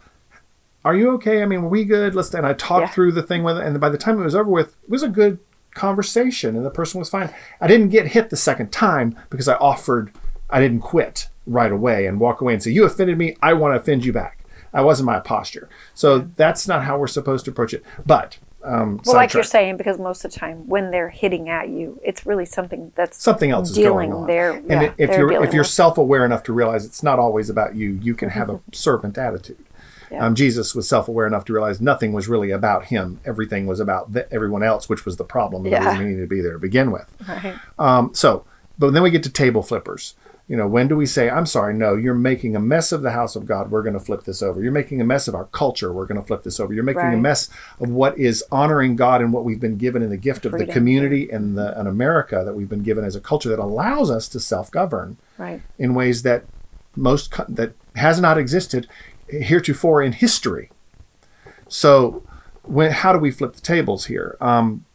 are 0.83 0.95
you 0.95 1.11
okay? 1.11 1.41
I 1.43 1.45
mean, 1.45 1.61
were 1.63 1.69
we 1.69 1.83
good? 1.83 2.15
Let's, 2.15 2.33
and 2.33 2.45
I 2.47 2.53
talked 2.53 2.87
Yeah. 2.87 2.91
through 2.93 3.11
the 3.13 3.23
thing 3.23 3.43
with 3.43 3.57
it. 3.57 3.63
And 3.65 3.79
by 3.79 3.89
the 3.89 3.97
time 3.97 4.19
it 4.19 4.23
was 4.23 4.35
over 4.35 4.49
with, 4.49 4.75
it 4.83 4.89
was 4.89 5.03
a 5.03 5.07
good 5.09 5.39
conversation 5.73 6.55
and 6.55 6.65
the 6.65 6.69
person 6.71 6.99
was 6.99 7.09
fine. 7.09 7.31
I 7.61 7.67
didn't 7.67 7.89
get 7.89 8.07
hit 8.07 8.29
the 8.29 8.37
second 8.37 8.71
time 8.71 9.15
because 9.29 9.47
I 9.47 9.55
offered, 9.55 10.11
I 10.49 10.59
didn't 10.59 10.79
quit 10.81 11.27
right 11.45 11.71
away 11.71 12.07
and 12.07 12.19
walk 12.19 12.41
away 12.41 12.53
and 12.53 12.63
say, 12.63 12.71
you 12.71 12.85
offended 12.85 13.17
me. 13.17 13.35
I 13.41 13.53
want 13.53 13.73
to 13.73 13.79
offend 13.79 14.03
you 14.05 14.13
back. 14.13 14.39
That 14.73 14.83
wasn't 14.85 15.05
my 15.05 15.19
posture. 15.19 15.69
So 15.93 16.19
that's 16.19 16.67
not 16.67 16.83
how 16.83 16.97
we're 16.97 17.07
supposed 17.07 17.45
to 17.45 17.51
approach 17.51 17.73
it. 17.73 17.83
But, 18.05 18.39
um, 18.65 18.99
Well, 19.05 19.15
like 19.15 19.33
you're 19.33 19.43
saying, 19.43 19.77
because 19.77 19.97
most 19.99 20.25
of 20.25 20.31
the 20.33 20.37
time 20.39 20.67
when 20.67 20.91
they're 20.91 21.09
hitting 21.09 21.49
at 21.49 21.69
you, 21.69 21.99
it's 22.03 22.25
really 22.25 22.45
something 22.45 22.91
that's 22.95 23.21
something 23.21 23.51
else 23.51 23.69
is 23.69 23.75
dealing 23.75 24.09
going 24.11 24.13
on. 24.23 24.27
there. 24.27 24.51
and 24.51 24.69
yeah, 24.81 24.93
if 24.97 25.11
you're 25.17 25.43
if 25.43 25.53
you're 25.53 25.63
self-aware 25.63 26.25
enough 26.25 26.43
to 26.43 26.53
realize 26.53 26.85
it's 26.85 27.03
not 27.03 27.19
always 27.19 27.49
about 27.49 27.75
you, 27.75 27.91
you 28.01 28.15
can 28.15 28.29
have 28.29 28.49
a 28.49 28.59
servant 28.73 29.17
attitude. 29.17 29.63
Yeah. 30.11 30.23
Um, 30.25 30.35
Jesus 30.35 30.75
was 30.75 30.87
self-aware 30.87 31.25
enough 31.25 31.45
to 31.45 31.53
realize 31.53 31.81
nothing 31.81 32.13
was 32.13 32.27
really 32.27 32.51
about 32.51 32.85
him. 32.85 33.19
Everything 33.25 33.65
was 33.65 33.79
about 33.79 34.13
the, 34.13 34.31
everyone 34.31 34.61
else, 34.61 34.87
which 34.87 35.03
was 35.03 35.17
the 35.17 35.23
problem. 35.23 35.65
and 35.65 35.73
The 35.73 35.77
Yeah. 35.77 35.97
needed 35.97 36.21
to 36.21 36.27
be 36.27 36.41
there 36.41 36.53
to 36.53 36.59
begin 36.59 36.91
with. 36.91 37.11
Right. 37.27 37.55
Um, 37.79 38.13
so, 38.13 38.45
but 38.77 38.93
then 38.93 39.01
we 39.03 39.09
get 39.09 39.23
to 39.23 39.29
table 39.31 39.63
flippers. 39.63 40.13
You 40.47 40.55
know, 40.55 40.67
when 40.67 40.87
do 40.87 40.95
we 40.95 41.07
say, 41.07 41.27
I'm 41.27 41.47
sorry, 41.47 41.73
no, 41.73 41.95
you're 41.95 42.13
making 42.13 42.55
a 42.55 42.59
mess 42.59 42.91
of 42.91 43.01
the 43.01 43.11
house 43.11 43.35
of 43.35 43.47
God. 43.47 43.71
We're 43.71 43.81
going 43.81 43.95
to 43.95 43.99
flip 43.99 44.25
this 44.25 44.43
over. 44.43 44.61
You're 44.61 44.71
making 44.71 45.01
a 45.01 45.03
mess 45.03 45.27
of 45.27 45.33
our 45.33 45.45
culture. 45.45 45.91
We're 45.91 46.05
going 46.05 46.21
to 46.21 46.25
flip 46.27 46.43
this 46.43 46.59
over. 46.59 46.71
You're 46.71 46.83
making 46.83 47.01
a 47.15 47.17
mess 47.17 47.49
of 47.79 47.89
what 47.89 48.15
is 48.19 48.43
honoring 48.51 48.95
God 48.95 49.21
and 49.21 49.33
what 49.33 49.43
we've 49.43 49.59
been 49.59 49.77
given 49.77 50.03
in 50.03 50.11
the 50.11 50.17
gift 50.17 50.45
of 50.45 50.51
the 50.51 50.67
community 50.67 51.31
and 51.31 51.57
the 51.57 51.77
and 51.79 51.87
America 51.87 52.43
that 52.45 52.53
we've 52.53 52.69
been 52.69 52.83
given 52.83 53.03
as 53.03 53.15
a 53.15 53.19
culture 53.21 53.49
that 53.49 53.57
allows 53.57 54.11
us 54.11 54.27
to 54.29 54.39
self-govern 54.39 55.17
Right. 55.39 55.61
in 55.79 55.95
ways 55.95 56.21
that 56.21 56.43
most 56.95 57.33
that 57.49 57.73
has 57.95 58.21
not 58.21 58.37
existed 58.37 58.87
heretofore 59.27 60.03
in 60.03 60.11
history. 60.11 60.69
So, 61.67 62.21
when 62.61 62.91
how 62.91 63.13
do 63.13 63.19
we 63.19 63.31
flip 63.31 63.53
the 63.53 63.61
tables 63.61 64.05
here? 64.05 64.37
Um, 64.39 64.85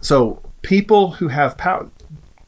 so, 0.00 0.40
people 0.62 1.12
who 1.12 1.28
have 1.28 1.58
power, 1.58 1.90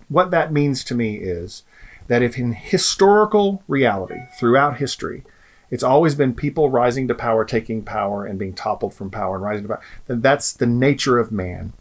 what 0.09 0.31
that 0.31 0.53
means 0.53 0.83
to 0.85 0.95
me 0.95 1.17
is 1.17 1.65
that 2.11 2.23
if 2.23 2.37
in 2.37 2.55
historical 2.55 3.63
reality 3.69 4.19
throughout 4.37 4.79
history, 4.79 5.23
it's 5.71 5.85
always 5.85 6.17
been 6.17 6.35
people 6.35 6.69
rising 6.69 7.07
to 7.07 7.15
power, 7.15 7.45
taking 7.45 7.85
power, 7.85 8.27
and 8.27 8.37
being 8.37 8.53
toppled 8.53 8.93
from 8.93 9.13
power 9.13 9.37
and 9.37 9.45
rising 9.45 9.63
to 9.63 9.69
power. 9.69 9.83
Then 10.09 10.21
that's 10.21 10.53
the 10.53 10.67
nature 10.67 11.21
of 11.21 11.31
man, 11.31 11.73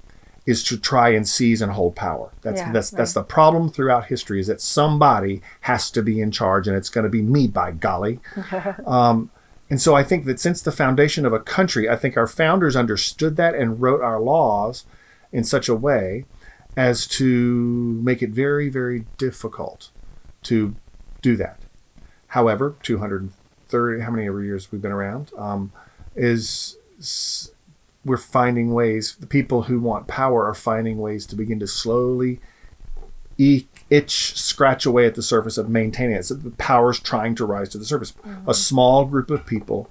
is 0.45 0.63
to 0.65 0.77
try 0.77 1.09
and 1.09 1.27
seize 1.27 1.63
and 1.63 1.71
hold 1.71 1.95
power. 1.95 2.29
That's 2.43 2.61
Yeah, 2.61 2.71
that's 2.71 2.91
that's 2.91 3.13
the 3.13 3.23
problem 3.23 3.71
throughout 3.71 4.05
history 4.05 4.39
is 4.39 4.45
that 4.45 4.61
somebody 4.61 5.41
has 5.61 5.89
to 5.89 6.03
be 6.03 6.21
in 6.21 6.29
charge, 6.29 6.67
and 6.67 6.77
it's 6.77 6.91
going 6.91 7.05
to 7.05 7.09
be 7.09 7.23
me 7.23 7.47
by 7.47 7.71
golly. 7.71 8.19
um, 8.85 9.31
and 9.67 9.81
so 9.81 9.95
I 9.95 10.03
think 10.03 10.25
that 10.25 10.39
since 10.39 10.61
the 10.61 10.71
foundation 10.71 11.25
of 11.25 11.33
a 11.33 11.39
country, 11.39 11.89
I 11.89 11.95
think 11.95 12.15
our 12.17 12.27
founders 12.27 12.75
understood 12.75 13.35
that 13.37 13.55
and 13.55 13.81
wrote 13.81 14.01
our 14.01 14.19
laws 14.19 14.85
in 15.31 15.43
such 15.43 15.67
a 15.67 15.73
way 15.73 16.25
as 16.77 17.07
to 17.07 17.99
make 18.03 18.21
it 18.21 18.29
very, 18.29 18.69
very 18.69 19.05
difficult 19.17 19.89
to 20.43 20.75
do 21.21 21.35
that. 21.37 21.59
However, 22.27 22.75
230, 22.83 24.01
how 24.01 24.11
many 24.11 24.27
ever 24.27 24.43
years 24.43 24.71
we've 24.71 24.81
been 24.81 24.91
around, 24.91 25.31
um, 25.37 25.71
is 26.15 26.77
we're 28.05 28.17
finding 28.17 28.73
ways, 28.73 29.15
the 29.19 29.27
people 29.27 29.63
who 29.63 29.79
want 29.79 30.07
power 30.07 30.45
are 30.45 30.53
finding 30.53 30.99
ways 30.99 31.25
to 31.27 31.35
begin 31.35 31.59
to 31.59 31.67
slowly 31.67 32.39
itch, 33.39 34.37
scratch 34.37 34.85
away 34.85 35.05
at 35.05 35.15
the 35.15 35.23
surface 35.23 35.57
of 35.57 35.69
maintaining 35.69 36.15
it. 36.15 36.25
So 36.25 36.33
the 36.33 36.51
power's 36.51 36.99
trying 36.99 37.35
to 37.35 37.45
rise 37.45 37.69
to 37.69 37.77
the 37.77 37.85
surface. 37.85 38.13
A 38.45 38.53
small 38.53 39.05
group 39.05 39.31
of 39.31 39.45
people 39.45 39.89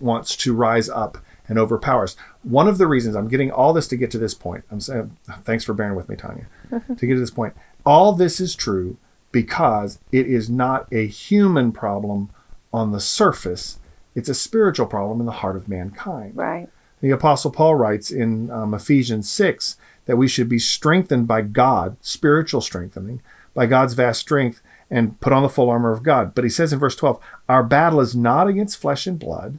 wants 0.00 0.36
to 0.36 0.54
rise 0.54 0.88
up 0.88 1.18
and 1.46 1.58
overpowers. 1.58 2.16
One 2.42 2.68
of 2.68 2.78
the 2.78 2.86
reasons 2.86 3.14
I'm 3.14 3.28
getting 3.28 3.50
all 3.50 3.72
this 3.72 3.88
to 3.88 3.96
get 3.96 4.10
to 4.12 4.18
this 4.18 4.34
point, 4.34 4.64
I'm 4.70 4.80
saying, 4.80 5.16
thanks 5.44 5.64
for 5.64 5.74
bearing 5.74 5.96
with 5.96 6.08
me, 6.08 6.16
Tanya, 6.16 6.46
to 6.70 7.06
get 7.06 7.14
to 7.14 7.20
this 7.20 7.30
point. 7.30 7.54
All 7.86 8.12
this 8.12 8.40
is 8.40 8.54
true 8.54 8.96
because 9.32 9.98
it 10.12 10.26
is 10.26 10.48
not 10.48 10.86
a 10.92 11.06
human 11.06 11.72
problem 11.72 12.30
on 12.72 12.92
the 12.92 13.00
surface, 13.00 13.78
it's 14.14 14.28
a 14.28 14.34
spiritual 14.34 14.86
problem 14.86 15.20
in 15.20 15.26
the 15.26 15.32
heart 15.32 15.56
of 15.56 15.68
mankind. 15.68 16.36
Right. 16.36 16.68
The 17.00 17.10
Apostle 17.10 17.50
Paul 17.50 17.76
writes 17.76 18.10
in 18.10 18.50
um, 18.50 18.74
Ephesians 18.74 19.30
6 19.30 19.76
that 20.06 20.16
we 20.16 20.26
should 20.26 20.48
be 20.48 20.58
strengthened 20.58 21.28
by 21.28 21.42
God, 21.42 21.96
spiritual 22.00 22.60
strengthening, 22.60 23.22
by 23.54 23.66
God's 23.66 23.94
vast 23.94 24.20
strength, 24.20 24.60
and 24.90 25.20
put 25.20 25.32
on 25.32 25.42
the 25.42 25.48
full 25.48 25.70
armor 25.70 25.92
of 25.92 26.02
God. 26.02 26.34
But 26.34 26.44
he 26.44 26.50
says 26.50 26.72
in 26.72 26.78
verse 26.78 26.96
12, 26.96 27.20
Our 27.48 27.62
battle 27.62 28.00
is 28.00 28.16
not 28.16 28.48
against 28.48 28.78
flesh 28.78 29.06
and 29.06 29.18
blood, 29.18 29.58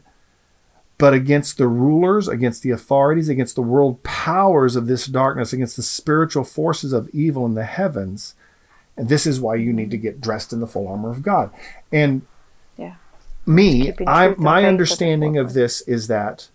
but 0.98 1.14
against 1.14 1.58
the 1.58 1.68
rulers, 1.68 2.28
against 2.28 2.62
the 2.62 2.72
authorities, 2.72 3.30
against 3.30 3.56
the 3.56 3.62
world 3.62 4.04
powers 4.04 4.76
of 4.76 4.88
this 4.88 5.06
darkness, 5.06 5.54
against 5.54 5.78
the 5.78 5.84
spiritual 5.84 6.44
forces 6.44 6.92
of 6.92 7.10
evil 7.10 7.46
in 7.46 7.54
the 7.54 7.64
heavens. 7.64 8.36
And 9.00 9.08
this 9.08 9.26
is 9.26 9.40
why 9.40 9.56
you 9.56 9.72
need 9.72 9.92
to 9.92 9.98
get 9.98 10.20
dressed 10.20 10.52
in 10.52 10.60
the 10.60 10.68
full 10.68 10.86
armor 10.86 11.10
of 11.10 11.22
God. 11.24 11.52
And 11.90 12.24
Yeah. 12.78 12.96
me, 13.46 13.94
I 14.06 14.28
my 14.28 14.34
faith 14.36 14.38
at 14.38 14.38
the 14.62 14.68
understanding 14.68 15.38
of 15.38 15.54
this 15.54 15.80
is 15.82 16.08
that 16.08 16.50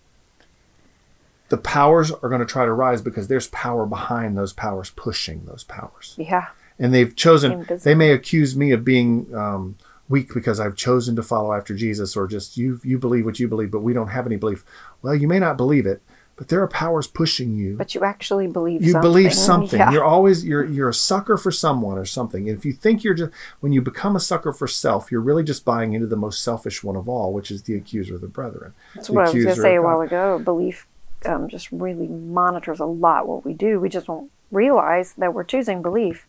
the 1.49 1.57
powers 1.57 2.11
are 2.11 2.29
going 2.29 2.39
to 2.41 2.45
try 2.45 2.65
to 2.65 2.71
rise 2.71 3.01
because 3.01 3.27
there's 3.27 3.47
power 3.47 3.87
behind 3.87 4.37
those 4.37 4.53
powers 4.53 4.91
pushing 4.91 5.45
those 5.45 5.63
powers 5.63 6.13
Yeah. 6.19 6.47
and 6.77 6.93
they've 6.93 7.15
chosen 7.15 7.51
Invisible. 7.53 7.79
they 7.83 7.95
may 7.95 8.11
accuse 8.11 8.55
me 8.55 8.71
of 8.71 8.85
being 8.85 9.33
um, 9.35 9.75
weak 10.09 10.33
because 10.33 10.59
i've 10.59 10.75
chosen 10.75 11.15
to 11.15 11.23
follow 11.23 11.53
after 11.53 11.75
jesus 11.75 12.15
or 12.15 12.25
just 12.27 12.57
you 12.57 12.79
you 12.83 12.97
believe 12.97 13.25
what 13.25 13.39
you 13.39 13.47
believe 13.47 13.69
but 13.71 13.81
we 13.81 13.93
don't 13.93 14.07
have 14.09 14.25
any 14.25 14.35
belief 14.37 14.63
well 15.03 15.13
you 15.15 15.27
may 15.27 15.39
not 15.39 15.55
believe 15.57 15.85
it 15.85 16.01
but 16.37 16.49
there 16.49 16.61
are 16.61 16.67
powers 16.67 17.07
pushing 17.07 17.55
you 17.55 17.75
But 17.77 17.95
you 17.95 18.03
actually 18.03 18.47
believe 18.47 18.83
you 18.83 18.91
something. 18.91 19.09
believe 19.09 19.33
something 19.33 19.79
Yeah. 19.79 19.91
you're 19.91 20.03
always 20.03 20.43
you're 20.45 20.65
you're 20.65 20.89
a 20.89 20.93
sucker 20.93 21.37
for 21.37 21.51
someone 21.51 21.97
or 21.97 22.05
something 22.05 22.49
and 22.49 22.57
if 22.57 22.65
you 22.65 22.73
think 22.73 23.03
you're 23.03 23.13
just 23.13 23.31
when 23.61 23.71
you 23.71 23.81
become 23.81 24.15
a 24.15 24.19
sucker 24.19 24.51
for 24.51 24.67
self 24.67 25.11
you're 25.11 25.21
really 25.21 25.43
just 25.43 25.63
buying 25.63 25.93
into 25.93 26.07
the 26.07 26.17
most 26.17 26.43
selfish 26.43 26.83
one 26.83 26.95
of 26.95 27.07
all 27.07 27.31
which 27.33 27.49
is 27.51 27.63
the 27.63 27.75
accuser 27.75 28.15
of 28.15 28.21
the 28.21 28.27
brethren 28.27 28.73
That's 28.95 29.07
the 29.07 29.13
what 29.13 29.27
I 29.27 29.31
was 29.31 29.43
going 29.43 29.55
to 29.55 29.61
say 29.61 29.75
a 29.75 29.81
while 29.81 29.97
God. 29.99 30.07
ago. 30.07 30.39
Belief 30.39 30.87
um, 31.25 31.47
just 31.47 31.71
really 31.71 32.07
monitors 32.07 32.79
a 32.79 32.85
lot 32.85 33.27
what 33.27 33.43
we 33.45 33.53
do. 33.53 33.79
We 33.79 33.89
just 33.89 34.05
don't 34.07 34.29
realize 34.51 35.13
that 35.13 35.33
we're 35.33 35.43
choosing 35.43 35.81
belief 35.81 36.27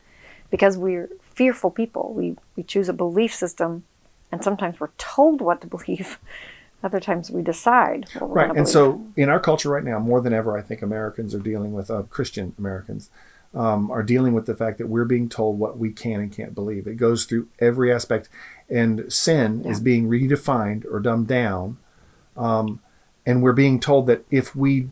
because 0.50 0.78
we're 0.78 1.10
fearful 1.34 1.70
people. 1.70 2.14
We 2.14 2.36
we 2.56 2.62
choose 2.62 2.88
a 2.88 2.94
belief 2.94 3.34
system, 3.34 3.84
and 4.32 4.42
sometimes 4.42 4.80
we're 4.80 4.94
told 4.96 5.40
what 5.42 5.60
to 5.60 5.66
believe. 5.76 6.18
Other 6.86 7.00
times 7.00 7.32
we 7.32 7.42
decide. 7.42 8.06
What 8.12 8.30
we're 8.30 8.34
right 8.36 8.46
and 8.46 8.54
believe. 8.54 8.68
so 8.68 9.04
in 9.16 9.28
our 9.28 9.40
culture 9.40 9.70
right 9.70 9.82
now 9.82 9.98
more 9.98 10.20
than 10.20 10.32
ever 10.32 10.56
i 10.56 10.62
think 10.62 10.82
americans 10.82 11.34
are 11.34 11.40
dealing 11.40 11.72
with 11.72 11.90
uh, 11.90 12.02
christian 12.04 12.54
americans 12.58 13.10
um, 13.54 13.90
are 13.90 14.04
dealing 14.04 14.34
with 14.34 14.46
the 14.46 14.54
fact 14.54 14.78
that 14.78 14.86
we're 14.86 15.04
being 15.04 15.28
told 15.28 15.58
what 15.58 15.78
we 15.78 15.90
can 15.90 16.20
and 16.20 16.32
can't 16.32 16.54
believe 16.54 16.86
it 16.86 16.96
goes 16.96 17.24
through 17.24 17.48
every 17.58 17.92
aspect 17.92 18.28
and 18.70 19.12
sin 19.12 19.64
is 19.64 19.80
being 19.80 20.08
redefined 20.08 20.84
or 20.84 21.00
dumbed 21.00 21.26
down 21.26 21.76
um, 22.36 22.78
and 23.26 23.42
we're 23.42 23.52
being 23.52 23.80
told 23.80 24.06
that 24.06 24.24
if 24.30 24.54
we 24.54 24.88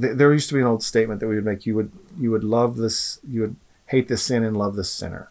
th- 0.00 0.16
there 0.16 0.32
used 0.32 0.48
to 0.48 0.54
be 0.54 0.60
an 0.60 0.66
old 0.66 0.82
statement 0.82 1.20
that 1.20 1.28
we 1.28 1.34
would 1.34 1.44
make 1.44 1.66
you 1.66 1.74
would 1.74 1.92
you 2.18 2.30
would 2.30 2.44
love 2.44 2.78
this 2.78 3.20
you 3.28 3.42
would 3.42 3.56
hate 3.88 4.08
the 4.08 4.16
sin 4.16 4.42
and 4.42 4.56
love 4.56 4.76
the 4.76 4.84
sinner 4.84 5.30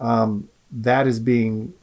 um, 0.00 0.48
that 0.72 1.06
is 1.06 1.20
being 1.20 1.74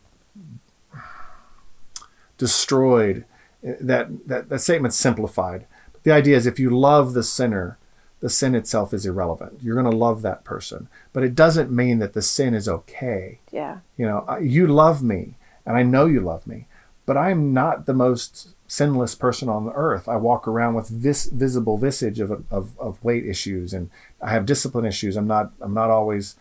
destroyed 2.46 3.24
eh, 3.64 3.76
that, 3.80 4.28
that 4.28 4.50
that 4.50 4.60
statement's 4.60 4.98
simplified. 4.98 5.66
The 6.04 6.12
idea 6.12 6.36
is 6.36 6.46
if 6.46 6.60
you 6.60 6.70
love 6.70 7.14
the 7.14 7.24
sinner 7.24 7.78
the 8.20 8.30
sin 8.30 8.56
itself 8.56 8.94
is 8.94 9.06
irrelevant. 9.06 9.60
You're 9.62 9.76
going 9.82 9.91
to 9.91 9.98
love 10.08 10.22
that 10.22 10.46
person. 10.46 10.88
But 11.12 11.24
it 11.24 11.36
doesn't 11.36 11.70
mean 11.70 12.00
that 12.00 12.14
the 12.14 12.22
sin 12.22 12.54
is 12.54 12.70
okay. 12.70 13.39
Yeah, 13.52 13.80
you 13.98 14.06
know 14.06 14.20
you 14.41 14.66
love 14.68 15.04
me 15.04 15.36
and 15.66 15.78
i 15.78 15.84
know 15.84 16.06
you 16.06 16.20
love 16.20 16.46
me 16.46 16.60
but 17.06 17.16
i'm 17.16 17.54
not 17.54 17.86
the 17.86 17.94
most 17.94 18.50
sinless 18.68 19.14
person 19.14 19.48
on 19.50 19.66
the 19.66 19.72
earth. 19.74 20.08
I 20.08 20.16
walk 20.16 20.48
around 20.48 20.74
with 20.74 21.04
this 21.04 21.26
visible 21.26 21.78
visage 21.78 22.20
of, 22.20 22.32
of, 22.50 22.80
of 22.80 23.04
weight 23.04 23.26
issues 23.26 23.74
and 23.74 23.89
i 24.22 24.32
have 24.32 24.46
discipline 24.46 24.86
issues. 24.86 25.16
I'm 25.16 25.28
not 25.28 25.52
i'm 25.62 25.76
not 25.82 25.89
always 25.89 26.36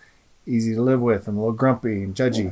easy 0.47 0.75
to 0.75 0.83
live 0.83 1.01
with 1.01 1.29
i'm 1.29 1.37
a 1.37 1.41
little 1.41 1.53
grumpy 1.55 2.03
and 2.03 2.15
judgy 2.15 2.51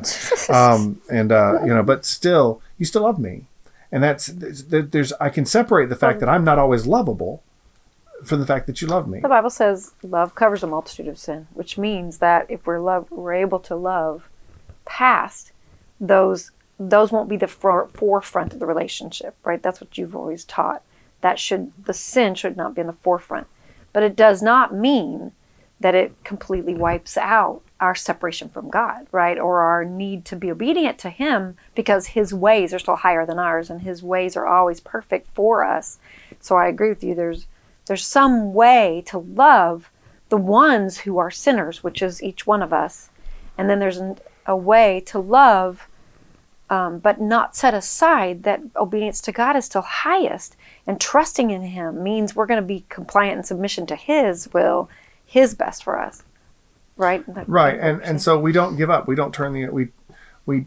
um, 0.55 1.01
and 1.11 1.33
uh, 1.33 1.59
you 1.65 1.75
know 1.75 1.83
but 1.83 2.05
still 2.05 2.61
you 2.79 2.85
still 2.85 3.03
love 3.03 3.19
me 3.19 3.45
and 3.93 4.03
that's 4.03 4.27
there- 4.27 4.83
there's 4.83 5.13
i 5.15 5.29
can 5.29 5.45
separate 5.45 5.89
the 5.89 5.97
fact 5.97 6.21
that 6.21 6.29
i'm 6.29 6.45
not 6.45 6.59
always 6.59 6.87
lovable 6.87 7.43
from 8.25 8.39
the 8.39 8.47
fact 8.47 8.67
that 8.67 8.81
you 8.83 8.87
love 8.89 9.09
me 9.09 9.19
the 9.21 9.29
Bible 9.29 9.49
says 9.51 9.93
love 10.03 10.35
covers 10.35 10.63
a 10.63 10.67
multitude 10.67 11.09
of 11.09 11.19
sin, 11.19 11.47
which 11.55 11.79
means 11.79 12.19
that 12.19 12.45
if 12.51 12.67
we're 12.67 12.79
love, 12.79 13.11
we're 13.11 13.33
able 13.33 13.59
to 13.61 13.75
love 13.75 14.29
past 14.85 15.53
those. 16.01 16.51
Those 16.79 17.11
won't 17.13 17.29
be 17.31 17.37
the 17.39 17.47
for, 17.49 17.89
forefront 17.95 18.53
of 18.53 18.59
the 18.59 18.67
relationship, 18.67 19.35
right? 19.45 19.63
That's 19.63 19.81
what 19.81 19.97
you've 19.97 20.15
always 20.17 20.45
taught. 20.45 20.83
That 21.23 21.39
should 21.39 21.73
the 21.85 21.95
sin 21.95 22.35
should 22.35 22.57
not 22.59 22.75
be 22.75 22.83
in 22.83 22.87
the 22.87 22.93
forefront, 22.93 23.47
but 23.93 24.03
it 24.03 24.17
does 24.17 24.43
not 24.43 24.75
mean 24.75 25.33
that 25.81 25.95
it 25.95 26.13
completely 26.23 26.75
wipes 26.75 27.17
out 27.17 27.63
our 27.81 27.95
separation 27.95 28.49
from 28.49 28.69
God, 28.69 29.07
right? 29.11 29.39
Or 29.39 29.61
our 29.61 29.85
need 29.85 30.25
to 30.27 30.37
be 30.37 30.51
obedient 30.51 30.99
to 30.99 31.11
Him 31.11 31.57
because 31.75 32.09
His 32.09 32.35
ways 32.35 32.75
are 32.75 32.79
still 32.79 32.97
higher 32.97 33.25
than 33.25 33.39
ours 33.39 33.71
and 33.71 33.83
His 33.83 34.03
ways 34.03 34.37
are 34.37 34.47
always 34.47 34.81
perfect 34.81 35.29
for 35.35 35.65
us. 35.65 35.99
So 36.41 36.57
I 36.57 36.69
agree 36.69 36.91
with 36.91 37.03
you. 37.03 37.15
There's 37.15 37.47
there's 37.87 38.07
some 38.07 38.55
way 38.55 39.03
to 39.07 39.19
love 39.19 39.91
the 40.29 40.37
ones 40.37 40.99
who 40.99 41.19
are 41.19 41.31
sinners, 41.31 41.83
which 41.83 42.03
is 42.03 42.23
each 42.23 42.47
one 42.47 42.63
of 42.63 42.73
us, 42.73 43.11
and 43.59 43.69
then 43.69 43.81
there's 43.81 43.97
an, 43.97 44.17
a 44.47 44.57
way 44.57 45.03
to 45.07 45.19
love, 45.19 45.89
um, 46.69 47.01
but 47.01 47.21
not 47.21 47.57
set 47.57 47.75
aside 47.75 48.45
that 48.45 48.61
obedience 48.77 49.21
to 49.23 49.33
God 49.33 49.57
is 49.57 49.65
still 49.65 49.83
highest, 49.83 50.57
and 50.87 51.01
trusting 51.01 51.51
in 51.51 51.63
Him 51.63 52.03
means 52.03 52.37
we're 52.37 52.47
going 52.47 52.63
to 52.63 52.67
be 52.67 52.85
compliant 52.89 53.39
and 53.39 53.47
submission 53.47 53.87
to 53.87 53.97
His 53.97 54.53
will, 54.53 54.89
His 55.27 55.55
best 55.57 55.83
for 55.83 55.99
us, 56.01 56.23
right? 57.01 57.35
That- 57.35 57.49
right 57.49 57.79
and 57.81 58.03
and 58.03 58.23
so 58.23 58.39
we 58.39 58.53
don't 58.53 58.77
give 58.77 58.91
up. 58.91 59.09
We 59.09 59.17
don't 59.17 59.35
turn 59.35 59.53
the 59.55 59.69
we 59.69 59.89
we 60.47 60.67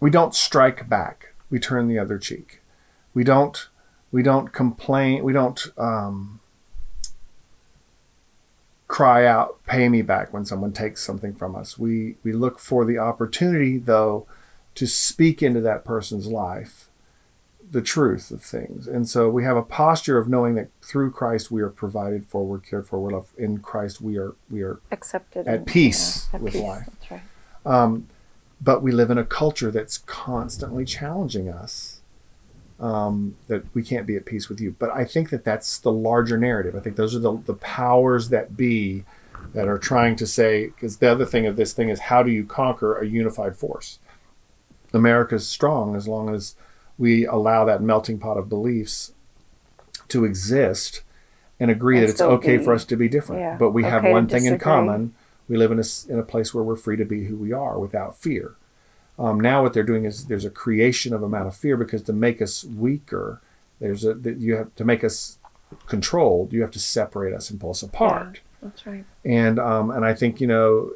we 0.00 0.10
don't 0.10 0.34
strike 0.34 0.88
back. 0.88 1.34
We 1.50 1.58
turn 1.58 1.88
the 1.88 1.98
other 1.98 2.18
cheek. 2.18 2.60
We 3.12 3.24
don't 3.24 3.68
we 4.12 4.22
don't 4.22 4.52
complain 4.52 5.24
we 5.24 5.32
don't 5.32 5.66
um, 5.76 6.40
cry 8.88 9.26
out 9.26 9.58
pay 9.66 9.88
me 9.88 10.00
back 10.00 10.32
when 10.32 10.44
someone 10.44 10.72
takes 10.72 11.02
something 11.02 11.34
from 11.34 11.56
us. 11.56 11.78
We 11.78 12.16
we 12.22 12.32
look 12.32 12.58
for 12.58 12.84
the 12.84 12.98
opportunity 12.98 13.78
though 13.78 14.26
to 14.76 14.86
speak 14.86 15.42
into 15.42 15.60
that 15.62 15.84
person's 15.84 16.26
life 16.28 16.85
the 17.70 17.82
truth 17.82 18.30
of 18.30 18.42
things 18.42 18.86
and 18.86 19.08
so 19.08 19.28
we 19.28 19.42
have 19.42 19.56
a 19.56 19.62
posture 19.62 20.18
of 20.18 20.28
knowing 20.28 20.54
that 20.54 20.68
through 20.82 21.10
christ 21.10 21.50
we 21.50 21.60
are 21.60 21.68
provided 21.68 22.24
for 22.24 22.44
we're 22.44 22.58
cared 22.58 22.86
for 22.86 23.00
we're 23.00 23.10
loved 23.10 23.36
in 23.38 23.58
christ 23.58 24.00
we 24.00 24.16
are 24.16 24.34
we 24.48 24.62
are 24.62 24.80
accepted 24.92 25.48
at 25.48 25.66
peace 25.66 26.28
yeah, 26.30 26.36
at 26.36 26.42
with 26.42 26.52
peace. 26.52 26.62
life. 26.62 26.86
That's 26.86 27.10
right. 27.10 27.22
Um, 27.66 28.08
but 28.60 28.82
we 28.82 28.92
live 28.92 29.10
in 29.10 29.18
a 29.18 29.24
culture 29.24 29.70
that's 29.70 29.98
constantly 29.98 30.84
challenging 30.84 31.48
us 31.48 32.00
um, 32.78 33.36
that 33.48 33.64
we 33.74 33.82
can't 33.82 34.06
be 34.06 34.16
at 34.16 34.24
peace 34.24 34.48
with 34.48 34.60
you. 34.60 34.74
But 34.78 34.90
I 34.90 35.04
think 35.04 35.30
that 35.30 35.44
that's 35.44 35.78
the 35.78 35.92
larger 35.92 36.38
narrative. 36.38 36.74
I 36.74 36.80
think 36.80 36.96
those 36.96 37.14
are 37.14 37.18
the, 37.18 37.36
the 37.44 37.54
powers 37.54 38.28
that 38.30 38.56
be 38.56 39.04
that 39.52 39.68
are 39.68 39.78
trying 39.78 40.16
to 40.16 40.26
say, 40.26 40.66
because 40.66 40.98
the 40.98 41.10
other 41.10 41.24
thing 41.24 41.46
of 41.46 41.56
this 41.56 41.72
thing 41.72 41.88
is 41.88 42.00
how 42.00 42.22
do 42.22 42.30
you 42.30 42.44
conquer 42.44 42.96
a 42.96 43.06
unified 43.06 43.56
force? 43.56 43.98
America's 44.92 45.46
strong 45.46 45.94
as 45.94 46.08
long 46.08 46.34
as 46.34 46.54
we 46.98 47.26
allow 47.26 47.64
that 47.64 47.82
melting 47.82 48.18
pot 48.18 48.36
of 48.36 48.48
beliefs 48.48 49.12
to 50.08 50.24
exist 50.24 51.02
and 51.58 51.70
agree 51.70 51.96
And 51.98 52.06
that 52.06 52.10
it's 52.12 52.20
okay 52.20 52.58
be- 52.58 52.64
for 52.64 52.72
us 52.74 52.84
to 52.86 52.96
be 52.96 53.08
different. 53.08 53.40
yeah, 53.40 53.56
But 53.58 53.70
we 53.70 53.82
have 53.84 54.00
okay 54.00 54.08
to 54.08 54.12
one 54.12 54.28
thing 54.28 54.44
in 54.46 54.58
common. 54.58 55.14
We 55.48 55.56
live 55.56 55.70
in 55.72 55.78
a, 55.78 55.84
in 56.08 56.18
a 56.18 56.22
place 56.22 56.52
where 56.52 56.64
we're 56.64 56.76
free 56.76 56.96
to 56.96 57.04
be 57.04 57.24
who 57.26 57.36
we 57.36 57.52
are 57.52 57.78
without 57.78 58.16
fear. 58.16 58.54
Um, 59.18 59.40
now 59.40 59.62
what 59.62 59.72
they're 59.72 59.82
doing 59.82 60.04
is 60.04 60.26
there's 60.26 60.44
a 60.44 60.50
creation 60.50 61.14
of 61.14 61.22
amount 61.22 61.46
of 61.46 61.56
fear 61.56 61.76
because 61.76 62.02
to 62.02 62.12
make 62.12 62.42
us 62.42 62.64
weaker, 62.64 63.40
there's 63.80 64.04
a 64.04 64.12
that 64.14 64.38
you 64.38 64.56
have 64.56 64.74
to 64.74 64.84
make 64.84 65.02
us 65.04 65.38
controlled. 65.86 66.52
You 66.52 66.60
have 66.62 66.70
to 66.72 66.78
separate 66.78 67.32
us 67.32 67.48
and 67.50 67.58
pull 67.60 67.70
us 67.70 67.82
apart. 67.82 68.40
That's 68.62 68.86
right. 68.86 69.04
And 69.24 69.58
um, 69.58 69.90
and 69.90 70.04
I 70.04 70.12
think 70.14 70.40
you 70.40 70.46
know 70.46 70.90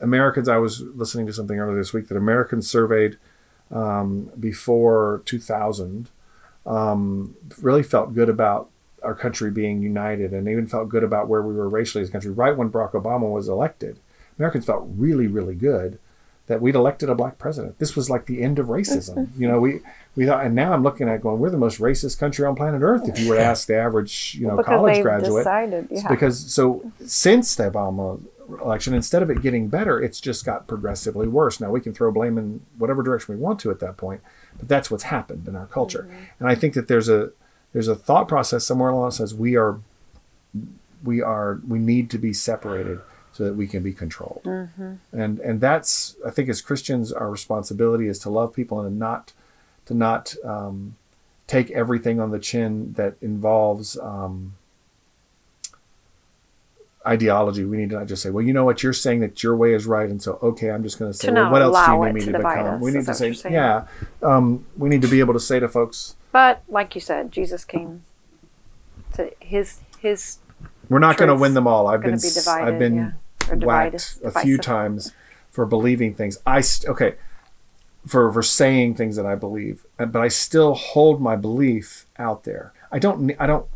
Americans. 0.00 0.48
I 0.48 0.56
was 0.56 0.80
listening 0.80 1.26
to 1.26 1.32
something 1.32 1.58
earlier 1.58 1.76
this 1.76 1.92
week 1.92 2.08
that 2.08 2.16
Americans 2.16 2.68
surveyed 2.68 3.18
um, 3.70 4.30
before 4.38 5.22
2000 5.26 6.08
um, 6.66 7.36
really 7.60 7.82
felt 7.82 8.14
good 8.14 8.28
about 8.28 8.68
our 9.02 9.14
country 9.14 9.50
being 9.50 9.80
united, 9.80 10.32
and 10.32 10.46
even 10.46 10.66
felt 10.66 10.88
good 10.88 11.02
about 11.02 11.26
where 11.26 11.40
we 11.40 11.54
were 11.54 11.68
racially 11.68 12.02
as 12.02 12.10
a 12.10 12.12
country. 12.12 12.30
Right 12.30 12.56
when 12.56 12.70
Barack 12.70 12.92
Obama 12.92 13.30
was 13.30 13.48
elected, 13.48 13.98
Americans 14.38 14.66
felt 14.66 14.86
really 14.96 15.26
really 15.26 15.54
good 15.54 15.98
that 16.50 16.60
we'd 16.60 16.74
elected 16.74 17.08
a 17.08 17.14
black 17.14 17.38
president. 17.38 17.78
This 17.78 17.94
was 17.94 18.10
like 18.10 18.26
the 18.26 18.42
end 18.42 18.58
of 18.58 18.66
racism. 18.66 19.28
you 19.38 19.46
know, 19.46 19.60
we 19.60 19.80
we 20.16 20.26
thought, 20.26 20.44
and 20.44 20.54
now 20.54 20.72
I'm 20.72 20.82
looking 20.82 21.08
at 21.08 21.22
going, 21.22 21.38
we're 21.38 21.48
the 21.48 21.56
most 21.56 21.78
racist 21.80 22.18
country 22.18 22.44
on 22.44 22.56
planet 22.56 22.82
Earth. 22.82 23.08
If 23.08 23.20
you 23.20 23.28
were 23.28 23.36
to 23.36 23.42
ask 23.42 23.68
the 23.68 23.76
average, 23.76 24.36
you 24.38 24.48
know, 24.48 24.56
because 24.56 24.66
college 24.66 25.02
graduate, 25.02 25.40
decided, 25.44 25.88
yeah. 25.90 26.08
because 26.08 26.52
so 26.52 26.90
since 27.06 27.54
the 27.54 27.70
Obama 27.70 28.20
election, 28.62 28.94
instead 28.94 29.22
of 29.22 29.30
it 29.30 29.42
getting 29.42 29.68
better, 29.68 30.00
it's 30.00 30.20
just 30.20 30.44
got 30.44 30.66
progressively 30.66 31.28
worse. 31.28 31.60
Now 31.60 31.70
we 31.70 31.80
can 31.80 31.92
throw 31.92 32.10
blame 32.10 32.38
in 32.38 32.60
whatever 32.78 33.02
direction 33.02 33.34
we 33.34 33.40
want 33.40 33.60
to 33.60 33.70
at 33.70 33.80
that 33.80 33.96
point, 33.96 34.20
but 34.58 34.68
that's 34.68 34.90
what's 34.90 35.04
happened 35.04 35.46
in 35.48 35.56
our 35.56 35.66
culture. 35.66 36.08
And 36.38 36.48
I 36.48 36.54
think 36.54 36.74
that 36.74 36.88
there's 36.88 37.08
a 37.08 37.30
there's 37.72 37.88
a 37.88 37.94
thought 37.94 38.26
process 38.28 38.64
somewhere 38.64 38.90
along 38.90 39.10
that 39.10 39.14
says 39.16 39.34
we 39.34 39.56
are 39.56 39.80
we 41.04 41.22
are 41.22 41.60
we 41.66 41.78
need 41.78 42.10
to 42.10 42.18
be 42.18 42.32
separated 42.32 43.00
so 43.32 43.44
that 43.44 43.54
we 43.54 43.66
can 43.66 43.82
be 43.82 43.92
controlled. 43.92 44.42
And 45.12 45.38
and 45.40 45.60
that's 45.60 46.16
I 46.26 46.30
think 46.30 46.48
as 46.48 46.60
Christians 46.60 47.12
our 47.12 47.30
responsibility 47.30 48.08
is 48.08 48.18
to 48.20 48.30
love 48.30 48.52
people 48.52 48.80
and 48.80 48.98
not 48.98 49.32
to 49.86 49.94
not 49.94 50.34
um, 50.44 50.96
take 51.46 51.70
everything 51.70 52.20
on 52.20 52.30
the 52.30 52.38
chin 52.38 52.92
that 52.94 53.14
involves 53.20 53.98
um, 53.98 54.54
ideology. 57.06 57.64
We 57.64 57.76
need 57.76 57.90
to 57.90 57.96
not 57.96 58.08
just 58.08 58.22
say, 58.22 58.30
well, 58.30 58.44
you 58.44 58.52
know 58.52 58.64
what, 58.64 58.82
you're 58.82 58.92
saying 58.92 59.20
that 59.20 59.42
your 59.42 59.56
way 59.56 59.74
is 59.74 59.86
right, 59.86 60.08
and 60.08 60.22
so 60.22 60.38
okay, 60.42 60.70
I'm 60.70 60.82
just 60.82 60.98
going 60.98 61.12
to 61.12 61.16
say, 61.16 61.28
To 61.28 61.34
well, 61.34 61.50
what 61.50 61.62
else 61.62 61.86
do 61.86 61.92
you 61.92 62.04
need 62.04 62.14
me 62.14 62.20
to 62.20 62.32
to 62.32 62.38
become? 62.38 62.66
us, 62.66 62.82
we 62.82 62.90
need 62.90 63.06
to 63.06 63.14
say, 63.14 63.50
yeah, 63.50 63.86
um, 64.22 64.66
we 64.76 64.88
need 64.88 65.02
to 65.02 65.08
be 65.08 65.20
able 65.20 65.34
to 65.34 65.40
say 65.40 65.60
to 65.60 65.68
folks, 65.68 66.16
But 66.32 66.62
like 66.68 66.94
you 66.94 67.00
said, 67.00 67.32
Jesus 67.32 67.64
came 67.64 68.02
to 69.14 69.32
his 69.40 69.80
his 69.98 70.38
we're 70.88 70.98
not 70.98 71.16
going 71.16 71.28
to 71.28 71.36
win 71.36 71.54
them 71.54 71.66
all. 71.66 71.86
I've 71.86 72.02
been 72.02 72.18
divided. 72.18 72.68
I've 72.68 72.78
been 72.78 72.96
yeah. 72.96 73.54
whacked 73.54 73.60
divided, 73.60 74.04
a 74.24 74.40
few 74.40 74.58
times 74.58 75.12
for 75.50 75.64
believing 75.64 76.14
things. 76.14 76.38
I 76.46 76.60
st- 76.60 76.90
okay 76.90 77.14
for 78.06 78.32
for 78.32 78.42
saying 78.42 78.94
things 78.94 79.16
that 79.16 79.26
I 79.26 79.34
believe, 79.34 79.84
uh, 79.98 80.06
but 80.06 80.22
I 80.22 80.28
still 80.28 80.74
hold 80.74 81.20
my 81.20 81.36
belief 81.36 82.06
out 82.18 82.44
there. 82.44 82.72
I 82.90 82.98
don't 82.98 83.32
I 83.38 83.46
don't 83.46 83.66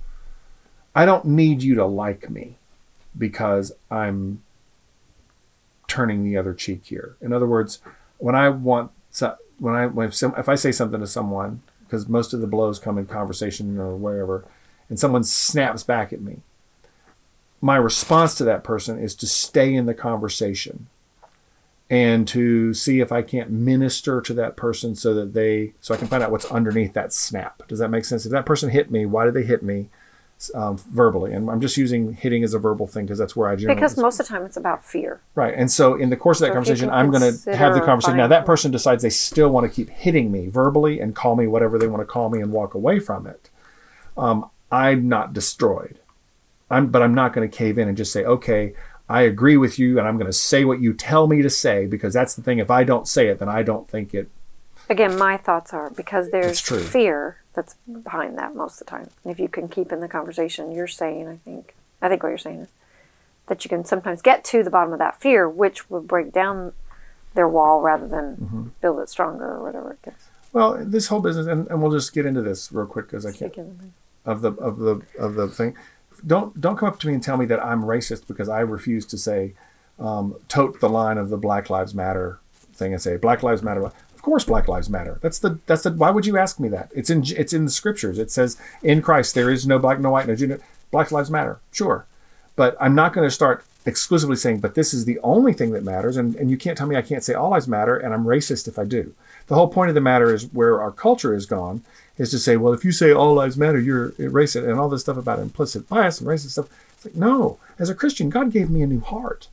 I 0.94 1.04
don't 1.04 1.24
need 1.24 1.62
you 1.62 1.74
to 1.76 1.84
like 1.84 2.30
me 2.30 2.58
because 3.16 3.72
I'm 3.90 4.42
turning 5.86 6.24
the 6.24 6.36
other 6.36 6.54
cheek 6.54 6.82
here. 6.84 7.16
In 7.20 7.32
other 7.32 7.46
words, 7.46 7.80
when 8.18 8.34
I 8.34 8.48
want 8.48 8.90
when 9.58 9.74
I 9.74 9.86
when 9.86 10.10
some, 10.12 10.34
if 10.36 10.48
I 10.48 10.54
say 10.54 10.72
something 10.72 11.00
to 11.00 11.06
someone 11.06 11.62
because 11.84 12.08
most 12.08 12.32
of 12.32 12.40
the 12.40 12.46
blows 12.46 12.78
come 12.78 12.98
in 12.98 13.06
conversation 13.06 13.78
or 13.78 13.94
wherever, 13.96 14.44
and 14.88 14.98
someone 14.98 15.24
snaps 15.24 15.82
back 15.82 16.12
at 16.12 16.20
me, 16.20 16.38
my 17.60 17.76
response 17.76 18.34
to 18.36 18.44
that 18.44 18.64
person 18.64 18.98
is 18.98 19.14
to 19.16 19.26
stay 19.26 19.74
in 19.74 19.86
the 19.86 19.94
conversation 19.94 20.88
and 21.90 22.26
to 22.28 22.74
see 22.74 23.00
if 23.00 23.12
I 23.12 23.22
can't 23.22 23.50
minister 23.50 24.20
to 24.22 24.34
that 24.34 24.56
person 24.56 24.94
so 24.94 25.14
that 25.14 25.34
they 25.34 25.74
so 25.80 25.94
I 25.94 25.98
can 25.98 26.08
find 26.08 26.22
out 26.22 26.30
what's 26.30 26.46
underneath 26.46 26.94
that 26.94 27.12
snap. 27.12 27.62
Does 27.68 27.78
that 27.78 27.90
make 27.90 28.04
sense? 28.04 28.26
If 28.26 28.32
that 28.32 28.46
person 28.46 28.70
hit 28.70 28.90
me, 28.90 29.06
why 29.06 29.24
did 29.24 29.34
they 29.34 29.44
hit 29.44 29.62
me 29.62 29.88
um, 30.54 30.76
verbally? 30.76 31.32
And 31.32 31.50
I'm 31.50 31.60
just 31.60 31.76
using 31.76 32.12
hitting 32.14 32.44
as 32.44 32.54
a 32.54 32.58
verbal 32.58 32.86
thing 32.86 33.06
because 33.06 33.18
that's 33.18 33.34
where 33.36 33.48
I 33.48 33.56
generally 33.56 33.74
Because 33.74 33.96
most 33.96 34.20
of 34.20 34.26
the 34.26 34.32
time 34.32 34.44
it's 34.44 34.56
about 34.56 34.84
fear. 34.84 35.20
Right. 35.34 35.54
And 35.54 35.70
so 35.70 35.94
in 35.94 36.10
the 36.10 36.16
course 36.16 36.38
of 36.38 36.42
that 36.42 36.48
So 36.48 36.54
conversation, 36.54 36.90
I'm 36.90 37.10
going 37.10 37.22
to 37.22 37.56
have 37.56 37.74
the 37.74 37.80
conversation. 37.80 38.16
Now, 38.16 38.28
that 38.28 38.46
person 38.46 38.70
decides 38.70 39.02
they 39.02 39.10
still 39.10 39.50
want 39.50 39.70
to 39.70 39.74
keep 39.74 39.90
hitting 39.90 40.32
me 40.32 40.48
verbally 40.48 41.00
and 41.00 41.14
call 41.14 41.36
me 41.36 41.46
whatever 41.46 41.78
they 41.78 41.86
want 41.86 42.00
to 42.00 42.06
call 42.06 42.30
me 42.30 42.40
and 42.40 42.52
walk 42.52 42.74
away 42.74 43.00
from 43.00 43.26
it. 43.26 43.50
Um, 44.16 44.50
I'm 44.70 45.08
not 45.08 45.32
destroyed. 45.32 45.98
I'm, 46.70 46.88
but 46.88 47.02
I'm 47.02 47.14
not 47.14 47.32
going 47.32 47.48
to 47.48 47.56
cave 47.56 47.78
in 47.78 47.88
and 47.88 47.96
just 47.96 48.12
say, 48.12 48.24
okay, 48.24 48.74
I 49.08 49.22
agree 49.22 49.56
with 49.56 49.78
you 49.78 49.98
and 49.98 50.08
I'm 50.08 50.16
going 50.16 50.26
to 50.26 50.32
say 50.32 50.64
what 50.64 50.80
you 50.80 50.92
tell 50.94 51.26
me 51.26 51.42
to 51.42 51.50
say 51.50 51.86
because 51.86 52.14
that's 52.14 52.34
the 52.34 52.42
thing. 52.42 52.58
If 52.58 52.70
I 52.70 52.84
don't 52.84 53.06
say 53.06 53.28
it, 53.28 53.38
then 53.38 53.48
I 53.48 53.62
don't 53.62 53.88
think 53.88 54.14
it. 54.14 54.30
Again, 54.88 55.16
my 55.18 55.36
thoughts 55.36 55.72
are 55.72 55.90
because 55.90 56.30
there's 56.30 56.60
fear 56.60 57.38
that's 57.54 57.74
behind 58.02 58.36
that 58.38 58.54
most 58.54 58.80
of 58.80 58.86
the 58.86 58.90
time. 58.90 59.10
And 59.22 59.32
if 59.32 59.38
you 59.38 59.48
can 59.48 59.68
keep 59.68 59.92
in 59.92 60.00
the 60.00 60.08
conversation, 60.08 60.72
you're 60.72 60.86
saying, 60.86 61.28
I 61.28 61.36
think, 61.36 61.74
I 62.02 62.08
think 62.08 62.22
what 62.22 62.30
you're 62.30 62.38
saying 62.38 62.60
is 62.60 62.68
that 63.46 63.64
you 63.64 63.68
can 63.68 63.84
sometimes 63.84 64.22
get 64.22 64.44
to 64.46 64.62
the 64.62 64.70
bottom 64.70 64.92
of 64.92 64.98
that 64.98 65.20
fear, 65.20 65.48
which 65.48 65.88
will 65.90 66.00
break 66.00 66.32
down 66.32 66.72
their 67.34 67.48
wall 67.48 67.80
rather 67.80 68.06
than 68.08 68.36
Mm-hmm. 68.36 68.62
build 68.80 69.00
it 69.00 69.08
stronger 69.08 69.44
or 69.56 69.62
whatever 69.62 69.92
it 69.92 70.02
gets. 70.02 70.26
Well, 70.52 70.78
this 70.84 71.08
whole 71.08 71.20
business, 71.20 71.46
and, 71.46 71.66
and 71.68 71.82
we'll 71.82 71.90
just 71.92 72.12
get 72.14 72.26
into 72.26 72.42
this 72.42 72.70
real 72.72 72.86
quick 72.86 73.06
because 73.08 73.26
I 73.26 73.32
can't. 73.32 73.56
of 74.24 74.40
the 74.40 74.52
of 74.52 74.78
the 74.78 75.00
of 75.18 75.34
the 75.34 75.48
thing. 75.48 75.74
Don't 76.26 76.58
don't 76.60 76.76
come 76.76 76.88
up 76.88 76.98
to 77.00 77.08
me 77.08 77.14
and 77.14 77.22
tell 77.22 77.36
me 77.36 77.44
that 77.46 77.62
I'm 77.64 77.82
racist 77.82 78.26
because 78.28 78.48
I 78.48 78.60
refuse 78.60 79.04
to 79.06 79.18
say 79.18 79.54
um, 79.98 80.36
tote 80.48 80.78
the 80.80 80.88
line 80.88 81.18
of 81.18 81.28
the 81.28 81.36
Black 81.36 81.70
Lives 81.70 81.92
Matter 81.94 82.38
thing 82.72 82.92
and 82.92 83.02
say 83.02 83.16
Black 83.16 83.42
Lives 83.42 83.62
Matter. 83.62 83.90
Course, 84.24 84.44
Black 84.44 84.68
Lives 84.68 84.88
Matter. 84.88 85.18
That's 85.20 85.38
the 85.38 85.58
that's 85.66 85.82
the. 85.82 85.92
Why 85.92 86.08
would 86.08 86.24
you 86.24 86.38
ask 86.38 86.58
me 86.58 86.68
that? 86.70 86.90
It's 86.94 87.10
in 87.10 87.24
it's 87.36 87.52
in 87.52 87.66
the 87.66 87.70
scriptures. 87.70 88.18
It 88.18 88.30
says 88.30 88.56
in 88.82 89.02
Christ 89.02 89.34
there 89.34 89.50
is 89.50 89.66
no 89.66 89.78
black, 89.78 90.00
no 90.00 90.08
white, 90.08 90.26
no 90.26 90.34
Jew. 90.34 90.58
Black 90.90 91.12
Lives 91.12 91.30
Matter. 91.30 91.60
Sure, 91.72 92.06
but 92.56 92.74
I'm 92.80 92.94
not 92.94 93.12
going 93.12 93.28
to 93.28 93.30
start 93.30 93.66
exclusively 93.84 94.36
saying, 94.36 94.60
but 94.60 94.76
this 94.76 94.94
is 94.94 95.04
the 95.04 95.18
only 95.18 95.52
thing 95.52 95.72
that 95.72 95.84
matters, 95.84 96.16
and, 96.16 96.34
and 96.36 96.50
you 96.50 96.56
can't 96.56 96.78
tell 96.78 96.86
me 96.86 96.96
I 96.96 97.02
can't 97.02 97.22
say 97.22 97.34
all 97.34 97.50
lives 97.50 97.68
matter, 97.68 97.98
and 97.98 98.14
I'm 98.14 98.24
racist 98.24 98.66
if 98.66 98.78
I 98.78 98.84
do. 98.84 99.14
The 99.48 99.56
whole 99.56 99.68
point 99.68 99.90
of 99.90 99.94
the 99.94 100.00
matter 100.00 100.32
is 100.32 100.50
where 100.54 100.80
our 100.80 100.90
culture 100.90 101.34
has 101.34 101.44
gone 101.44 101.82
is 102.16 102.30
to 102.30 102.38
say, 102.38 102.56
well, 102.56 102.72
if 102.72 102.82
you 102.82 102.92
say 102.92 103.12
all 103.12 103.34
lives 103.34 103.58
matter, 103.58 103.78
you're 103.78 104.12
racist, 104.12 104.66
and 104.66 104.80
all 104.80 104.88
this 104.88 105.02
stuff 105.02 105.18
about 105.18 105.38
implicit 105.38 105.86
bias 105.86 106.18
and 106.18 106.26
racist 106.26 106.52
stuff. 106.52 106.70
It's 106.94 107.04
like, 107.04 107.14
no, 107.14 107.58
as 107.78 107.90
a 107.90 107.94
Christian, 107.94 108.30
God 108.30 108.52
gave 108.52 108.70
me 108.70 108.80
a 108.80 108.86
new 108.86 109.00
heart. 109.00 109.48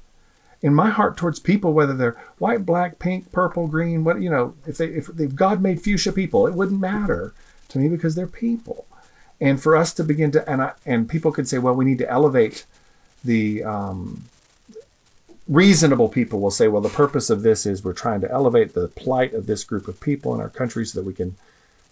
In 0.61 0.75
my 0.75 0.89
heart 0.89 1.17
towards 1.17 1.39
people, 1.39 1.73
whether 1.73 1.93
they're 1.93 2.21
white, 2.37 2.65
black, 2.65 2.99
pink, 2.99 3.31
purple, 3.31 3.67
green, 3.67 4.03
what 4.03 4.21
you 4.21 4.29
know, 4.29 4.53
if 4.67 4.77
they 4.77 4.87
if 4.87 5.07
they've 5.07 5.35
God 5.35 5.61
made 5.61 5.81
fuchsia 5.81 6.11
people, 6.11 6.45
it 6.45 6.53
wouldn't 6.53 6.79
matter 6.79 7.33
to 7.69 7.79
me 7.79 7.89
because 7.89 8.15
they're 8.15 8.27
people. 8.27 8.85
And 9.39 9.61
for 9.61 9.75
us 9.75 9.91
to 9.93 10.03
begin 10.03 10.31
to 10.31 10.47
and 10.47 10.61
I, 10.61 10.73
and 10.85 11.09
people 11.09 11.31
could 11.31 11.47
say, 11.47 11.57
well, 11.57 11.73
we 11.73 11.85
need 11.85 11.97
to 11.97 12.09
elevate 12.09 12.65
the 13.23 13.63
um, 13.63 14.25
reasonable 15.47 16.09
people 16.09 16.39
will 16.39 16.51
say, 16.51 16.67
well, 16.67 16.81
the 16.81 16.89
purpose 16.89 17.29
of 17.29 17.41
this 17.41 17.65
is 17.65 17.83
we're 17.83 17.93
trying 17.93 18.21
to 18.21 18.31
elevate 18.31 18.73
the 18.73 18.87
plight 18.89 19.33
of 19.33 19.47
this 19.47 19.63
group 19.63 19.87
of 19.87 19.99
people 19.99 20.33
in 20.33 20.41
our 20.41 20.49
country 20.49 20.85
so 20.85 20.99
that 20.99 21.05
we 21.05 21.13
can 21.13 21.35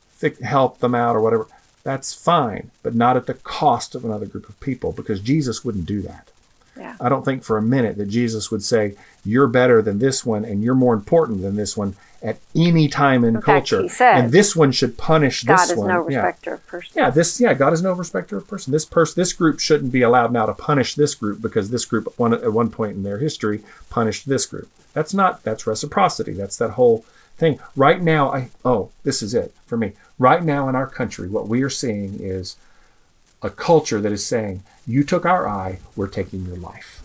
fi- 0.10 0.44
help 0.44 0.80
them 0.80 0.96
out 0.96 1.16
or 1.16 1.22
whatever. 1.22 1.48
That's 1.84 2.14
fine, 2.14 2.72
but 2.84 2.96
not 2.96 3.18
at 3.18 3.26
the 3.26 3.34
cost 3.34 3.96
of 3.96 4.06
another 4.06 4.26
group 4.26 4.48
of 4.48 4.60
people 4.60 4.92
because 4.92 5.22
Jesus 5.22 5.66
wouldn't 5.66 5.86
do 5.86 6.02
that. 6.02 6.32
Yeah. 6.80 6.96
I 7.00 7.10
don't 7.10 7.26
think 7.26 7.44
for 7.44 7.58
a 7.58 7.62
minute 7.62 7.98
that 7.98 8.08
Jesus 8.08 8.50
would 8.52 8.64
say, 8.64 8.96
You're 9.26 9.48
better 9.48 9.82
than 9.82 10.00
this 10.00 10.26
one 10.26 10.46
and 10.46 10.64
you're 10.64 10.76
more 10.76 10.94
important 10.94 11.42
than 11.42 11.56
this 11.56 11.76
one 11.76 11.96
at 12.22 12.38
any 12.56 12.88
time 12.88 13.24
in, 13.24 13.36
In 13.36 13.42
fact, 13.42 13.70
culture. 13.70 13.82
he 13.82 13.88
said, 13.90 14.18
and 14.18 14.32
this 14.32 14.56
one 14.56 14.72
should 14.74 14.98
punish 14.98 15.44
God 15.44 15.58
this 15.58 15.72
is 15.72 15.78
one. 15.78 15.88
no 15.88 16.10
Yeah. 16.10 16.18
respecter 16.22 16.54
of 16.56 16.68
person. 16.68 16.92
Yeah, 16.96 17.10
this 17.10 17.40
yeah, 17.40 17.54
God 17.54 17.72
is 17.74 17.82
no 17.82 17.94
respecter 17.94 18.38
of 18.38 18.48
person. 18.48 18.72
This 18.74 18.86
person 18.86 19.20
this 19.22 19.34
group 19.34 19.60
shouldn't 19.60 19.92
be 19.92 20.02
allowed 20.02 20.32
now 20.34 20.46
to 20.46 20.54
punish 20.54 20.96
this 20.96 21.16
group 21.16 21.42
because 21.42 21.70
this 21.70 21.86
group 21.86 22.08
one 22.18 22.34
at 22.34 22.54
one 22.54 22.70
point 22.70 22.96
in 22.96 23.04
their 23.04 23.20
history 23.20 23.62
punished 23.90 24.28
this 24.28 24.46
group. 24.46 24.70
That's 24.94 25.14
not 25.14 25.44
that's 25.44 25.68
reciprocity. 25.68 26.34
That's 26.34 26.58
that 26.58 26.72
whole 26.72 27.06
thing. 27.38 27.60
Right 27.76 28.02
now 28.02 28.32
I 28.34 28.50
oh, 28.66 28.90
this 29.04 29.22
is 29.22 29.34
it 29.34 29.54
for 29.66 29.78
me. 29.78 29.94
Right 30.18 30.44
now 30.44 30.68
in 30.68 30.76
our 30.76 30.88
country 30.88 31.28
what 31.30 31.48
we 31.48 31.62
are 31.64 31.70
seeing 31.70 32.20
is 32.20 32.58
a 33.42 33.50
culture 33.50 34.02
that 34.02 34.12
is 34.12 34.26
saying, 34.26 34.64
You 34.88 35.04
took 35.04 35.26
our 35.26 35.48
eye, 35.48 35.80
we're 35.96 36.08
taking 36.08 36.46
your 36.46 36.58
life. 36.58 37.04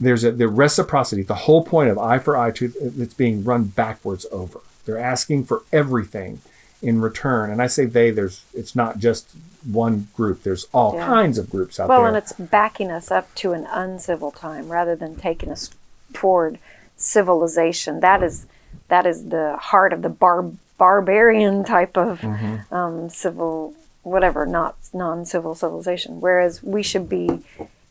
There's 0.00 0.24
a 0.24 0.32
the 0.32 0.48
reciprocity, 0.48 1.22
the 1.22 1.34
whole 1.34 1.64
point 1.64 1.90
of 1.90 1.98
eye 1.98 2.18
for 2.18 2.36
eye 2.36 2.50
tooth 2.50 2.76
it's 2.80 3.14
being 3.14 3.44
run 3.44 3.64
backwards 3.64 4.26
over. 4.32 4.60
They're 4.84 4.98
asking 4.98 5.44
for 5.44 5.62
everything 5.72 6.40
in 6.82 7.00
return. 7.00 7.50
And 7.52 7.62
I 7.62 7.68
say 7.68 7.84
they, 7.84 8.10
there's 8.10 8.44
it's 8.52 8.74
not 8.74 8.98
just 8.98 9.28
one 9.64 10.08
group. 10.16 10.42
There's 10.42 10.66
all 10.72 10.94
Yeah. 10.96 11.06
kinds 11.06 11.38
of 11.38 11.48
groups 11.50 11.78
out 11.78 11.88
Well, 11.88 11.98
there. 11.98 12.06
Well, 12.06 12.14
and 12.16 12.22
it's 12.22 12.32
backing 12.32 12.90
us 12.90 13.12
up 13.12 13.32
to 13.36 13.52
an 13.52 13.66
uncivil 13.70 14.32
time 14.32 14.68
rather 14.72 14.96
than 14.96 15.14
taking 15.14 15.50
us 15.52 15.70
toward 16.12 16.58
civilization. 16.96 18.00
That 18.00 18.22
is 18.22 18.46
that 18.88 19.06
is 19.06 19.26
the 19.28 19.56
heart 19.58 19.92
of 19.92 20.02
the 20.02 20.08
bar- 20.08 20.50
barbarian 20.78 21.62
type 21.64 21.96
of 21.96 22.20
Mm-hmm. 22.22 22.74
um, 22.74 23.08
civil, 23.10 23.74
whatever, 24.02 24.46
not 24.46 24.76
non-civil 24.92 25.54
civilization. 25.54 26.20
Whereas 26.20 26.62
we 26.62 26.82
should 26.82 27.08
be 27.08 27.42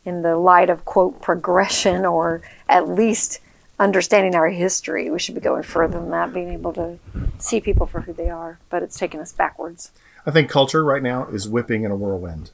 in 0.04 0.22
the 0.22 0.36
light 0.36 0.70
of 0.70 0.84
quote 0.84 1.20
progression 1.20 2.04
or 2.06 2.42
at 2.68 2.88
least 2.88 3.40
understanding 3.78 4.34
our 4.34 4.48
history. 4.48 5.10
We 5.10 5.18
should 5.18 5.34
be 5.34 5.40
going 5.40 5.62
further 5.64 5.98
than 5.98 6.10
that, 6.10 6.32
being 6.32 6.52
able 6.52 6.72
to 6.74 6.98
see 7.38 7.60
people 7.60 7.86
for 7.86 8.02
who 8.02 8.12
they 8.12 8.30
are. 8.30 8.58
But 8.70 8.82
it's 8.82 8.98
taking 8.98 9.20
us 9.20 9.32
backwards. 9.32 9.90
I 10.24 10.30
think 10.30 10.48
culture 10.48 10.84
right 10.84 11.02
now 11.02 11.26
is 11.26 11.48
whipping 11.48 11.84
in 11.84 11.90
a 11.90 11.96
whirlwind. 11.96 12.50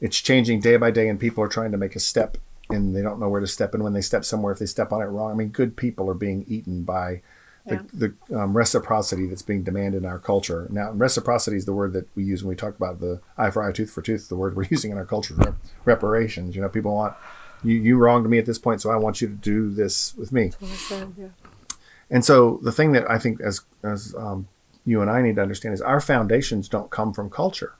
It's 0.00 0.20
changing 0.20 0.60
day 0.60 0.76
by 0.76 0.90
day, 0.90 1.08
and 1.08 1.18
people 1.18 1.42
are 1.42 1.48
trying 1.48 1.72
to 1.72 1.78
make 1.78 1.96
a 1.96 2.00
step, 2.00 2.36
and 2.70 2.94
they 2.94 3.02
don't 3.02 3.18
know 3.18 3.28
where 3.28 3.40
to 3.40 3.46
step. 3.46 3.74
And 3.74 3.82
when 3.82 3.92
they 3.92 4.00
step 4.00 4.24
somewhere, 4.24 4.52
if 4.52 4.58
they 4.58 4.66
step 4.66 4.92
on 4.92 5.02
it 5.02 5.06
wrong, 5.06 5.30
I 5.30 5.34
mean, 5.34 5.48
good 5.48 5.76
people 5.76 6.08
are 6.08 6.14
being 6.14 6.44
eaten 6.48 6.82
by 6.82 7.22
the, 7.66 8.14
the 8.28 8.38
um, 8.38 8.56
reciprocity 8.56 9.26
that's 9.26 9.42
being 9.42 9.62
demanded 9.62 10.02
in 10.02 10.08
our 10.08 10.18
culture. 10.18 10.66
Now, 10.70 10.90
reciprocity 10.92 11.56
is 11.56 11.64
the 11.64 11.72
word 11.72 11.92
that 11.92 12.08
we 12.16 12.24
use 12.24 12.42
when 12.42 12.48
we 12.48 12.56
talk 12.56 12.76
about 12.76 13.00
the 13.00 13.20
eye 13.38 13.50
for 13.50 13.62
eye, 13.62 13.72
tooth 13.72 13.90
for 13.90 14.02
tooth. 14.02 14.28
The 14.28 14.36
word 14.36 14.56
we're 14.56 14.64
using 14.70 14.90
in 14.90 14.98
our 14.98 15.04
culture, 15.06 15.34
rep- 15.34 15.56
reparations. 15.84 16.56
You 16.56 16.62
know, 16.62 16.68
people 16.68 16.94
want 16.94 17.14
You 17.62 17.76
you 17.76 17.96
wronged 17.96 18.28
me 18.28 18.38
at 18.38 18.46
this 18.46 18.58
point, 18.58 18.80
so 18.80 18.90
I 18.90 18.96
want 18.96 19.20
you 19.20 19.28
to 19.28 19.34
do 19.34 19.70
this 19.70 20.14
with 20.16 20.32
me. 20.32 20.48
That's 20.48 20.60
what 20.60 20.70
I 20.70 20.74
said, 20.74 21.12
yeah. 21.16 21.28
And 22.10 22.24
so 22.24 22.58
the 22.62 22.72
thing 22.72 22.92
that 22.92 23.08
I 23.10 23.18
think 23.18 23.40
as 23.40 23.60
as 23.82 24.14
um, 24.16 24.48
you 24.84 25.00
and 25.00 25.10
I 25.10 25.22
need 25.22 25.36
to 25.36 25.42
understand 25.42 25.74
is 25.74 25.80
our 25.80 26.00
foundations 26.00 26.68
don't 26.68 26.90
come 26.90 27.12
from 27.12 27.30
culture. 27.30 27.74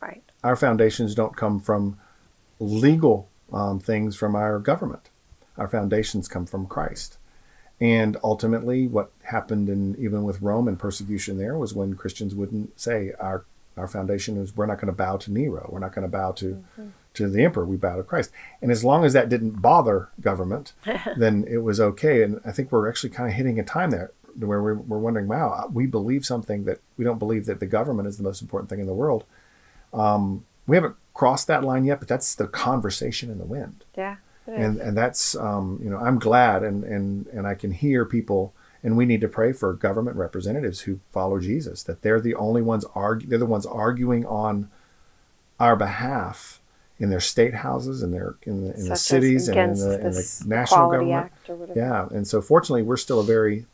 Right. 0.00 0.22
Our 0.44 0.56
foundations 0.56 1.14
don't 1.14 1.34
come 1.34 1.58
from 1.58 1.98
legal 2.60 3.28
um, 3.52 3.80
things 3.80 4.14
from 4.14 4.36
our 4.36 4.58
government. 4.58 5.08
Our 5.56 5.68
foundations 5.68 6.28
come 6.28 6.46
from 6.46 6.66
Christ. 6.66 7.18
And 7.80 8.16
ultimately, 8.24 8.86
what 8.86 9.10
happened 9.24 9.68
in 9.68 9.96
even 9.98 10.24
with 10.24 10.40
Rome 10.40 10.66
and 10.66 10.78
persecution 10.78 11.36
there 11.36 11.58
was 11.58 11.74
when 11.74 11.94
Christians 11.94 12.34
wouldn't 12.34 12.80
say 12.80 13.12
our 13.20 13.44
our 13.76 13.86
foundation 13.86 14.38
is 14.38 14.56
we're 14.56 14.64
not 14.64 14.78
going 14.78 14.86
to 14.86 14.92
bow 14.92 15.18
to 15.18 15.30
Nero, 15.30 15.68
we're 15.70 15.80
not 15.80 15.94
going 15.94 16.06
to 16.06 16.10
bow 16.10 16.32
to 16.32 16.64
to 17.14 17.28
the 17.28 17.44
emperor, 17.44 17.64
we 17.64 17.76
bow 17.76 17.96
to 17.96 18.02
Christ. 18.02 18.30
And 18.60 18.70
as 18.70 18.84
long 18.84 19.04
as 19.04 19.12
that 19.14 19.28
didn't 19.28 19.62
bother 19.62 20.08
government, 20.20 20.72
then 21.16 21.44
it 21.48 21.58
was 21.58 21.80
okay. 21.80 22.22
And 22.22 22.40
I 22.44 22.52
think 22.52 22.70
we're 22.70 22.88
actually 22.88 23.10
kind 23.10 23.28
of 23.28 23.34
hitting 23.34 23.58
a 23.58 23.64
time 23.64 23.90
there 23.90 24.12
where 24.38 24.62
we're, 24.62 24.74
we're 24.74 24.98
wondering, 24.98 25.26
wow, 25.26 25.68
we 25.72 25.86
believe 25.86 26.26
something 26.26 26.64
that 26.64 26.80
we 26.98 27.04
don't 27.04 27.18
believe 27.18 27.46
that 27.46 27.58
the 27.58 27.66
government 27.66 28.06
is 28.06 28.18
the 28.18 28.22
most 28.22 28.42
important 28.42 28.68
thing 28.68 28.80
in 28.80 28.86
the 28.86 28.92
world. 28.92 29.24
Um, 29.94 30.44
we 30.66 30.76
haven't 30.76 30.96
crossed 31.14 31.46
that 31.46 31.64
line 31.64 31.86
yet, 31.86 32.00
but 32.00 32.08
that's 32.08 32.34
the 32.34 32.46
conversation 32.46 33.30
in 33.30 33.38
the 33.38 33.44
wind 33.46 33.84
Yeah. 33.96 34.16
And 34.46 34.78
and 34.80 34.96
that's 34.96 35.34
um, 35.36 35.80
you 35.82 35.90
know 35.90 35.98
I'm 35.98 36.18
glad 36.18 36.62
and 36.62 36.84
and 36.84 37.26
and 37.28 37.46
I 37.46 37.54
can 37.54 37.72
hear 37.72 38.04
people 38.04 38.52
and 38.82 38.96
we 38.96 39.06
need 39.06 39.20
to 39.22 39.28
pray 39.28 39.52
for 39.52 39.72
government 39.72 40.16
representatives 40.16 40.80
who 40.82 41.00
follow 41.12 41.38
Jesus 41.40 41.82
that 41.84 42.02
they're 42.02 42.20
the 42.20 42.34
only 42.34 42.62
ones 42.62 42.84
argue 42.94 43.28
they're 43.28 43.38
the 43.38 43.46
ones 43.46 43.66
arguing 43.66 44.24
on 44.26 44.70
our 45.58 45.74
behalf 45.76 46.60
in 46.98 47.10
their 47.10 47.20
state 47.20 47.54
houses 47.54 48.02
and 48.02 48.12
their 48.14 48.36
in 48.42 48.64
the, 48.64 48.74
in 48.74 48.88
the 48.88 48.96
cities 48.96 49.48
and 49.48 49.56
in 49.58 49.88
the, 49.88 49.94
in 49.96 50.12
the 50.12 50.44
national 50.46 50.80
government. 50.90 51.10
yeah 51.76 52.08
and 52.10 52.26
so 52.26 52.40
fortunately 52.40 52.82
we're 52.82 52.96
still 52.96 53.20
a 53.20 53.24
very 53.24 53.66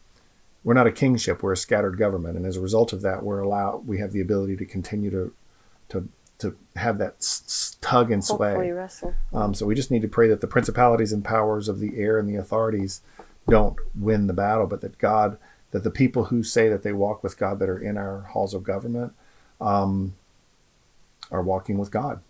we're 0.64 0.74
not 0.74 0.86
a 0.86 0.92
kingship 0.92 1.42
we're 1.42 1.52
a 1.52 1.56
scattered 1.56 1.98
government 1.98 2.36
and 2.36 2.46
as 2.46 2.56
a 2.56 2.60
result 2.60 2.92
of 2.92 3.02
that 3.02 3.22
we're 3.22 3.40
allowed 3.40 3.86
we 3.86 3.98
have 3.98 4.12
the 4.12 4.20
ability 4.20 4.56
to 4.56 4.64
continue 4.64 5.10
to 5.10 5.32
to 5.88 6.08
to 6.42 6.56
have 6.76 6.98
that 6.98 7.14
s- 7.18 7.76
tug 7.80 8.10
and 8.12 8.22
sway 8.24 8.54
um, 9.32 9.54
so 9.54 9.66
we 9.66 9.74
just 9.74 9.90
need 9.90 10.02
to 10.02 10.08
pray 10.08 10.28
that 10.28 10.40
the 10.40 10.46
principalities 10.46 11.12
and 11.12 11.24
powers 11.24 11.68
of 11.68 11.80
the 11.80 11.96
air 11.98 12.18
and 12.18 12.28
the 12.28 12.36
authorities 12.36 13.00
don't 13.48 13.76
win 13.94 14.28
the 14.28 14.32
battle, 14.32 14.66
but 14.68 14.80
that 14.82 14.98
God, 14.98 15.36
that 15.72 15.82
the 15.82 15.90
people 15.90 16.26
who 16.26 16.42
say 16.44 16.68
that 16.68 16.82
they 16.84 16.92
walk 16.92 17.22
with 17.24 17.36
God 17.36 17.58
that 17.58 17.68
are 17.68 17.78
in 17.78 17.96
our 17.96 18.20
halls 18.20 18.54
of 18.54 18.62
government, 18.62 19.12
um, 19.60 20.14
are 21.30 21.42
walking 21.42 21.78
with 21.78 21.90
God, 21.90 22.20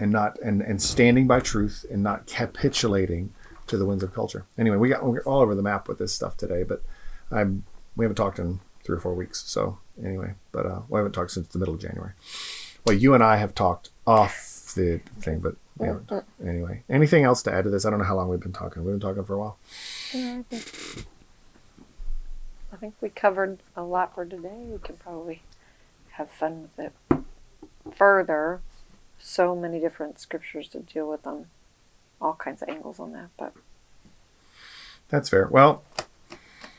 and 0.00 0.12
not 0.12 0.38
and 0.40 0.60
and 0.60 0.82
standing 0.82 1.26
by 1.26 1.40
truth 1.40 1.86
and 1.90 2.02
not 2.02 2.26
capitulating 2.26 3.32
to 3.66 3.76
the 3.78 3.86
winds 3.86 4.02
of 4.04 4.12
culture. 4.12 4.44
Anyway, 4.58 4.76
we 4.76 4.88
got 4.90 5.04
we're 5.04 5.20
all 5.22 5.40
over 5.40 5.54
the 5.54 5.62
map 5.62 5.88
with 5.88 5.98
this 5.98 6.12
stuff 6.12 6.36
today, 6.36 6.62
but 6.64 6.82
I'm 7.30 7.64
we 7.96 8.04
haven't 8.04 8.16
talked 8.16 8.38
in 8.38 8.60
three 8.84 8.96
or 8.96 9.00
four 9.00 9.14
weeks. 9.14 9.42
So 9.46 9.78
anyway, 10.04 10.34
but 10.52 10.66
uh, 10.66 10.80
we 10.88 10.98
haven't 10.98 11.12
talked 11.12 11.30
since 11.30 11.48
the 11.48 11.58
middle 11.58 11.74
of 11.74 11.80
January. 11.80 12.12
Well, 12.86 12.96
you 12.96 13.14
and 13.14 13.22
I 13.22 13.36
have 13.38 13.52
talked 13.52 13.90
off 14.06 14.72
the 14.76 15.00
thing, 15.18 15.40
but 15.40 15.56
haven't. 15.80 16.24
Anyway, 16.40 16.84
anything 16.88 17.24
else 17.24 17.42
to 17.42 17.52
add 17.52 17.64
to 17.64 17.70
this? 17.70 17.84
I 17.84 17.90
don't 17.90 17.98
know 17.98 18.04
how 18.04 18.14
long 18.14 18.28
we've 18.28 18.40
been 18.40 18.52
talking. 18.52 18.84
We've 18.84 18.92
been 18.92 19.00
talking 19.00 19.24
for 19.24 19.34
a 19.34 19.38
while. 19.38 19.58
Yeah, 20.14 20.38
I 20.38 20.42
think, 20.48 21.06
I 22.72 22.76
think 22.76 22.94
we 23.00 23.08
covered 23.08 23.58
a 23.74 23.82
lot 23.82 24.14
for 24.14 24.24
today. 24.24 24.66
We 24.70 24.78
can 24.78 24.96
probably 24.96 25.42
have 26.12 26.30
fun 26.30 26.62
with 26.62 26.78
it 26.78 27.22
further. 27.92 28.60
So 29.18 29.56
many 29.56 29.80
different 29.80 30.20
scriptures 30.20 30.68
to 30.68 30.80
deal 30.80 31.08
with 31.08 31.26
on 31.26 31.46
all 32.20 32.34
kinds 32.34 32.62
of 32.62 32.68
angles 32.68 33.00
on 33.00 33.12
that. 33.12 33.30
But 33.36 33.52
That's 35.08 35.28
fair. 35.28 35.48
Well, 35.48 35.82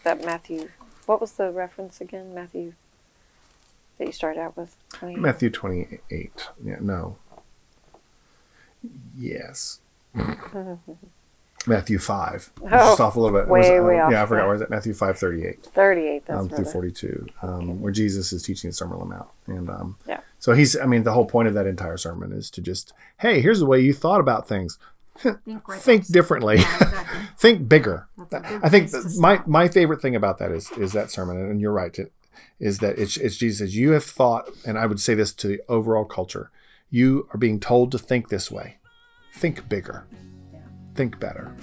that 0.04 0.24
Matthew, 0.24 0.70
what 1.06 1.20
was 1.20 1.34
the 1.34 1.52
reference 1.52 2.00
again? 2.00 2.34
Matthew 2.34 2.74
that 3.98 4.06
you 4.08 4.12
started 4.14 4.40
out 4.40 4.56
with? 4.58 4.76
28? 4.94 5.20
Matthew 5.20 5.50
28. 5.50 6.48
Yeah, 6.64 6.76
no. 6.80 7.18
Yes. 9.18 9.80
Matthew 11.66 11.98
5. 12.00 12.52
Oh, 12.64 12.70
Just 12.70 13.02
off 13.02 13.16
a 13.16 13.20
little 13.20 13.38
bit. 13.38 13.48
It 13.48 13.52
way, 13.52 13.78
uh, 13.78 13.84
way 13.84 14.00
off 14.00 14.12
Yeah, 14.12 14.24
I 14.24 14.26
forgot. 14.26 14.38
there. 14.42 14.46
Where 14.48 14.56
is 14.56 14.62
it? 14.62 14.70
Matthew 14.70 14.94
5 14.94 15.18
38 15.18 15.64
38. 15.64 16.26
That's 16.26 16.40
um, 16.40 16.50
through 16.50 16.66
42, 16.66 17.28
um, 17.42 17.82
where 17.82 17.92
Jesus 17.92 18.32
is 18.32 18.44
teaching 18.44 18.70
the 18.70 18.74
Sermon 18.74 19.00
on 19.02 19.10
the 19.10 19.16
Mount. 19.16 19.28
And 19.48 19.70
um, 19.70 19.98
Yeah. 20.08 20.22
so 20.40 20.54
he's, 20.54 20.78
I 20.80 20.86
mean, 20.86 21.04
the 21.04 21.12
whole 21.12 21.26
point 21.26 21.48
of 21.50 21.54
that 21.56 21.68
entire 21.68 21.98
sermon 21.98 22.32
is 22.32 22.50
to 22.52 22.62
just, 22.62 22.94
hey, 23.20 23.42
here's 23.42 23.60
the 23.60 23.66
way 23.66 23.82
you 23.82 23.94
thought 23.94 24.22
about 24.22 24.48
things. 24.48 24.80
Think 25.18 25.68
right 25.68 25.82
Think 25.82 26.06
differently. 26.08 26.58
Yeah, 26.58 26.76
exactly. 26.76 27.20
think 27.40 27.68
bigger. 27.68 28.08
That's 28.18 28.34
a 28.34 28.40
good 28.50 28.62
I 28.64 28.70
think 28.70 28.92
place 28.92 29.04
to 29.04 29.10
that 29.10 29.20
my 29.20 29.42
my 29.48 29.68
favorite 29.68 30.00
thing 30.00 30.16
about 30.16 30.38
that 30.38 30.52
is 30.52 30.70
is 30.74 30.94
that 30.94 31.10
sermon, 31.10 31.38
and 31.38 31.60
you're 31.60 31.72
right. 31.72 31.98
It, 31.98 32.12
is 32.60 32.80
that 32.80 32.98
it's, 32.98 33.18
it's 33.18 33.38
Jesus 33.38 33.74
you 33.74 33.92
have 33.92 34.04
thought, 34.04 34.50
and 34.66 34.78
I 34.78 34.86
would 34.86 35.00
say 35.00 35.14
this 35.14 35.32
to 35.34 35.48
the 35.48 35.62
overall 35.70 36.06
culture. 36.06 36.52
You 36.90 37.28
are 37.34 37.38
being 37.38 37.60
told 37.60 37.92
to 37.92 37.98
think 38.00 38.30
this 38.30 38.50
way. 38.50 38.78
Think 39.36 39.68
bigger. 39.70 40.08
Think 40.96 41.20
better. 41.20 41.56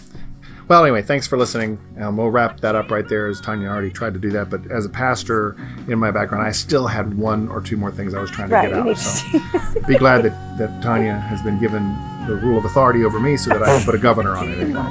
Well, 0.68 0.82
anyway, 0.82 1.02
thanks 1.02 1.26
for 1.26 1.36
listening. 1.36 1.78
Um, 2.00 2.16
we'll 2.16 2.30
wrap 2.30 2.60
that 2.60 2.74
up 2.74 2.90
right 2.90 3.06
there, 3.06 3.26
as 3.26 3.38
Tanya 3.40 3.68
already 3.68 3.90
tried 3.90 4.14
to 4.14 4.20
do 4.20 4.30
that. 4.30 4.48
But 4.48 4.70
as 4.70 4.86
a 4.86 4.88
pastor 4.88 5.56
in 5.88 5.98
my 5.98 6.10
background, 6.10 6.46
I 6.46 6.52
still 6.52 6.86
had 6.86 7.18
one 7.18 7.48
or 7.48 7.60
two 7.60 7.76
more 7.76 7.90
things 7.90 8.14
I 8.14 8.20
was 8.20 8.30
trying 8.30 8.48
to 8.48 8.54
Right. 8.54 8.70
get 8.70 8.78
out. 8.78 8.96
So 8.96 9.80
be 9.86 9.98
glad 9.98 10.22
that, 10.22 10.58
that 10.58 10.82
Tanya 10.82 11.14
has 11.18 11.42
been 11.42 11.58
given 11.60 11.94
the 12.26 12.36
rule 12.36 12.56
of 12.56 12.64
authority 12.64 13.04
over 13.04 13.20
me 13.20 13.36
so 13.36 13.50
that 13.50 13.62
I 13.62 13.76
can 13.76 13.84
put 13.84 13.94
a 13.94 13.98
governor 13.98 14.36
on 14.36 14.48
it 14.50 14.58
anymore. 14.58 14.88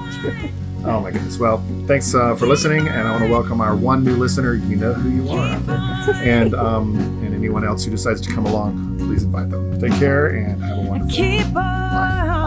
Oh 0.85 0.99
my 0.99 1.11
goodness. 1.11 1.37
Well, 1.39 1.63
thanks 1.87 2.13
uh, 2.13 2.35
for 2.35 2.45
listening, 2.45 2.87
and 2.89 3.07
I 3.07 3.11
want 3.11 3.23
to 3.23 3.31
welcome 3.31 3.61
our 3.61 3.73
one 3.75 4.03
new 4.03 4.17
listener. 4.17 4.53
You 4.55 4.75
know 4.75 4.93
who 4.93 5.09
you 5.09 5.29
are 5.29 5.47
out 5.47 5.65
there, 5.65 6.15
and 6.15 6.53
um, 6.53 6.97
and 7.23 7.33
anyone 7.33 7.63
else 7.63 7.85
who 7.85 7.91
decides 7.91 8.19
to 8.21 8.29
come 8.29 8.45
along, 8.45 8.97
please 8.97 9.23
invite 9.23 9.49
them. 9.49 9.79
Take 9.79 9.93
care 9.93 10.27
and 10.27 10.61
have 10.61 10.77
a 10.77 10.81
wonderful. 10.81 11.23
On 11.57 12.42